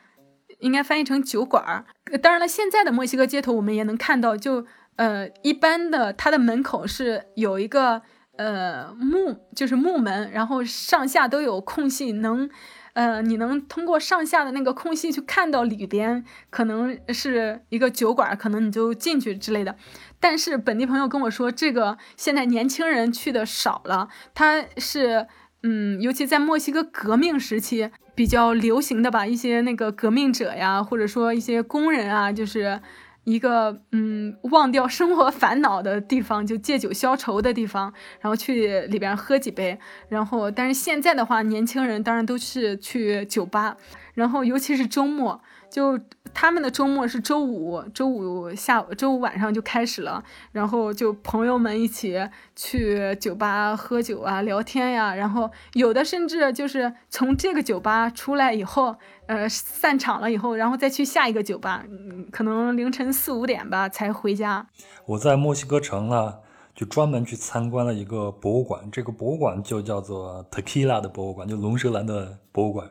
[0.59, 1.85] 应该翻译成酒馆儿。
[2.21, 4.65] 当然了，现在的墨西哥街头我们也能看到，就
[4.97, 8.01] 呃一般的，它的门口是有一个
[8.35, 12.49] 呃木，就是木门，然后上下都有空隙，能
[12.93, 19.75] 呃你能通过上下的那个空隙去看到里边可能是一个酒馆，可能你就进去之类的。
[20.19, 25.27] 但是本地朋友跟我说，这个现在年轻人去的少了，它是
[25.63, 27.89] 嗯，尤其在墨西哥革命时期。
[28.17, 32.81] 比较流行的吧，一些那个革命者呀，或者说一些工人啊，就是
[33.27, 39.77] 一个嗯，忘掉生活烦恼的地方，就借酒消愁的地方，然后去里边喝几杯。
[40.07, 43.75] 然后，但是现在的话，年轻人当然都是去酒吧，
[44.13, 45.41] 然后尤其是周末。
[45.69, 45.99] 就
[46.33, 52.17] 他们的周末是周五，周五下午、周五晚上就开始了，然后就朋友们一起
[52.55, 58.95] 去酒吧喝酒啊、聊天呀，然后有的甚至就是从这个酒吧出来以后，
[59.25, 61.83] 呃，散场了以后，然后再去下一个酒吧，
[62.31, 64.67] 可能凌晨四五点吧才回家。
[65.05, 66.35] 我在墨西哥城呢，
[66.73, 72.89] 就专门去参观了一个博物馆，这个博物馆就叫做 Tequila 的博物馆，就龙舌兰的博物馆。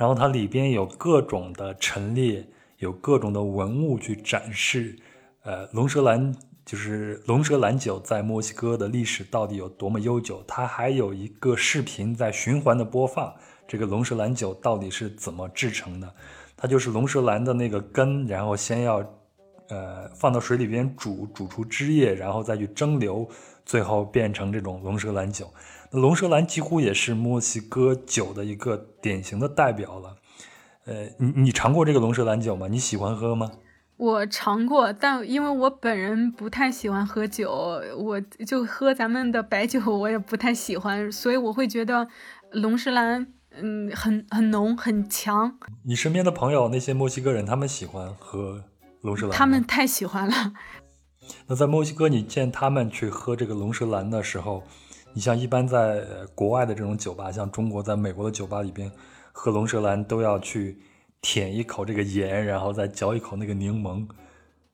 [0.00, 2.42] 然后它里边有各种的陈列，
[2.78, 4.96] 有各种的文物去展示，
[5.42, 10.42] 呃，龙舌兰就是龙舌兰酒在墨西哥的历史到底有多么悠久。
[10.48, 13.30] 它还有一个视频在循环的播放，
[13.68, 16.10] 这个龙舌兰酒到底是怎么制成的？
[16.56, 19.04] 它就是龙舌兰的那个根，然后先要
[19.68, 23.28] 呃放到水里边煮，煮出汁液，然后再去蒸馏，
[23.66, 25.52] 最后变成这种龙舌兰酒。
[25.90, 30.16] 龙舌兰几乎也是墨西哥酒的一个典型的代表了。
[30.84, 32.68] 呃，你你尝过这个龙舌兰酒吗？
[32.68, 33.50] 你喜欢喝吗？
[33.96, 37.50] 我尝过，但因为我本人不太喜欢喝酒，
[37.98, 42.08] 我就喝咱们的白酒，我也不太喜欢，所以我会觉得
[42.52, 45.58] 龙舌兰，嗯，很很浓，很强。
[45.84, 48.62] 你身边的朋友那些墨西哥人，他们喜欢喝
[49.02, 50.52] 龙舌兰他们太喜欢了。
[51.48, 54.62] 那在墨西哥，你见他们去喝这个龙舌兰的时候？
[55.12, 56.04] 你像一般在
[56.34, 58.90] 国外的这种酒吧，像中国在美国的酒吧里边
[59.32, 60.78] 喝龙舌兰都要去
[61.20, 64.06] 舔一口这个盐，然后再嚼一口那个柠檬。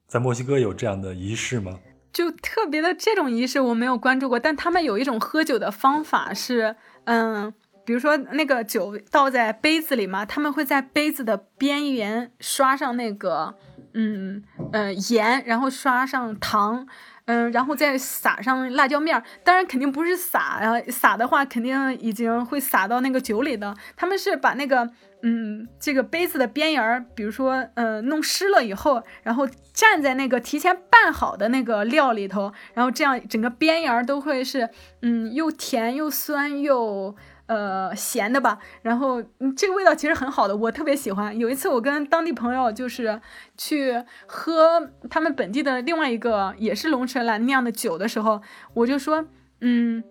[0.07, 1.79] 在墨西哥有这样的仪式吗？
[2.13, 7.53] 就特别的这种仪式我没有关注过，但他们有一种喝酒的方法是，嗯，
[7.85, 13.57] 比如说那个酒倒在杯子里嘛，他们会在杯子的边缘刷上那个，
[13.95, 14.43] 嗯
[14.73, 16.87] 呃盐，然后刷上糖。
[17.27, 23.74] 嗯，然后再撒上辣椒面儿，当然肯定不是撒呀，撒的话肯定已经会撒到那个酒里的。
[23.97, 24.89] 他们是把那个，
[25.23, 34.70] 嗯，这个杯子的边沿儿，比如说，嗯，弄湿了以后，然后蘸在那个提前拌好的那个料里头，然后这样整个边沿儿都会是，
[35.03, 37.16] 嗯，又甜又酸又。
[37.47, 39.23] 呃，咸的吧，然后
[39.56, 41.39] 这个味道其实很好的，我特别喜欢。
[41.39, 43.20] 有一次我跟当地朋友就是
[43.56, 48.43] 去喝他们本地的另外一个也是龙舌兰酿的酒的时候，
[48.74, 49.27] 我就说，
[49.60, 50.02] 嗯，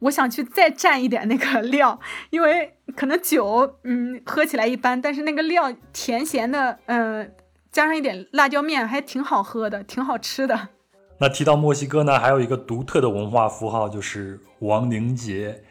[0.00, 2.00] 我想去再蘸一点那个料，
[2.30, 7.32] 因为可能酒嗯喝起来一般，但是那个料甜咸的，嗯，
[7.70, 10.70] 加上一点辣椒面还挺好喝的，挺好吃的。
[11.18, 15.62] 那提到墨西哥呢，还有一个独特的文化符号就是亡灵节。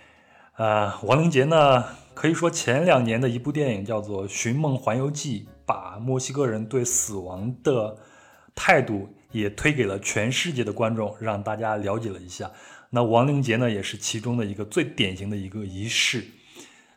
[0.60, 7.96] 呃，亡灵节呢，可以说前两年的一部电影叫做《寻梦环游记》，把墨西哥人对死亡的
[8.54, 12.52] 态度也推给了全世界的观众，让大家了解了一下。
[12.90, 16.26] 那亡灵节呢，也是其中的一个最典型的一个仪式。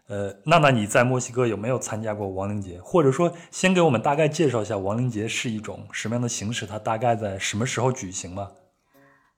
[0.08, 2.80] 呃，娜娜，你在墨西哥有没有参加过亡灵节？
[2.82, 6.66] 或者说，先给我们大概介绍一下亡灵节是一种什么样的形式？
[6.66, 8.50] 它大概在什么时候举行吗？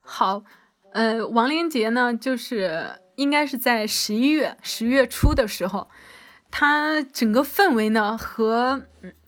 [0.01, 0.43] 好，
[0.95, 5.89] 呃，亡灵节呢，就是应该是在十一月十月初的时候，
[6.51, 8.83] 它整个氛围呢和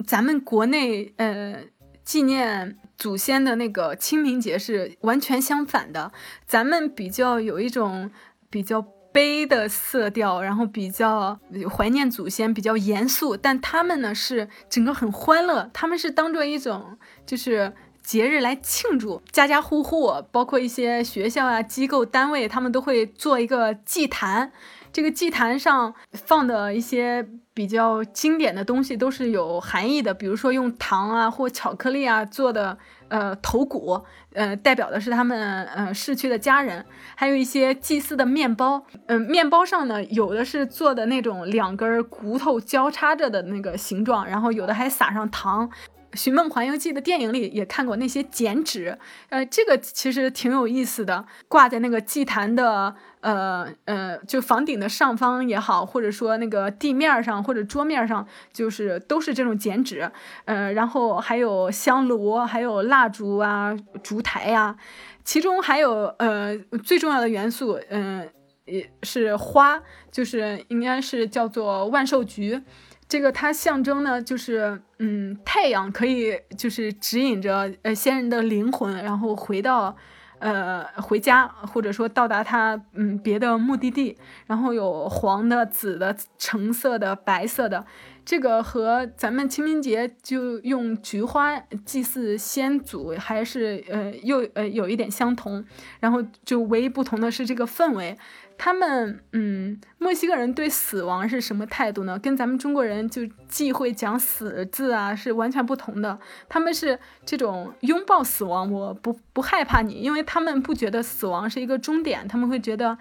[0.06, 1.56] 咱们国内呃
[2.04, 6.12] 纪念祖先的那个清明节是完全相反的。
[6.46, 8.10] 咱们比较有一种
[8.50, 8.80] 比较
[9.12, 11.38] 悲的色调，然后比较
[11.74, 17.72] 怀念祖先，比较严肃，但他们呢是整个很欢乐，他们是当做一种就是。
[18.06, 24.52] 节日来庆祝，家家户户，包括一些学校啊、机构、单位，他们都会做一个祭坛。
[24.92, 32.78] 这个祭坛上放的一些比较经典的东西都是有含义的，比如说用糖啊或巧克力啊做的
[33.08, 34.00] 呃头骨，
[34.34, 45.68] 呃代表的是他们呃逝去的家人，还有一些祭祀的面包，嗯，面包上呢有的是做的那种两根骨头交叉着的那个形状，然后有的还撒上糖。
[46.16, 48.98] 《寻梦环游记》的电影里也看过那些剪纸，
[49.28, 60.10] 呃，这个其实挺有意思的，挂在那个祭坛的，呃呃，就房顶的上方也好，或者说那个地面上或者桌面上，就是都是这种剪纸，
[60.47, 64.76] 呃，然后还有香炉，还有蜡烛啊，烛台呀，
[65.24, 68.28] 其中还有呃最重要的元素，嗯，
[68.64, 69.80] 也是花，
[70.10, 72.62] 就是应该是叫做万寿菊。
[73.08, 79.96] 这个它象征呢，就是嗯，太阳可以就是指引着呃先人的灵魂，然后回到
[80.40, 84.16] 呃回家，或者说到达他嗯别的目的地。
[84.46, 87.86] 然后有黄的、紫的、橙色的、白色的，
[88.27, 95.65] 这个和咱们清明节就用菊花祭祀先祖还是呃又呃有一点相同。
[96.01, 98.19] 然后就唯一不同的是这个氛围。
[98.59, 102.19] 他们，嗯，墨西哥人对死亡是什么态度呢？
[102.19, 106.19] 跟咱们中国人就忌讳讲死字啊，是完全不同的。
[106.48, 112.98] 他们是这种拥抱死亡，我不不害怕你，因为他们不觉得死亡是一个终点，他们会觉得，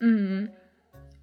[0.00, 0.50] 嗯。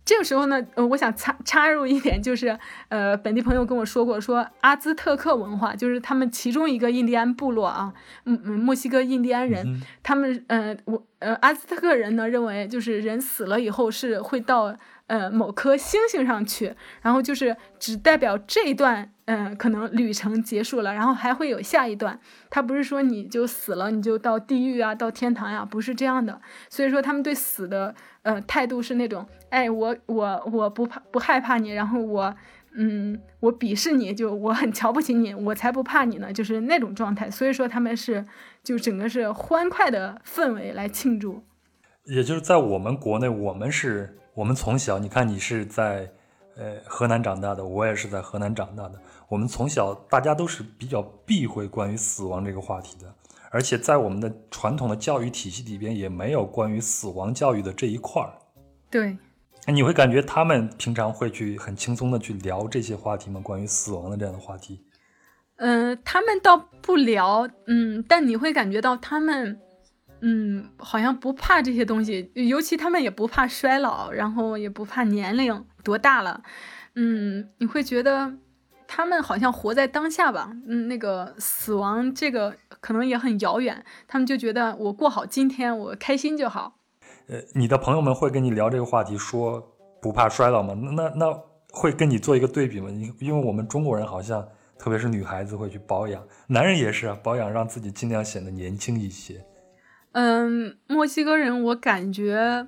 [0.06, 2.58] 这个时候呢，呃，我想插插入一点，就是，
[2.90, 7.92] 呃，本地朋友跟我说过，说阿兹特克文化，就是他们其中一个印第安部落啊，
[8.26, 14.78] 嗯嗯，墨西哥印第安人，他们，呃，我，呃，阿兹特克人呢认为，就是人死了以后是会到。
[15.08, 16.74] 呃，某颗星星上去，
[17.04, 22.20] 然后就是只代表这一段，嗯，可能旅程结束了，然后还会有下一段。
[22.50, 26.40] 他不是说你就死了，你就到地狱啊，到天堂呀，不是这样的。
[26.70, 32.36] 所以说他们对死的，呃，态度是那种，哎，我我我不怕不害怕你，然后我，
[32.76, 37.32] 嗯，我鄙视你，就我很瞧不起你，我才不怕你呢，就是那种状态。
[37.32, 38.26] 所以说他们是
[38.64, 41.44] 就整个是欢快的氛围来庆祝。
[42.04, 44.20] 也就是在我们国内，我们是。
[44.36, 46.12] 我们从小，你看你是在，
[46.58, 49.00] 呃，河南长大的，我也是在河南长大的。
[49.28, 53.14] 我们从小大家都是比较避讳关于死亡这个话题的，
[53.52, 58.34] 而且在我们的传统的教育体系里边也没有关于死亡教育的这一块儿。
[58.90, 59.18] 对，
[59.68, 63.42] 你会感觉他们平常会去很轻松的去聊这些话题吗？
[63.44, 64.82] 关于死亡的这样的话题？
[65.58, 69.60] 嗯，他们倒不聊，嗯，但你会感觉到他们。
[70.22, 76.42] 嗯，好像不怕这些东西，尤其他们也不怕衰老，然后也不怕年龄多大了。
[76.96, 78.34] 嗯，你会觉得
[78.88, 80.52] 他们好像活在当下吧？
[80.68, 86.80] 嗯，那个死亡这个可能也很遥远，他们就觉得我过好今天，我开心就好。
[87.28, 90.74] 呃，你的朋友们会跟你聊这个话题，说不怕衰老吗？
[90.94, 91.40] 那那
[91.72, 92.90] 会跟你做一个对比吗？
[92.90, 94.48] 因因为我们中国人好像，
[94.80, 99.46] 特别是女孩子会去保养，男人也是保养，让自己尽量显得年轻一些。
[100.14, 102.68] 嗯，墨西哥人，我感觉，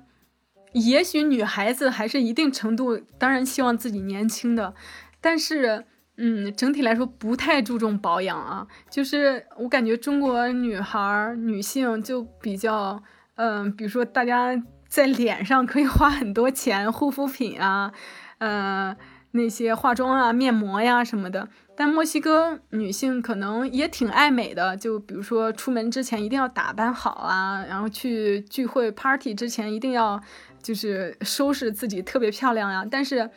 [0.72, 4.74] 也许女孩子还是一定程度，当然希望自己年轻的，
[5.20, 5.84] 但是，
[6.16, 8.66] 嗯，整体来说不太注重保养啊。
[8.90, 13.02] 就是我感觉中国女孩、女性就比较，
[13.36, 17.92] 嗯，比如说大家在脸上可以花很多钱，护肤品啊，
[18.38, 18.96] 呃，
[19.32, 21.48] 那些化妆啊、面膜呀什么的。
[21.76, 30.20] 但墨西哥女性可能也挺爱美的，就比如说出门之前一定要打扮好啊，然后去聚会 party 之前一定要
[30.68, 32.86] 就是收拾自己特别漂亮呀。
[32.90, 33.30] 但是，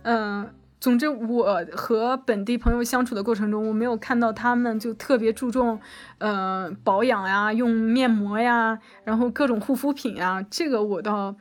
[0.00, 0.48] 嗯，
[0.80, 5.78] 总之我和本地朋友相处的过程中，我没有看到他们就特别注重，
[6.16, 11.36] 呃，保养呀，用面膜呀，然后各种护肤品呀，这个我倒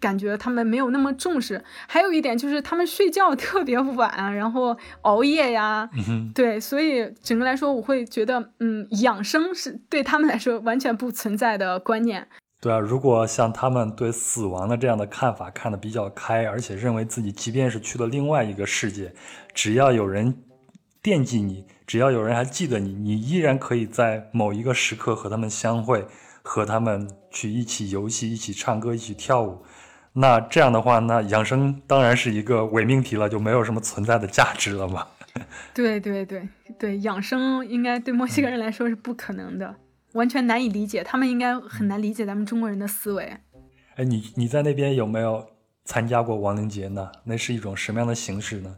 [0.00, 1.62] 感觉他们没有那么重视。
[1.86, 5.90] 还有一点就是他们睡觉特别晚，然后熬夜呀，
[6.34, 12.26] 对，所以整个来说，我会觉得，嗯，养生是对他们来说完全不存在的观念。
[12.60, 19.14] 对啊，如果像他们对死亡的这样的看法看得比较开，而且认为自己即便是去了另外一个世界，
[19.54, 20.42] 只要有人
[21.00, 26.04] 惦记你，只要有人还记得你，你依然可以在某一个时刻和他们相会，
[26.42, 29.62] 和他们去一起游戏、一起唱歌、一起跳舞。
[30.14, 35.06] 那这样的话，那养生当然是一个伪命题了，就没有什么存在的价值了嘛。
[35.72, 39.76] 对对对对，养生应该对墨西哥人来说是不可能的。
[40.18, 43.22] 完全难以理解，他们应该很难理解咱们中国人的思维。
[43.94, 45.46] 哎，你你在那边有没有
[45.84, 47.10] 参加过亡灵节呢？
[47.24, 48.76] 那是一种什么样的形式呢？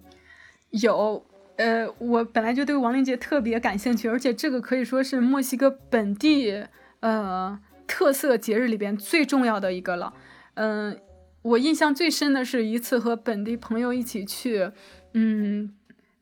[0.71, 1.25] 有，
[1.57, 6.67] 呃，我本来就对亡灵节特别感兴趣，而且这个可以说是墨西哥本地
[7.01, 10.13] 呃特色节日里边最重要的一个了。
[10.55, 11.01] 嗯，
[11.43, 14.71] 我印象最深的是一次和本地朋友一起去，
[15.15, 15.75] 嗯。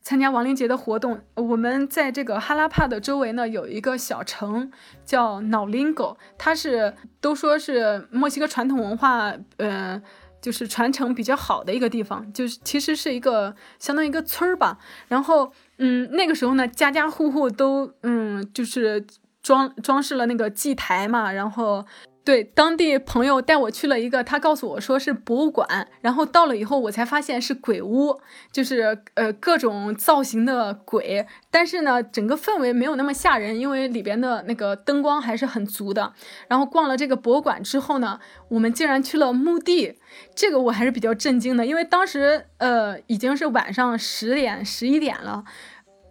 [0.08, 4.72] 参加亡灵节的活动，我们在这个哈拉帕的周围呢，有一个小城
[5.04, 10.00] 叫脑林狗，它是都说是墨西哥传统文化，呃，
[10.40, 14.78] 就是传承比较好的一个地方，就是其实是一个相当于一个村儿吧。
[15.08, 19.06] 然后，嗯，那个时候呢，家家户户都，嗯，就是
[19.42, 21.84] 装装饰了那个祭台嘛，然后。
[22.28, 28.20] 对，当地朋友带我去了一个，他告诉我说是博物馆，然后到了以后，我才发现是鬼屋，
[28.52, 36.12] 就是呃各种造型的鬼，但是呢，整个氛围没有那么吓人，因为里边的那个灯光还是很足的。
[36.48, 39.96] 然后逛了这个博物馆之后呢，我们竟然去了墓地，
[40.34, 45.44] 这个我还是比较震惊的，因为当时呃已经是晚上十点十一点了，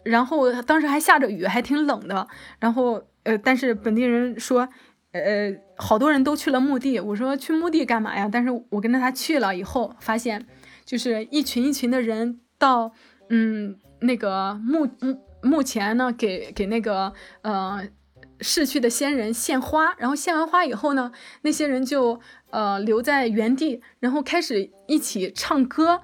[0.02, 2.27] 然后当时还下着雨，还挺冷的。
[2.57, 4.68] 然后呃，但是本地人说。
[5.19, 6.99] 呃，好多人都去了墓地。
[6.99, 8.30] 我说去墓地干嘛呀？
[8.31, 10.45] 但是我跟着他去了以后，发现
[10.85, 12.91] 就是一群一群的人到
[13.30, 17.88] 嗯那个墓墓墓前呢，给给那个呃
[18.41, 19.94] 逝去的先人献花。
[19.98, 21.11] 然后献完花以后呢，
[21.41, 22.19] 那些人就
[22.49, 26.02] 呃留在原地，然后开始一起唱歌。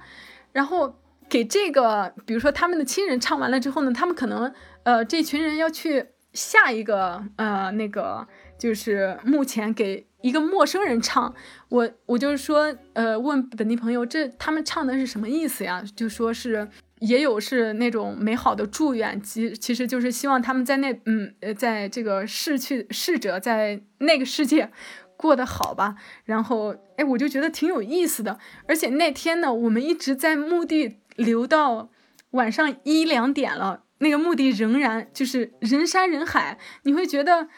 [0.51, 0.95] 然后
[1.27, 4.53] 给这个，比如说他们的亲人唱完了之后呢，他们可能
[4.83, 8.27] 呃这群人要去下一个呃那个。
[8.63, 11.35] 就是目前给一个陌生人唱，
[11.67, 15.83] 我我就是说，呃，问本地朋友，这他们唱的是什么意思呀？
[15.97, 16.69] 就说是
[16.99, 24.71] 也有是那种美好的祝愿，其其实就是希望他们在那，嗯，呃，在这个逝去逝者在那个世界
[25.17, 25.95] 过得好吧。
[26.23, 28.39] 然后，哎，我就觉得挺有意思的。
[28.65, 31.89] 而且那天呢，我们一直在墓地留到
[32.31, 37.49] 晚上一两点了，那个墓地仍然就是人山人海，你会觉得。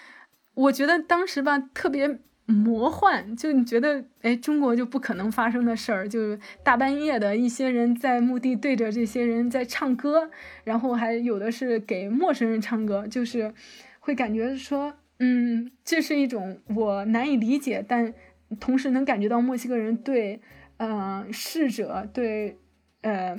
[0.55, 10.29] 我觉得当时吧特别魔幻，就你觉得哎，中国就不可能发生的事儿，就大半夜的一些人在墓地对着这些人在唱歌，
[10.63, 13.53] 然后还有的是给陌生人唱歌，就是
[13.99, 18.13] 会感觉说，嗯，这是一种我难以理解，但
[18.59, 20.39] 同时能感觉到墨西哥人对，
[20.77, 22.57] 呃，逝者对，
[23.01, 23.37] 呃，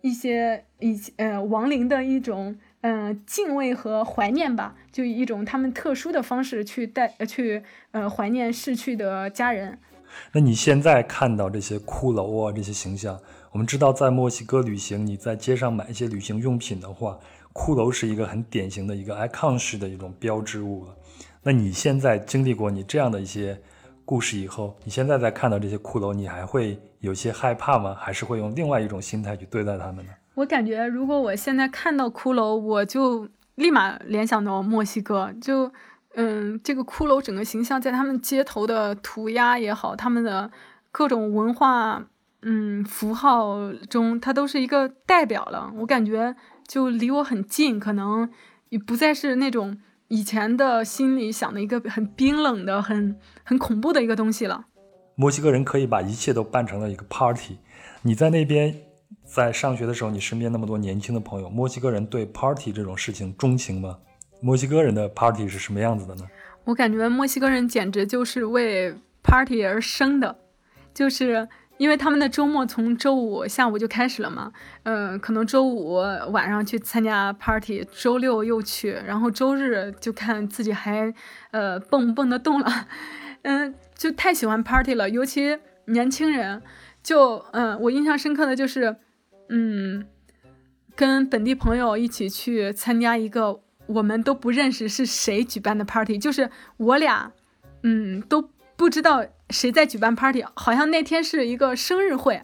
[0.00, 2.58] 一些以呃亡灵的一种。
[2.82, 9.78] 嗯，敬畏和怀念吧，就以一种他们特殊的方式去带去呃怀念逝去的家人。
[10.32, 13.18] 那你现在看到这些骷髅啊，这些形象，
[13.50, 17.18] 我们知道在墨西哥旅行，你在街上买一些旅行用品的话，
[17.54, 20.94] 骷髅是一个很典型的一个 icon 式的一种标志物了。
[21.42, 23.58] 那你现在经历过你这样的一些
[24.04, 27.94] 故事以后，你现在在看到这些骷髅，你还会有些害怕吗？
[27.98, 30.12] 还是会用另外一种心态去对待他们呢？
[30.34, 35.30] 我感觉，如果我现在看到骷髅，我就立马联想到墨西哥。
[35.40, 35.70] 就，
[36.14, 40.50] 嗯，这个骷髅整个形象在他们街头的涂鸦也好，他们的
[40.90, 42.06] 各种文化，
[42.40, 45.70] 嗯，符号中，它都是一个代表了。
[45.80, 46.34] 我感觉
[46.66, 48.30] 就离我很近，可能
[48.70, 49.76] 也不再是那种
[50.08, 54.64] 以前的心里想的一个很冰冷的、很很恐怖的一个东西了。
[55.16, 57.58] 墨西哥人可以把一切都办成了一个 party，
[58.00, 58.74] 你在那边。
[59.34, 63.96] 在上学的时候，你身边那么多年轻的朋友，墨西哥人对 party 这种事情钟情吗？
[64.42, 66.26] 墨西哥人的 party 是什么样子的呢？
[66.64, 70.36] 我感觉墨西哥人简直就是为 party 而生的，
[70.92, 71.48] 就是
[71.78, 74.52] 因为他们的周末从周五下午就开始了嘛，
[74.82, 75.94] 嗯，可能周五
[76.30, 81.10] 晚上去参加 party，周六又去，然后周日就看自己还
[81.52, 82.86] 呃蹦不蹦得动了，
[83.44, 86.60] 嗯，就太喜欢 party 了，尤其年轻人，
[87.02, 88.94] 就嗯，我印象深刻的就是。
[89.54, 90.06] 嗯，
[90.96, 97.30] 跟本地朋友一起去参加一个我们都不认识是谁举办的 party，就是我俩，
[97.82, 102.42] 嗯，都不知道谁在举办 party，好像那天是一个生日会，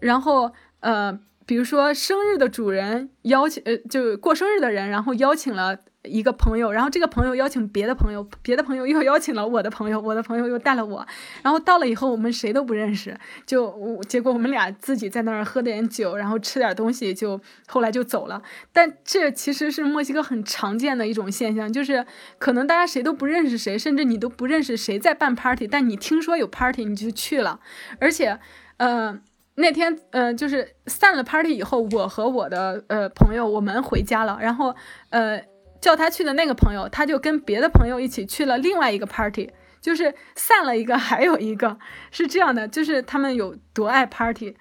[0.00, 5.80] 然后呃，比如说生日的主人邀请呃，就过生日的人，然后邀请了。
[6.04, 11.06] 一个朋友，然后这个朋友邀请别的朋友，别的朋友又邀请了我的朋友，我的朋友又带了我，
[11.42, 18.42] 然后到了以后我们谁都不认识，就结果我们俩自己在那儿喝点酒，然后吃点东西，就后来就走了。
[18.72, 22.04] 但这其实是墨西哥很常见的一种现象，就是
[22.38, 27.60] 可能大家谁都不认识谁，甚至你都不认识谁在办 party，但你听说有 party 你就去了，
[27.98, 28.38] 而且，
[28.76, 29.18] 呃，
[29.54, 34.76] 那天呃就是散了 party 以后，我和我的呃朋友我们回家了，然后
[35.08, 35.40] 呃。
[35.84, 39.50] 叫他去的那个朋友，他就跟别的朋友一起去了另外一个 party，
[39.82, 41.78] 就是散了一个，还有一个
[42.10, 44.56] 是这样的，就是他们有多爱 party。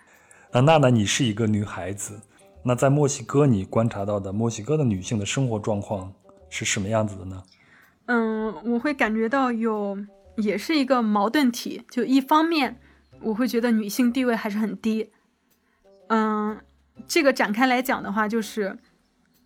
[0.52, 2.20] 那娜娜，你是一个女孩子，
[2.66, 6.14] 那在墨西哥你观察到的墨西哥的女性的生活状况
[6.50, 7.42] 是什么样子的呢？
[8.08, 9.98] 嗯，我会感觉到有，
[10.36, 12.82] 也是一个矛盾体，就一方面
[13.22, 15.10] 我会觉得女性地位还是很低。
[16.10, 16.60] 嗯，
[17.08, 18.78] 这个展开来讲的话，就是。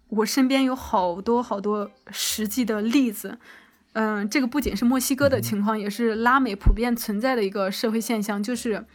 [0.09, 3.38] 我身边有好多好多实际的例子，
[3.93, 8.85] 嗯，这个不仅是墨西哥的情况，也是拉美普遍存在的一个社会现象，就是，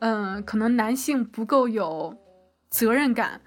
[0.00, 2.16] 嗯，可能男性不够有
[2.68, 3.40] 责任感，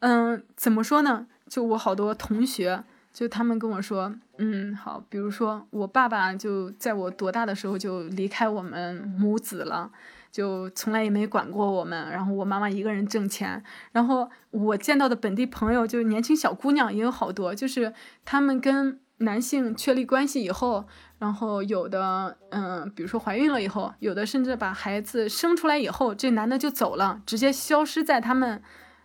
[0.00, 1.26] 嗯，怎么说呢？
[1.48, 9.90] 就我好多同学，就他们跟我说，嗯，好，比如说我爸爸就在我多大的时候就离开我们母子了。
[10.34, 13.62] 就从来也没管过我们，然后我妈妈一个人挣钱，
[13.92, 17.94] 然后我见到的本地朋友，就是年轻小姑娘也有好多，就是
[18.24, 20.86] 他们跟男性确立关系以后，
[21.20, 28.60] 然后有的，嗯，比如说怀孕了以后，有的甚至把孩子生出来以后，这男的就走了，直接消失在他们，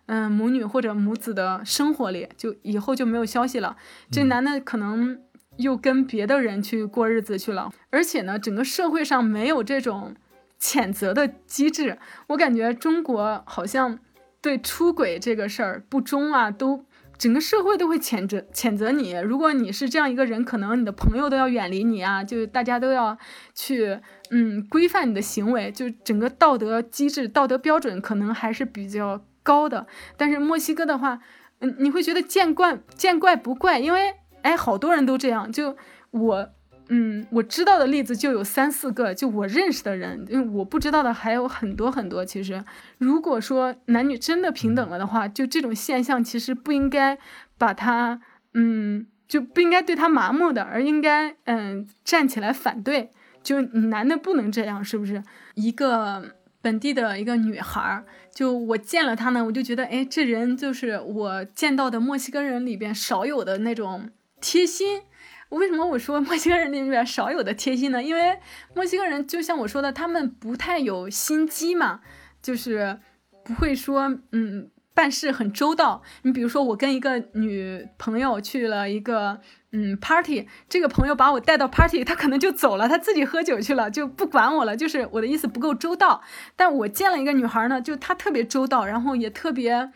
[0.07, 3.77] 嗯，母女或者母子的生活里，就以后就没有消息了。
[4.09, 5.21] 这男的可能
[5.57, 10.15] 又跟别的人去过日子去了，而且呢，整个社会上没有这种。
[10.61, 13.99] 谴责的机制，我感觉中国好像
[14.41, 16.85] 对出轨这个事儿不忠啊，都
[17.17, 19.13] 整个社会都会谴责谴责你。
[19.13, 23.17] 如果你是这样一个人，可能你的朋友都要远离你啊，就大家都要
[23.55, 23.99] 去
[24.31, 29.87] 嗯规范你的行为，就整个道德机制、道德标准可能还是比较高的。
[30.17, 31.19] 但是墨西哥的话，
[31.59, 35.77] 嗯，你会觉得见怪见怪不怪，因为哎，好多人都这样，就
[36.11, 36.49] 我。
[36.91, 42.25] 嗯，我知道的例子就有三四个，就我认识的人，因为我不知道的还有很多很多。
[42.25, 42.63] 其实，
[42.97, 47.17] 如果说男女真的平等了的话，就这种现象其实不应该
[47.59, 48.19] 把它，
[48.55, 53.11] 嗯，就不应该对他麻木的，而应该嗯站起来反对。
[53.43, 55.23] 就男的不能这样，是不是？
[55.53, 58.03] 一个本地的一个女孩，
[58.33, 64.09] 就我见了她呢，我就觉得，哎，这人就是我见到的墨西哥人里边少有的那种
[64.41, 65.03] 贴心。
[65.49, 68.01] 为什么我说 墨西哥人那边少有的贴心呢？
[68.01, 68.37] 因为
[68.75, 72.01] 墨西哥人就像我说的，他们不太有心机嘛，
[72.41, 72.99] 就是
[73.43, 76.03] 不会说嗯办事很周到。
[76.23, 79.39] 你比如说，我跟一个女朋友去了一个
[79.71, 84.75] 嗯 party，这个朋友把我带到 party，他可能就走了，他自己喝酒去了，就不管我了。
[84.75, 86.21] 就是我的意思不够周到。
[86.55, 89.91] 但我见了一个女孩呢，就她特别周到，然后也特别。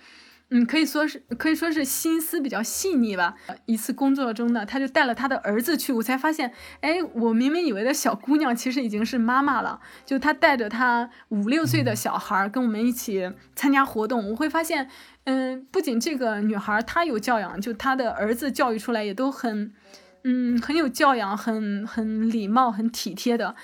[0.56, 3.34] 嗯，可以说是可以说是心思比较细腻吧。
[3.66, 9.82] 一次工作中呢，他就带了他的儿子去，我才发现，哎，我明明以为的小姑娘其实已经是妈妈了。
[10.06, 14.88] 就他带着他五六岁的小孩跟我们一起参加活动，我会发现，
[15.24, 19.74] 嗯，不仅这个女孩她有教养，就她的儿子教育出来也都很，
[20.24, 23.56] 嗯，很有教养，很很礼貌，很体贴的。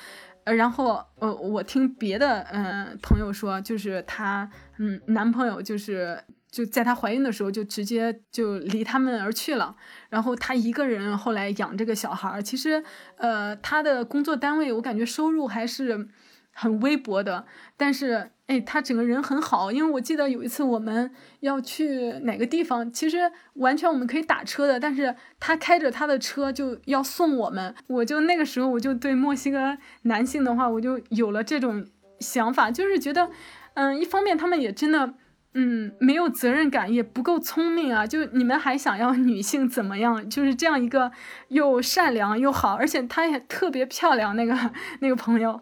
[0.45, 4.49] 呃，然后呃，我听别的嗯朋友说，就是她
[4.80, 6.24] 嗯男朋友就是。
[6.51, 9.76] 就在她怀孕的时候，就直接就离他们而去了。
[10.09, 12.41] 然后她一个人后来养这个小孩儿。
[12.41, 12.84] 其实，
[13.17, 16.07] 呃，她的工作单位我感觉收入还是
[16.51, 17.45] 很微薄的。
[17.77, 19.71] 但是，哎，她整个人很好。
[19.71, 21.11] 因为我记得有一次我们
[21.41, 27.76] 要去哪个地方，其实完全我们可以打车的，但是她开着她的车就要送我们。
[27.85, 31.85] 我就那个时候我就对墨西哥男性的话，我就有了这种
[32.19, 33.30] 想法，就是觉得，
[33.76, 35.13] 嗯，一方面他们也真的。
[35.53, 38.05] 嗯，没有责任感，也不够聪明啊！
[38.05, 40.30] 就你们还想要女性怎么样？
[40.30, 41.11] 就是这样一个
[41.47, 44.35] 又善良又好，而且她也特别漂亮。
[44.35, 44.55] 那个
[45.01, 45.59] 那个朋友，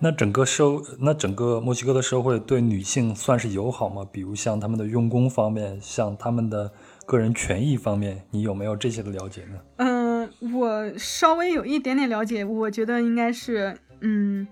[0.00, 0.64] 那整个社，
[1.00, 4.06] 那整个墨西哥的社会对女性算是友好吗？
[4.10, 6.72] 比如像他们的用工方面，像他们的
[7.04, 9.58] 个人权益方面，你有没有这些的了解呢？
[9.76, 14.48] 嗯，我稍微有一点点了解，我觉得应该是，嗯，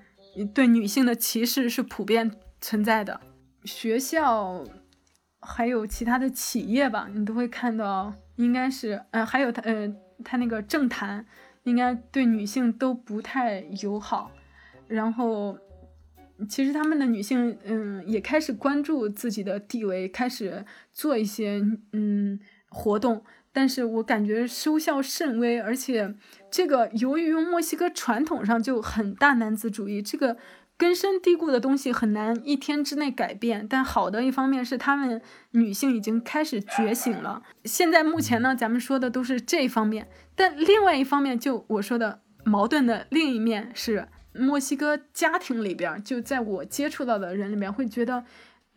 [0.53, 2.31] 对女性的歧视是普遍
[2.61, 3.19] 存在的。
[3.65, 4.65] 学校
[5.41, 9.93] 还有其他的企业吧，你都会看到，应该是，呃，还有他，呃，
[10.25, 11.25] 他那个政坛，
[11.65, 14.31] 应该对女性都不太友好，
[14.89, 15.59] 然后
[16.49, 21.63] 其实他们的女性，嗯，也开始关注自己的地位，开始做一些
[21.93, 22.39] 嗯
[22.69, 23.23] 活动。
[23.57, 26.13] 但是我感觉收效甚微，而且
[26.51, 30.37] 这个由于墨西哥传统上就很大男子主义，这个
[30.77, 33.67] 根深蒂固的东西很难一天之内改变。
[33.69, 35.21] 但好的一方面是他们
[35.51, 37.43] 女性已经开始觉醒了。
[37.65, 48.25] 现在目前呢，咱们说的都是这一方面，但另外一方面就我说的矛盾的另一面是，墨西哥家庭里边，就在我接触到的人里面会觉得。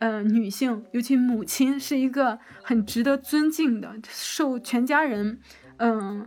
[0.00, 5.40] 呃，女性尤其母亲是一个很值得尊敬的、受全家人
[5.78, 6.24] 嗯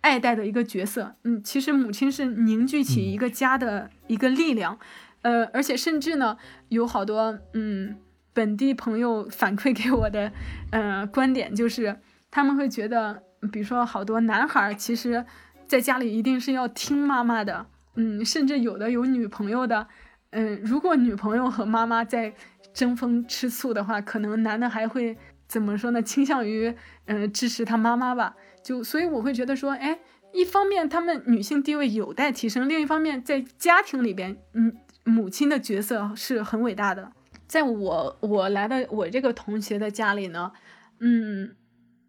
[0.00, 1.14] 爱戴的一个角色。
[1.24, 4.78] 嗯，其实母亲是凝聚起一个家的一个力量。
[5.22, 6.36] 呃，而且甚至呢，
[6.68, 7.96] 有好多嗯
[8.32, 10.32] 本地朋友反馈给我的
[10.70, 11.96] 呃观点，就是
[12.30, 13.22] 他们会觉得，
[13.52, 15.24] 比如说好多男孩其实
[15.66, 17.66] 在家里一定是要听妈妈的。
[17.96, 19.88] 嗯，甚至有的有女朋友的，
[20.30, 22.34] 嗯，如果女朋友和妈妈在。
[22.72, 25.18] 争风吃醋的话，可能男的还会
[25.48, 26.00] 怎么说呢？
[26.00, 26.72] 倾向于
[27.06, 28.36] 嗯支持他妈妈吧。
[28.62, 29.98] 就所以我会觉得说，哎，
[30.32, 37.12] 一方面他们女性地位有待提升，另一方面在家庭里边，嗯，母亲的角色是很伟大的。
[37.46, 40.52] 在我我来的我这个同学的家里呢，
[41.00, 41.56] 嗯，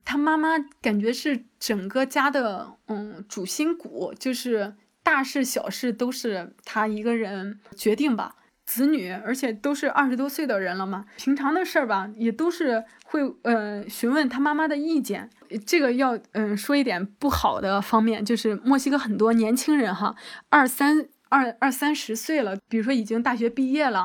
[0.05, 8.35] 他妈妈感觉是整个家的嗯主心骨，就是大事小事都是他一个人决定吧。
[8.73, 15.29] 子女，而且都是二十多岁的人了嘛，平常的事儿吧，也都是会呃询问他妈妈的意见。
[15.65, 20.15] 这个要嗯说一点不好的方面，就是墨西哥很多年轻人哈，
[20.47, 24.01] 二三二二三十岁了，比如说已经大学毕业了，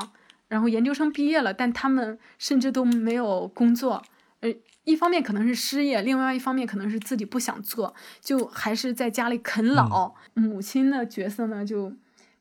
[0.49, 4.03] 然后研究生毕业了，但他们甚至都没有工作。
[4.41, 4.53] 呃，
[4.83, 10.13] 一方面可能是失业，另外一方面可能是自己不想做，就还是在家里啃老。
[10.33, 11.93] 母亲的角色呢，就。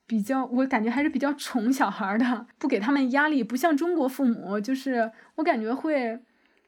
[0.07, 6.19] 比较，我感觉还是比较宠小孩的，不给他们压力，不像中国父母，就是我感觉会，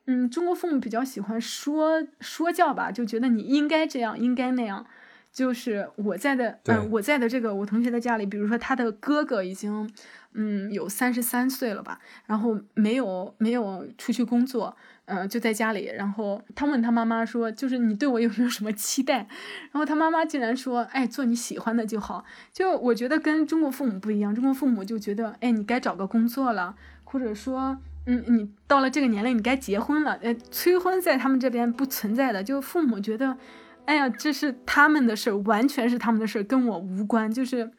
[0.06, 4.84] 嗯，中国父母比较喜欢说说教吧，就觉得你应该这样，应该那样。
[5.30, 9.88] 就是我在的，嗯，我在的这个我同学的家里，比如说他的哥哥已经，
[10.32, 14.76] 嗯，有三十三岁了吧，然后没有没有出去工作。
[15.08, 19.26] 嗯，就在家里，然后他问他妈妈说：“就是你对我有没有什么期待？”
[19.72, 33.38] 然后他妈妈竟然说：“哎，做你喜欢的就好。”就我觉得跟中国父母不一样，中国父母就觉得：“哎，你该找个工作了，或者说，嗯，你到了这个年龄，你该结婚了。”呃，催婚在他们这边不存在的，就父母觉得
[33.86, 37.70] ：“哎呀，这是他们的事儿，完全是他们的事儿，跟我无关。”就是，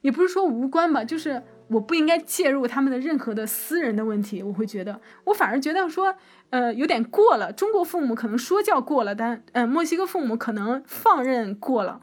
[0.00, 1.42] 也不是说无关吧，就是。
[1.72, 6.14] 我不应该介入他们的任何的私人的问题，我会觉得，我反而觉得说，
[6.50, 7.50] 呃，有点过了。
[7.50, 12.00] 中国父母可能说教过了，但，呃，墨西哥父母可能放任过了。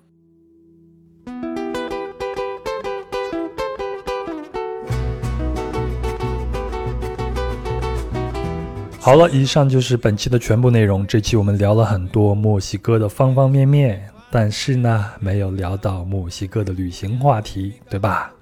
[9.00, 11.06] 好了，以上就是本期的全部内容。
[11.06, 18.34] 这期我们聊了很多墨西哥的方方面面，但是呢，没有聊到墨西哥的旅行话题，对吧？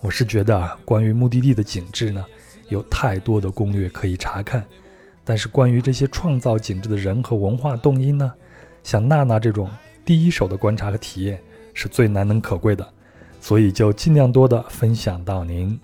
[0.00, 2.24] 我是觉得啊，关于目的地的景致呢，
[2.68, 4.64] 有太多的攻略可以查看，
[5.24, 8.32] 但是关于这些创造景致的人和文化动因呢，
[8.84, 9.68] 像娜娜这种
[10.04, 11.40] 第一手的观察和体验
[11.74, 12.88] 是最难能可贵的，
[13.40, 15.78] 所以就尽量多的分享到您，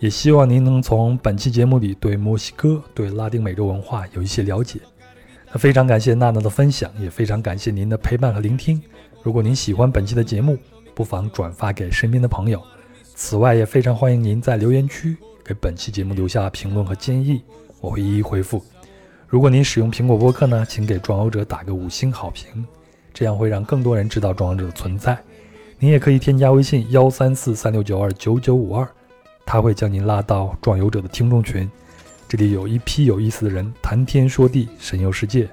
[0.00, 4.80] 也希望您能从本期节目里对墨西哥、对拉丁美洲文化有一些了解。
[5.52, 8.82] 那非常感谢娜娜的分享，也非常感谢您的陪伴和聆听。
[9.22, 10.58] 如果您喜欢本期的节目，
[10.96, 12.60] 不妨转发给身边的朋友。
[13.24, 17.40] 此外，也非常欢迎您在留言区给本期节目留下评论和建议，
[17.80, 18.60] 我会一一回复。
[19.28, 22.66] 如果您使用苹果播客呢，请给壮游者打个五星好评，
[23.14, 25.16] 这样会让更多人知道壮游者的存在。
[25.78, 28.86] 您也可以添加微信幺三四三六九二九九五二，
[29.46, 31.70] 他会将您拉到壮游者的听众群，
[32.28, 35.48] 这里有一批有意思的人谈天说地，神游世界。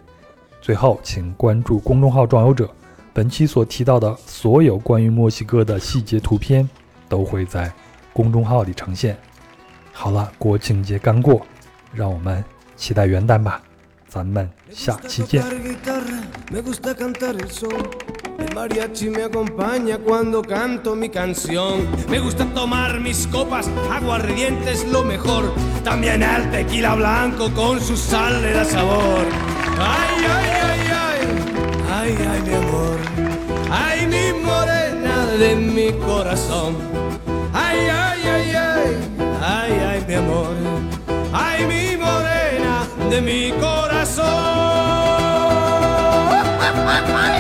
[0.60, 2.68] 最后，请关注公众号壮游者，
[3.14, 6.68] 本期所提到的所有关于墨西哥的细节图片。
[7.09, 7.73] 都会在
[8.13, 9.17] 公众号里呈现。
[9.93, 11.47] 好了，国庆节刚过，
[11.93, 12.45] 让我们
[12.77, 13.61] 期待元旦吧。
[14.09, 15.43] 咱们下期见。
[18.37, 21.87] El mariachi me acompaña cuando canto mi canción.
[22.09, 25.53] Me gusta tomar mis copas, aguardiente es lo mejor.
[25.85, 29.25] También el tequila blanco con su sal le da sabor.
[29.79, 31.21] Ay, ay, ay, ay,
[31.93, 32.99] ay, ay, mi amor.
[33.71, 34.78] Ay, mi morena
[35.40, 36.76] de mi corazón.
[37.54, 38.96] Ay, ay, ay, ay,
[39.42, 40.54] ay, ay, mi amor.
[41.32, 44.26] Ay, mi morena de mi corazón.